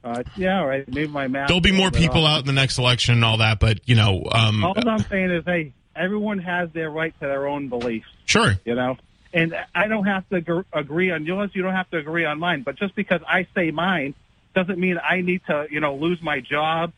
Uh, 0.02 0.22
yeah, 0.36 0.60
all 0.60 0.66
right. 0.66 0.88
Maybe 0.88 1.08
my 1.08 1.28
math. 1.28 1.48
There'll 1.48 1.60
be 1.60 1.72
more 1.72 1.90
people 1.90 2.24
off. 2.24 2.38
out 2.38 2.40
in 2.40 2.46
the 2.46 2.52
next 2.52 2.78
election 2.78 3.14
and 3.14 3.24
all 3.24 3.38
that, 3.38 3.60
but 3.60 3.86
you 3.86 3.96
know, 3.96 4.24
um, 4.32 4.64
All 4.64 4.74
I'm 4.88 4.98
saying 5.00 5.30
is, 5.30 5.44
hey, 5.44 5.72
everyone 5.94 6.38
has 6.38 6.70
their 6.72 6.90
right 6.90 7.12
to 7.20 7.26
their 7.26 7.46
own 7.46 7.68
beliefs. 7.68 8.08
sure. 8.24 8.54
you 8.64 8.74
know. 8.74 8.96
And 9.32 9.54
I 9.74 9.86
don't 9.86 10.06
have 10.06 10.28
to 10.30 10.40
gr- 10.40 10.60
agree 10.72 11.10
on 11.10 11.24
yours. 11.24 11.50
You 11.54 11.62
don't 11.62 11.74
have 11.74 11.88
to 11.90 11.98
agree 11.98 12.24
on 12.24 12.38
mine. 12.40 12.62
But 12.62 12.76
just 12.76 12.94
because 12.96 13.20
I 13.28 13.46
say 13.54 13.70
mine 13.70 14.14
doesn't 14.54 14.78
mean 14.78 14.98
I 14.98 15.20
need 15.20 15.42
to, 15.46 15.68
you 15.70 15.78
know, 15.80 15.94
lose 15.94 16.20
my 16.20 16.40
job 16.40 16.92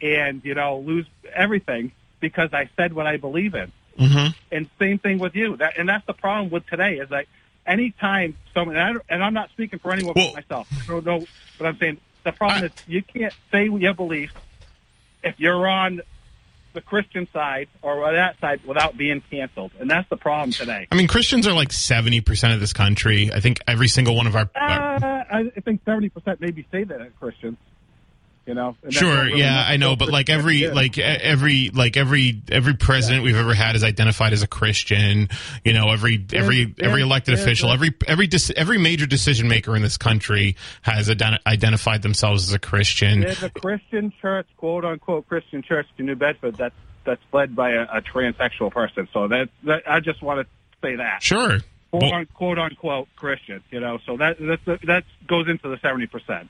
and 0.00 0.44
you 0.44 0.54
know 0.54 0.78
lose 0.78 1.06
everything 1.34 1.92
because 2.20 2.50
I 2.52 2.68
said 2.76 2.92
what 2.92 3.06
I 3.06 3.16
believe 3.16 3.54
in. 3.54 3.72
hmm 3.98 4.26
And 4.50 4.68
same 4.78 4.98
thing 4.98 5.18
with 5.18 5.34
you. 5.34 5.56
That 5.56 5.76
and 5.78 5.88
that's 5.88 6.06
the 6.06 6.12
problem 6.12 6.50
with 6.50 6.66
today 6.66 6.98
is 6.98 7.08
that 7.10 7.26
anytime 7.66 8.36
someone 8.54 8.76
and, 8.76 8.84
I, 8.88 8.92
don't- 8.92 9.04
and 9.08 9.24
I'm 9.24 9.34
not 9.34 9.50
speaking 9.50 9.78
for 9.80 9.92
anyone 9.92 10.14
Well- 10.14 10.32
but 10.34 10.34
myself. 10.48 10.68
I 10.72 10.86
don't 10.86 11.04
know, 11.04 11.26
but 11.58 11.66
I'm 11.66 11.78
saying 11.78 11.98
the 12.24 12.32
problem 12.32 12.62
I- 12.62 12.66
is 12.66 12.72
you 12.86 13.02
can't 13.02 13.34
say 13.50 13.68
your 13.68 13.94
beliefs 13.94 14.34
if 15.24 15.38
you're 15.38 15.66
on 15.66 16.00
the 16.72 16.80
Christian 16.80 17.28
side 17.32 17.68
or 17.82 18.12
that 18.12 18.38
side 18.40 18.60
without 18.66 18.96
being 18.96 19.22
canceled, 19.30 19.72
and 19.78 19.90
that's 19.90 20.08
the 20.08 20.16
problem 20.16 20.50
today. 20.50 20.88
I 20.90 20.94
mean, 20.94 21.08
Christians 21.08 21.46
are 21.46 21.52
like 21.52 21.72
seventy 21.72 22.20
percent 22.20 22.54
of 22.54 22.60
this 22.60 22.72
country. 22.72 23.30
I 23.32 23.40
think 23.40 23.60
every 23.66 23.88
single 23.88 24.16
one 24.16 24.26
of 24.26 24.36
our. 24.36 24.50
Uh, 24.54 25.24
I 25.30 25.50
think 25.64 25.82
seventy 25.84 26.08
percent 26.08 26.40
maybe 26.40 26.66
say 26.70 26.84
that 26.84 27.00
as 27.00 27.12
Christians. 27.18 27.58
You 28.46 28.54
know. 28.54 28.76
Sure, 28.90 29.24
really 29.24 29.40
yeah, 29.40 29.64
I 29.66 29.76
know, 29.76 29.94
but 29.94 30.08
like 30.08 30.28
every 30.28 30.58
Christians. 30.58 30.74
like 30.74 30.98
every 30.98 31.70
like 31.70 31.96
every 31.96 32.42
every 32.50 32.74
president 32.74 33.22
we've 33.24 33.36
ever 33.36 33.54
had 33.54 33.76
is 33.76 33.84
identified 33.84 34.32
as 34.32 34.42
a 34.42 34.48
Christian. 34.48 35.28
You 35.64 35.72
know, 35.74 35.90
every 35.90 36.24
every 36.32 36.74
yeah, 36.76 36.86
every 36.86 37.02
elected 37.02 37.36
yeah, 37.36 37.42
official, 37.42 37.68
yeah. 37.68 37.74
every 37.74 37.94
every 38.06 38.26
dis- 38.26 38.52
every 38.56 38.78
major 38.78 39.06
decision 39.06 39.46
maker 39.46 39.76
in 39.76 39.82
this 39.82 39.96
country 39.96 40.56
has 40.82 41.08
ident- 41.08 41.38
identified 41.46 42.02
themselves 42.02 42.48
as 42.48 42.52
a 42.52 42.58
Christian. 42.58 43.20
there's 43.20 43.42
a 43.42 43.50
Christian 43.50 44.12
church, 44.20 44.46
quote 44.56 44.84
unquote 44.84 45.28
Christian 45.28 45.62
church 45.62 45.86
in 45.98 46.06
New 46.06 46.16
Bedford 46.16 46.56
that's 46.56 46.74
that's 47.04 47.22
led 47.32 47.54
by 47.54 47.70
a, 47.70 47.82
a 47.82 48.02
transsexual 48.02 48.72
person. 48.72 49.08
So 49.12 49.28
that, 49.28 49.48
that 49.64 49.82
I 49.86 50.00
just 50.00 50.22
want 50.22 50.40
to 50.40 50.46
say 50.86 50.96
that. 50.96 51.22
Sure. 51.22 51.58
Quote, 51.90 52.02
Well, 52.02 52.14
un, 52.14 52.26
quote 52.34 52.58
unquote 52.58 53.08
Christian, 53.16 53.62
you 53.70 53.80
know, 53.80 53.98
so 54.06 54.16
that 54.16 54.38
that 54.38 54.80
that 54.84 55.04
goes 55.26 55.48
into 55.48 55.68
the 55.68 55.78
seventy 55.82 56.06
percent. 56.06 56.48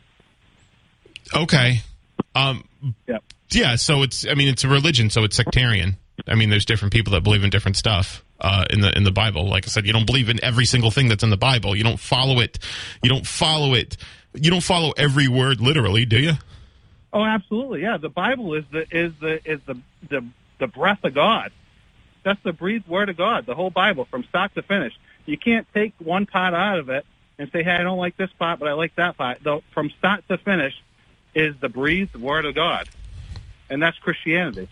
Okay. 1.35 1.81
Um, 2.35 2.65
Yeah. 3.07 3.19
yeah, 3.51 3.77
so 3.77 4.03
it's 4.03 4.27
I 4.27 4.35
mean 4.35 4.49
it's 4.49 4.65
a 4.65 4.69
religion, 4.69 5.11
so 5.11 5.25
it's 5.25 5.37
sectarian. 5.37 5.97
I 6.27 6.35
mean, 6.35 6.51
there's 6.51 6.65
different 6.65 6.93
people 6.93 7.13
that 7.15 7.23
believe 7.23 7.43
in 7.45 7.51
different 7.51 7.77
stuff 7.77 8.25
uh, 8.41 8.65
in 8.71 8.81
the 8.81 8.97
in 8.97 9.05
the 9.05 9.11
Bible. 9.13 9.49
Like 9.49 9.67
I 9.67 9.69
said, 9.69 9.87
you 9.87 9.93
don't 9.93 10.07
believe 10.07 10.29
in 10.29 10.43
every 10.43 10.65
single 10.67 10.91
thing 10.91 11.09
that's 11.09 11.23
in 11.23 11.31
the 11.31 11.37
Bible. 11.37 11.75
You 11.77 11.85
don't 11.85 12.01
follow 12.01 12.41
it. 12.41 12.59
You 13.03 13.09
don't 13.09 13.27
follow 13.27 13.75
it. 13.75 13.97
You 14.35 14.51
don't 14.51 14.63
follow 14.63 14.93
every 14.97 15.29
word 15.29 15.61
literally, 15.61 16.05
do 16.05 16.19
you? 16.19 16.33
Oh, 17.13 17.25
absolutely, 17.25 17.83
yeah. 17.83 17.99
The 17.99 18.09
Bible 18.09 18.55
is 18.55 18.65
the 18.71 18.87
is 18.91 19.13
the 19.21 19.41
is 19.45 19.61
the 19.67 19.79
the 20.09 20.25
the 20.59 20.67
breath 20.67 21.05
of 21.05 21.15
God. 21.15 21.53
That's 22.25 22.43
the 22.43 22.53
breathed 22.53 22.87
word 22.89 23.09
of 23.09 23.17
God. 23.17 23.47
The 23.47 23.55
whole 23.55 23.71
Bible 23.71 24.05
from 24.07 24.25
start 24.25 24.55
to 24.55 24.63
finish. 24.63 24.95
You 25.27 25.37
can't 25.37 25.67
take 25.75 25.93
one 25.99 26.27
part 26.27 26.55
out 26.55 26.79
of 26.79 26.89
it 26.89 27.05
and 27.39 27.51
say, 27.53 27.63
"Hey, 27.63 27.73
I 27.73 27.83
don't 27.83 27.99
like 27.99 28.17
this 28.17 28.31
part, 28.39 28.61
but 28.61 28.69
I 28.69 28.73
like 28.73 28.95
that 28.97 29.17
part." 29.17 29.39
Though 29.43 29.63
from 29.73 29.91
start 29.99 30.27
to 30.29 30.39
finish 30.39 30.75
is 31.35 31.55
the 31.61 31.69
breathed 31.69 32.17
word 32.17 32.45
of 32.45 32.55
God, 32.55 32.89
and 33.71 33.83
that's 33.83 33.99
Christianity. 33.99 34.69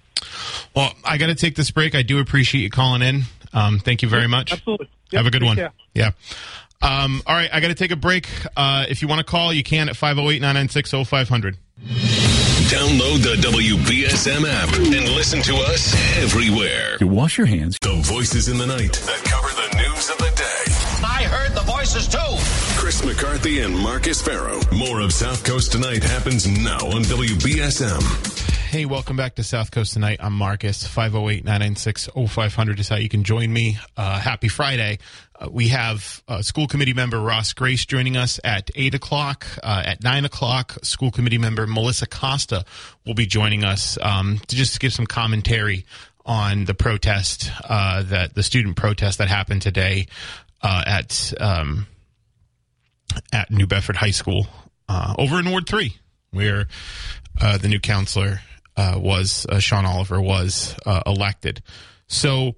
Well, 0.75 0.93
I 1.05 1.19
got 1.19 1.27
to 1.27 1.35
take 1.35 1.57
this 1.57 1.71
break. 1.71 1.95
I 1.95 2.03
do 2.03 2.19
appreciate 2.19 2.63
you 2.63 2.71
calling 2.71 3.03
in. 3.03 3.23
Um, 3.53 3.79
thank 3.79 4.03
you 4.03 4.09
very 4.09 4.29
much. 4.29 4.53
Absolutely. 4.53 4.89
Have 5.13 5.27
a 5.27 5.31
good 5.31 5.43
one. 5.43 5.57
care. 5.57 5.73
Yeah. 5.95 6.11
Um, 6.83 7.23
all 7.27 7.35
right, 7.35 7.51
I 7.53 7.61
got 7.61 7.69
to 7.69 7.75
take 7.75 7.91
a 7.91 7.97
break. 7.97 8.29
Uh, 8.57 8.87
if 8.89 9.03
you 9.03 9.09
want 9.09 9.19
to 9.19 9.25
call, 9.25 9.53
you 9.53 9.63
can 9.63 9.89
at 9.89 9.97
508 9.97 10.41
996 10.41 11.09
0500. 11.09 11.57
Download 12.71 13.19
the 13.23 13.35
WBSM 13.43 14.47
app 14.47 14.73
and 14.77 15.09
listen 15.15 15.43
to 15.43 15.57
us 15.57 15.95
everywhere. 16.17 16.97
You 17.01 17.09
wash 17.09 17.37
your 17.37 17.47
hands. 17.47 17.77
The 17.83 17.97
voices 18.03 18.49
in 18.49 18.59
the 18.59 18.67
night 18.67 18.93
that 18.93 19.21
cover 19.25 19.49
the 19.49 19.77
news 19.77 20.09
of 20.09 20.19
the 20.19 20.31
day. 20.37 21.05
I 21.05 21.25
heard 21.25 21.55
the 21.55 21.63
voices 21.63 22.07
too. 22.07 22.70
Chris 22.91 23.05
McCarthy 23.05 23.61
and 23.61 23.79
Marcus 23.79 24.21
Ferro. 24.21 24.59
More 24.73 24.99
of 24.99 25.13
South 25.13 25.45
Coast 25.45 25.71
Tonight 25.71 26.03
happens 26.03 26.49
now 26.49 26.79
on 26.89 27.03
WBSM. 27.05 28.49
Hey, 28.69 28.85
welcome 28.85 29.17
back 29.17 29.37
to 29.37 29.45
South 29.45 29.71
Coast 29.71 29.93
Tonight. 29.93 30.19
I'm 30.21 30.33
Marcus. 30.33 30.85
508 30.85 31.45
996 31.45 32.09
0500 32.29 32.81
is 32.81 32.89
how 32.89 32.97
you 32.97 33.09
can 33.09 33.23
join 33.23 33.53
me. 33.53 33.79
Uh, 33.97 34.19
happy 34.19 34.49
Friday. 34.49 34.99
Uh, 35.39 35.49
we 35.53 35.69
have 35.69 36.25
uh, 36.27 36.43
school 36.43 36.67
committee 36.67 36.93
member 36.93 37.21
Ross 37.21 37.53
Grace 37.53 37.87
joining 37.87 38.17
us 38.17 38.41
at 38.43 38.73
8 38.75 38.97
o'clock. 38.97 39.47
Uh, 39.63 39.85
at 39.87 40.03
9 40.03 40.25
o'clock, 40.25 40.77
school 40.83 41.13
committee 41.13 41.39
member 41.39 41.69
Melissa 41.69 42.09
Costa 42.09 42.65
will 43.07 43.15
be 43.15 43.25
joining 43.27 43.63
us 43.63 43.99
um, 44.03 44.41
to 44.49 44.57
just 44.57 44.81
give 44.81 44.93
some 44.93 45.07
commentary 45.07 45.87
on 46.27 46.65
the 46.65 46.75
protest, 46.75 47.53
uh, 47.69 48.03
that 48.03 48.35
the 48.35 48.43
student 48.43 48.75
protest 48.75 49.19
that 49.19 49.29
happened 49.29 49.63
today 49.63 50.09
uh, 50.61 50.83
at 50.85 51.33
um, 51.39 51.87
at 53.33 53.51
New 53.51 53.67
Bedford 53.67 53.97
High 53.97 54.11
School 54.11 54.47
uh, 54.89 55.15
over 55.19 55.39
in 55.39 55.51
Ward 55.51 55.69
3, 55.69 55.97
where 56.31 56.67
uh, 57.41 57.59
the 57.59 57.69
new 57.69 57.81
councilor 57.81 58.41
uh, 58.77 58.95
was, 58.97 59.47
uh, 59.49 59.59
Shawn 59.59 59.87
Oliver, 59.87 60.21
was 60.21 60.75
uh, 60.87 61.03
elected. 61.07 61.63
So 62.09 62.57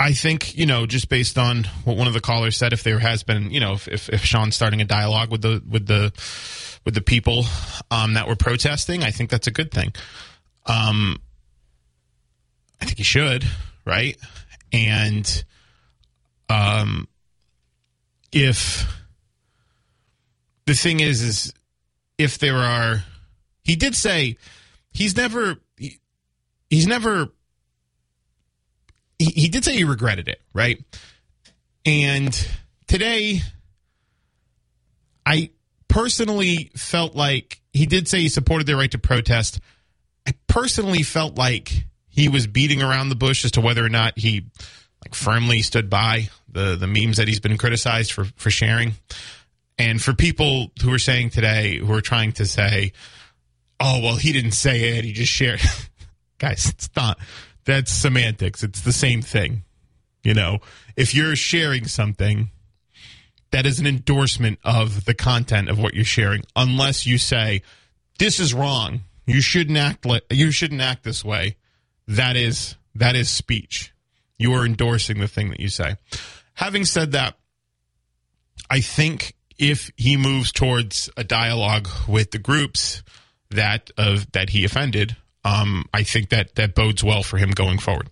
I 0.00 0.12
think, 0.12 0.56
you 0.56 0.66
know, 0.66 0.86
just 0.86 1.08
based 1.08 1.38
on 1.38 1.64
what 1.84 1.96
one 1.96 2.06
of 2.06 2.14
the 2.14 2.20
callers 2.20 2.56
said, 2.56 2.72
if 2.72 2.82
there 2.82 2.98
has 2.98 3.22
been, 3.22 3.50
you 3.50 3.60
know, 3.60 3.74
if, 3.74 3.88
if, 3.88 4.08
if 4.08 4.24
Shawn's 4.24 4.56
starting 4.56 4.80
a 4.80 4.84
dialogue 4.84 5.30
with 5.30 5.42
the, 5.42 5.62
with 5.68 5.86
the, 5.86 6.12
with 6.84 6.94
the 6.94 7.00
people 7.00 7.44
um, 7.90 8.14
that 8.14 8.28
were 8.28 8.36
protesting, 8.36 9.02
I 9.02 9.10
think 9.10 9.30
that's 9.30 9.46
a 9.46 9.50
good 9.52 9.70
thing. 9.70 9.92
Um, 10.66 11.20
I 12.80 12.84
think 12.84 12.98
he 12.98 13.04
should, 13.04 13.44
right? 13.84 14.16
And 14.72 15.44
um, 16.48 17.08
if 18.32 18.86
the 20.66 20.74
thing 20.74 21.00
is, 21.00 21.22
is 21.22 21.52
if 22.16 22.38
there 22.38 22.56
are, 22.56 23.04
he 23.62 23.76
did 23.76 23.94
say 23.94 24.36
he's 24.90 25.16
never, 25.16 25.56
he, 25.76 25.98
he's 26.70 26.86
never, 26.86 27.28
he, 29.18 29.26
he 29.26 29.48
did 29.48 29.64
say 29.64 29.74
he 29.74 29.84
regretted 29.84 30.28
it, 30.28 30.40
right? 30.52 30.82
And 31.84 32.48
today, 32.86 33.40
I 35.24 35.50
personally 35.88 36.70
felt 36.76 37.14
like 37.14 37.60
he 37.72 37.86
did 37.86 38.08
say 38.08 38.20
he 38.20 38.28
supported 38.28 38.66
their 38.66 38.76
right 38.76 38.90
to 38.90 38.98
protest. 38.98 39.60
I 40.26 40.34
personally 40.46 41.02
felt 41.02 41.36
like 41.36 41.84
he 42.08 42.28
was 42.28 42.46
beating 42.46 42.82
around 42.82 43.08
the 43.08 43.14
bush 43.14 43.44
as 43.44 43.52
to 43.52 43.60
whether 43.60 43.84
or 43.84 43.88
not 43.88 44.18
he 44.18 44.46
like 45.04 45.14
firmly 45.14 45.62
stood 45.62 45.88
by 45.88 46.30
the 46.48 46.76
the 46.76 46.86
memes 46.86 47.16
that 47.18 47.28
he's 47.28 47.40
been 47.40 47.58
criticized 47.58 48.12
for 48.12 48.24
for 48.36 48.50
sharing. 48.50 48.92
And 49.78 50.02
for 50.02 50.12
people 50.12 50.72
who 50.82 50.92
are 50.92 50.98
saying 50.98 51.30
today, 51.30 51.78
who 51.78 51.92
are 51.92 52.00
trying 52.00 52.32
to 52.32 52.46
say, 52.46 52.92
"Oh, 53.78 54.00
well, 54.02 54.16
he 54.16 54.32
didn't 54.32 54.52
say 54.52 54.98
it; 54.98 55.04
he 55.04 55.12
just 55.12 55.32
shared," 55.32 55.60
guys, 56.38 56.68
it's 56.68 56.90
not. 56.96 57.18
That's 57.64 57.92
semantics. 57.92 58.62
It's 58.62 58.80
the 58.80 58.92
same 58.92 59.22
thing. 59.22 59.64
You 60.24 60.34
know, 60.34 60.58
if 60.96 61.14
you're 61.14 61.36
sharing 61.36 61.86
something, 61.86 62.50
that 63.52 63.66
is 63.66 63.78
an 63.78 63.86
endorsement 63.86 64.58
of 64.64 65.04
the 65.04 65.14
content 65.14 65.68
of 65.68 65.78
what 65.78 65.94
you're 65.94 66.04
sharing, 66.04 66.42
unless 66.56 67.06
you 67.06 67.18
say, 67.18 67.62
"This 68.18 68.40
is 68.40 68.52
wrong. 68.52 69.02
You 69.26 69.40
shouldn't 69.40 69.78
act. 69.78 70.04
Li- 70.04 70.22
you 70.30 70.50
shouldn't 70.50 70.80
act 70.80 71.04
this 71.04 71.24
way." 71.24 71.56
That 72.08 72.36
is 72.36 72.74
that 72.96 73.14
is 73.14 73.28
speech. 73.30 73.92
You 74.38 74.54
are 74.54 74.64
endorsing 74.64 75.18
the 75.18 75.28
thing 75.28 75.50
that 75.50 75.60
you 75.60 75.68
say. 75.68 75.96
Having 76.54 76.86
said 76.86 77.12
that, 77.12 77.36
I 78.70 78.80
think 78.80 79.34
if 79.58 79.90
he 79.96 80.16
moves 80.16 80.52
towards 80.52 81.10
a 81.16 81.24
dialogue 81.24 81.88
with 82.06 82.30
the 82.30 82.38
groups 82.38 83.02
that 83.50 83.90
of 83.96 84.30
that 84.32 84.50
he 84.50 84.64
offended, 84.64 85.16
um, 85.44 85.86
I 85.92 86.02
think 86.02 86.28
that 86.30 86.54
that 86.56 86.74
bodes 86.74 87.02
well 87.02 87.22
for 87.22 87.38
him 87.38 87.50
going 87.50 87.78
forward. 87.78 88.10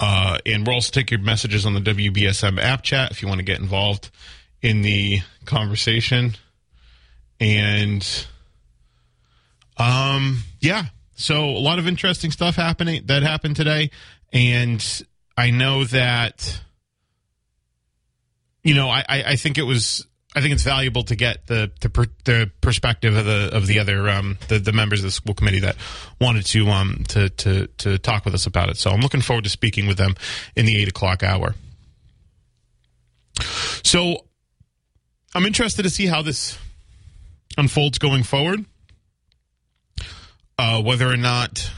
Uh, 0.00 0.38
and 0.44 0.66
we'll 0.66 0.74
also 0.74 0.90
take 0.90 1.10
your 1.10 1.20
messages 1.20 1.64
on 1.64 1.74
the 1.74 1.80
WBSM 1.80 2.60
app 2.60 2.82
chat 2.82 3.12
if 3.12 3.22
you 3.22 3.28
want 3.28 3.38
to 3.38 3.44
get 3.44 3.60
involved 3.60 4.10
in 4.60 4.82
the 4.82 5.20
conversation. 5.44 6.34
And 7.38 8.26
um, 9.76 10.40
yeah, 10.60 10.86
so 11.16 11.44
a 11.44 11.58
lot 11.58 11.78
of 11.78 11.86
interesting 11.86 12.30
stuff 12.30 12.56
happening 12.56 13.02
that 13.06 13.22
happened 13.22 13.56
today, 13.56 13.90
and 14.32 15.04
I 15.36 15.50
know 15.50 15.84
that 15.84 16.60
you 18.64 18.74
know 18.74 18.88
I, 18.88 19.04
I 19.08 19.36
think 19.36 19.58
it 19.58 19.62
was 19.62 20.06
I 20.34 20.40
think 20.40 20.52
it's 20.52 20.64
valuable 20.64 21.04
to 21.04 21.14
get 21.14 21.46
the 21.46 21.70
the, 21.80 21.88
per, 21.88 22.06
the 22.24 22.50
perspective 22.60 23.16
of 23.16 23.24
the 23.24 23.50
of 23.52 23.68
the 23.68 23.78
other 23.78 24.08
um 24.08 24.38
the, 24.48 24.58
the 24.58 24.72
members 24.72 25.00
of 25.00 25.04
the 25.04 25.10
school 25.12 25.34
committee 25.34 25.60
that 25.60 25.76
wanted 26.20 26.44
to 26.46 26.68
um 26.68 27.04
to 27.08 27.28
to 27.28 27.68
to 27.78 27.98
talk 27.98 28.24
with 28.24 28.34
us 28.34 28.46
about 28.46 28.70
it. 28.70 28.76
So 28.76 28.90
I'm 28.90 29.00
looking 29.00 29.20
forward 29.20 29.44
to 29.44 29.50
speaking 29.50 29.86
with 29.86 29.98
them 29.98 30.14
in 30.56 30.66
the 30.66 30.76
eight 30.76 30.88
o'clock 30.88 31.22
hour. 31.22 31.54
So 33.84 34.24
I'm 35.34 35.46
interested 35.46 35.82
to 35.82 35.90
see 35.90 36.06
how 36.06 36.22
this 36.22 36.58
unfolds 37.56 37.98
going 37.98 38.22
forward. 38.22 38.64
Uh, 40.56 40.80
whether 40.80 41.08
or 41.08 41.16
not 41.16 41.68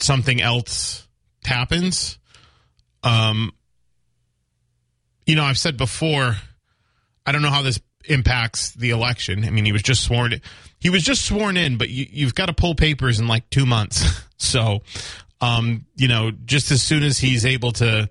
something 0.00 0.40
else 0.40 1.06
happens. 1.44 2.18
Um, 3.02 3.52
you 5.26 5.36
know, 5.36 5.44
I've 5.44 5.58
said 5.58 5.76
before, 5.76 6.36
I 7.26 7.32
don't 7.32 7.42
know 7.42 7.50
how 7.50 7.62
this 7.62 7.80
impacts 8.06 8.72
the 8.72 8.90
election. 8.90 9.44
I 9.44 9.50
mean, 9.50 9.64
he 9.64 9.72
was 9.72 9.82
just 9.82 10.02
sworn. 10.02 10.40
He 10.78 10.90
was 10.90 11.02
just 11.02 11.24
sworn 11.24 11.56
in, 11.56 11.78
but 11.78 11.88
you, 11.88 12.06
you've 12.10 12.34
got 12.34 12.46
to 12.46 12.52
pull 12.52 12.74
papers 12.74 13.18
in 13.18 13.26
like 13.26 13.48
two 13.50 13.66
months. 13.66 14.22
so, 14.36 14.82
um, 15.40 15.86
you 15.96 16.08
know, 16.08 16.30
just 16.30 16.70
as 16.70 16.82
soon 16.82 17.02
as 17.02 17.18
he's 17.18 17.46
able 17.46 17.72
to 17.72 18.08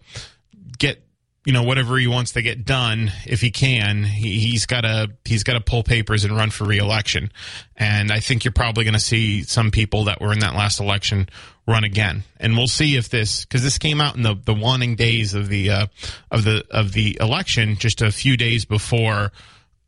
you 1.45 1.51
know 1.53 1.63
whatever 1.63 1.97
he 1.97 2.07
wants 2.07 2.31
to 2.33 2.41
get 2.41 2.65
done 2.65 3.11
if 3.25 3.41
he 3.41 3.51
can 3.51 4.03
he, 4.03 4.39
he's 4.39 4.65
got 4.65 4.81
to 4.81 5.11
he's 5.25 5.43
got 5.43 5.53
to 5.53 5.61
pull 5.61 5.83
papers 5.83 6.23
and 6.23 6.35
run 6.35 6.49
for 6.49 6.65
reelection. 6.65 7.31
And 7.75 8.11
i 8.11 8.19
think 8.19 8.45
you're 8.45 8.53
probably 8.53 8.83
going 8.83 8.93
to 8.93 8.99
see 8.99 9.43
some 9.43 9.71
people 9.71 10.05
that 10.05 10.21
were 10.21 10.31
in 10.31 10.39
that 10.39 10.55
last 10.55 10.79
election 10.79 11.27
run 11.67 11.83
again. 11.83 12.23
And 12.39 12.57
we'll 12.57 12.67
see 12.67 12.95
if 12.97 13.09
this 13.09 13.45
because 13.45 13.63
this 13.63 13.77
came 13.77 14.01
out 14.01 14.15
in 14.15 14.21
the 14.21 14.35
the 14.35 14.53
wanting 14.53 14.95
days 14.95 15.33
of 15.33 15.49
the 15.49 15.69
uh, 15.69 15.87
of 16.31 16.43
the 16.43 16.65
of 16.69 16.93
the 16.93 17.17
election 17.19 17.75
just 17.77 18.01
a 18.01 18.11
few 18.11 18.37
days 18.37 18.65
before 18.65 19.31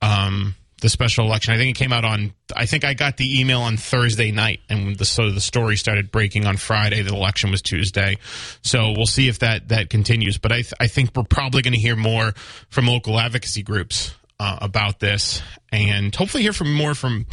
um 0.01 0.56
the 0.86 0.89
special 0.89 1.25
election. 1.25 1.51
I 1.51 1.57
think 1.57 1.75
it 1.75 1.79
came 1.79 1.91
out 1.91 2.05
on. 2.05 2.31
I 2.55 2.67
think 2.67 2.86
I 2.86 2.93
got 2.93 3.17
the 3.17 3.39
email 3.39 3.61
on 3.61 3.75
Thursday 3.75 4.29
night, 4.29 4.59
and 4.69 4.95
the 4.95 5.03
so 5.03 5.31
the 5.31 5.41
story 5.41 5.77
started 5.77 6.11
breaking 6.11 6.45
on 6.45 6.57
Friday. 6.57 7.01
The 7.01 7.11
election 7.11 7.49
was 7.49 7.63
Tuesday, 7.63 8.19
so 8.61 8.93
we'll 8.95 9.07
see 9.07 9.27
if 9.27 9.39
that 9.39 9.69
that 9.69 9.89
continues. 9.89 10.38
But 10.38 10.51
I 10.51 10.61
th- 10.61 10.75
I 10.79 10.86
think 10.86 11.09
we're 11.15 11.23
probably 11.23 11.63
going 11.63 11.73
to 11.73 11.79
hear 11.79 11.95
more 11.95 12.33
from 12.69 12.86
local 12.86 13.19
advocacy 13.19 13.63
groups 13.63 14.13
uh, 14.39 14.59
about 14.61 14.99
this, 14.99 15.41
and 15.71 16.13
hopefully 16.13 16.43
hear 16.43 16.53
from 16.53 16.71
more 16.71 16.93
from 16.93 17.25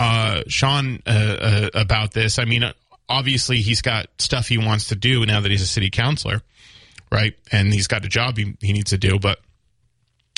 uh, 0.00 0.42
Shawn 0.48 1.00
uh, 1.06 1.10
uh, 1.10 1.70
about 1.74 2.14
this. 2.14 2.40
I 2.40 2.46
mean, 2.46 2.64
obviously 3.08 3.58
he's 3.58 3.80
got 3.80 4.08
stuff 4.18 4.48
he 4.48 4.58
wants 4.58 4.88
to 4.88 4.96
do 4.96 5.24
now 5.24 5.40
that 5.40 5.52
he's 5.52 5.62
a 5.62 5.68
city 5.68 5.90
councilor, 5.90 6.42
right? 7.12 7.34
And 7.52 7.72
he's 7.72 7.86
got 7.86 8.04
a 8.04 8.08
job 8.08 8.36
he, 8.38 8.56
he 8.60 8.72
needs 8.72 8.90
to 8.90 8.98
do, 8.98 9.20
but 9.20 9.38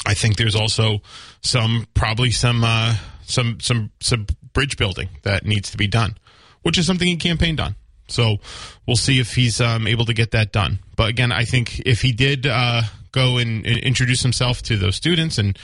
I 0.07 0.15
think 0.15 0.37
there's 0.37 0.57
also 0.57 1.01
some 1.43 1.87
probably 1.95 2.31
some 2.31 2.65
uh, 2.65 2.97
some 3.23 3.61
some 3.61 3.91
some 4.01 4.27
bridge 4.53 4.77
building 4.77 5.09
that 5.23 5.45
needs 5.45 5.71
to 5.71 5.77
be 5.77 5.87
done, 5.87 6.17
which 6.63 6.79
is 6.79 6.87
something 6.87 7.07
he 7.07 7.17
campaigned 7.17 7.61
on. 7.61 7.77
So 8.09 8.39
we'll 8.87 8.97
see 8.97 9.21
if 9.21 9.35
he's 9.35 9.61
um, 9.61 9.87
able 9.87 10.05
to 10.07 10.15
get 10.15 10.33
that 10.33 10.53
done. 10.53 10.81
But 10.97 11.11
again, 11.11 11.31
I 11.31 11.45
think 11.45 11.81
if 11.81 12.03
he 12.03 12.13
did 12.13 12.47
uh, 12.47 12.83
go 13.13 13.39
and, 13.39 13.65
and 13.65 13.79
introduce 13.79 14.23
himself 14.23 14.63
to 14.63 14.77
those 14.77 14.97
students 14.97 15.39
and 15.39 15.57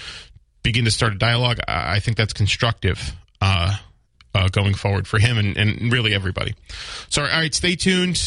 begin 0.62 0.84
to 0.84 0.90
start 0.90 1.12
a 1.12 1.18
dialogue, 1.18 1.58
I 1.66 1.98
think 2.00 2.16
that's 2.16 2.32
constructive. 2.32 3.12
Uh, 3.40 3.76
uh, 4.36 4.48
going 4.48 4.74
forward 4.74 5.08
for 5.08 5.18
him 5.18 5.38
and, 5.38 5.56
and 5.56 5.90
really 5.90 6.14
everybody. 6.14 6.54
So, 7.08 7.22
all 7.22 7.28
right, 7.28 7.54
stay 7.54 7.74
tuned. 7.74 8.18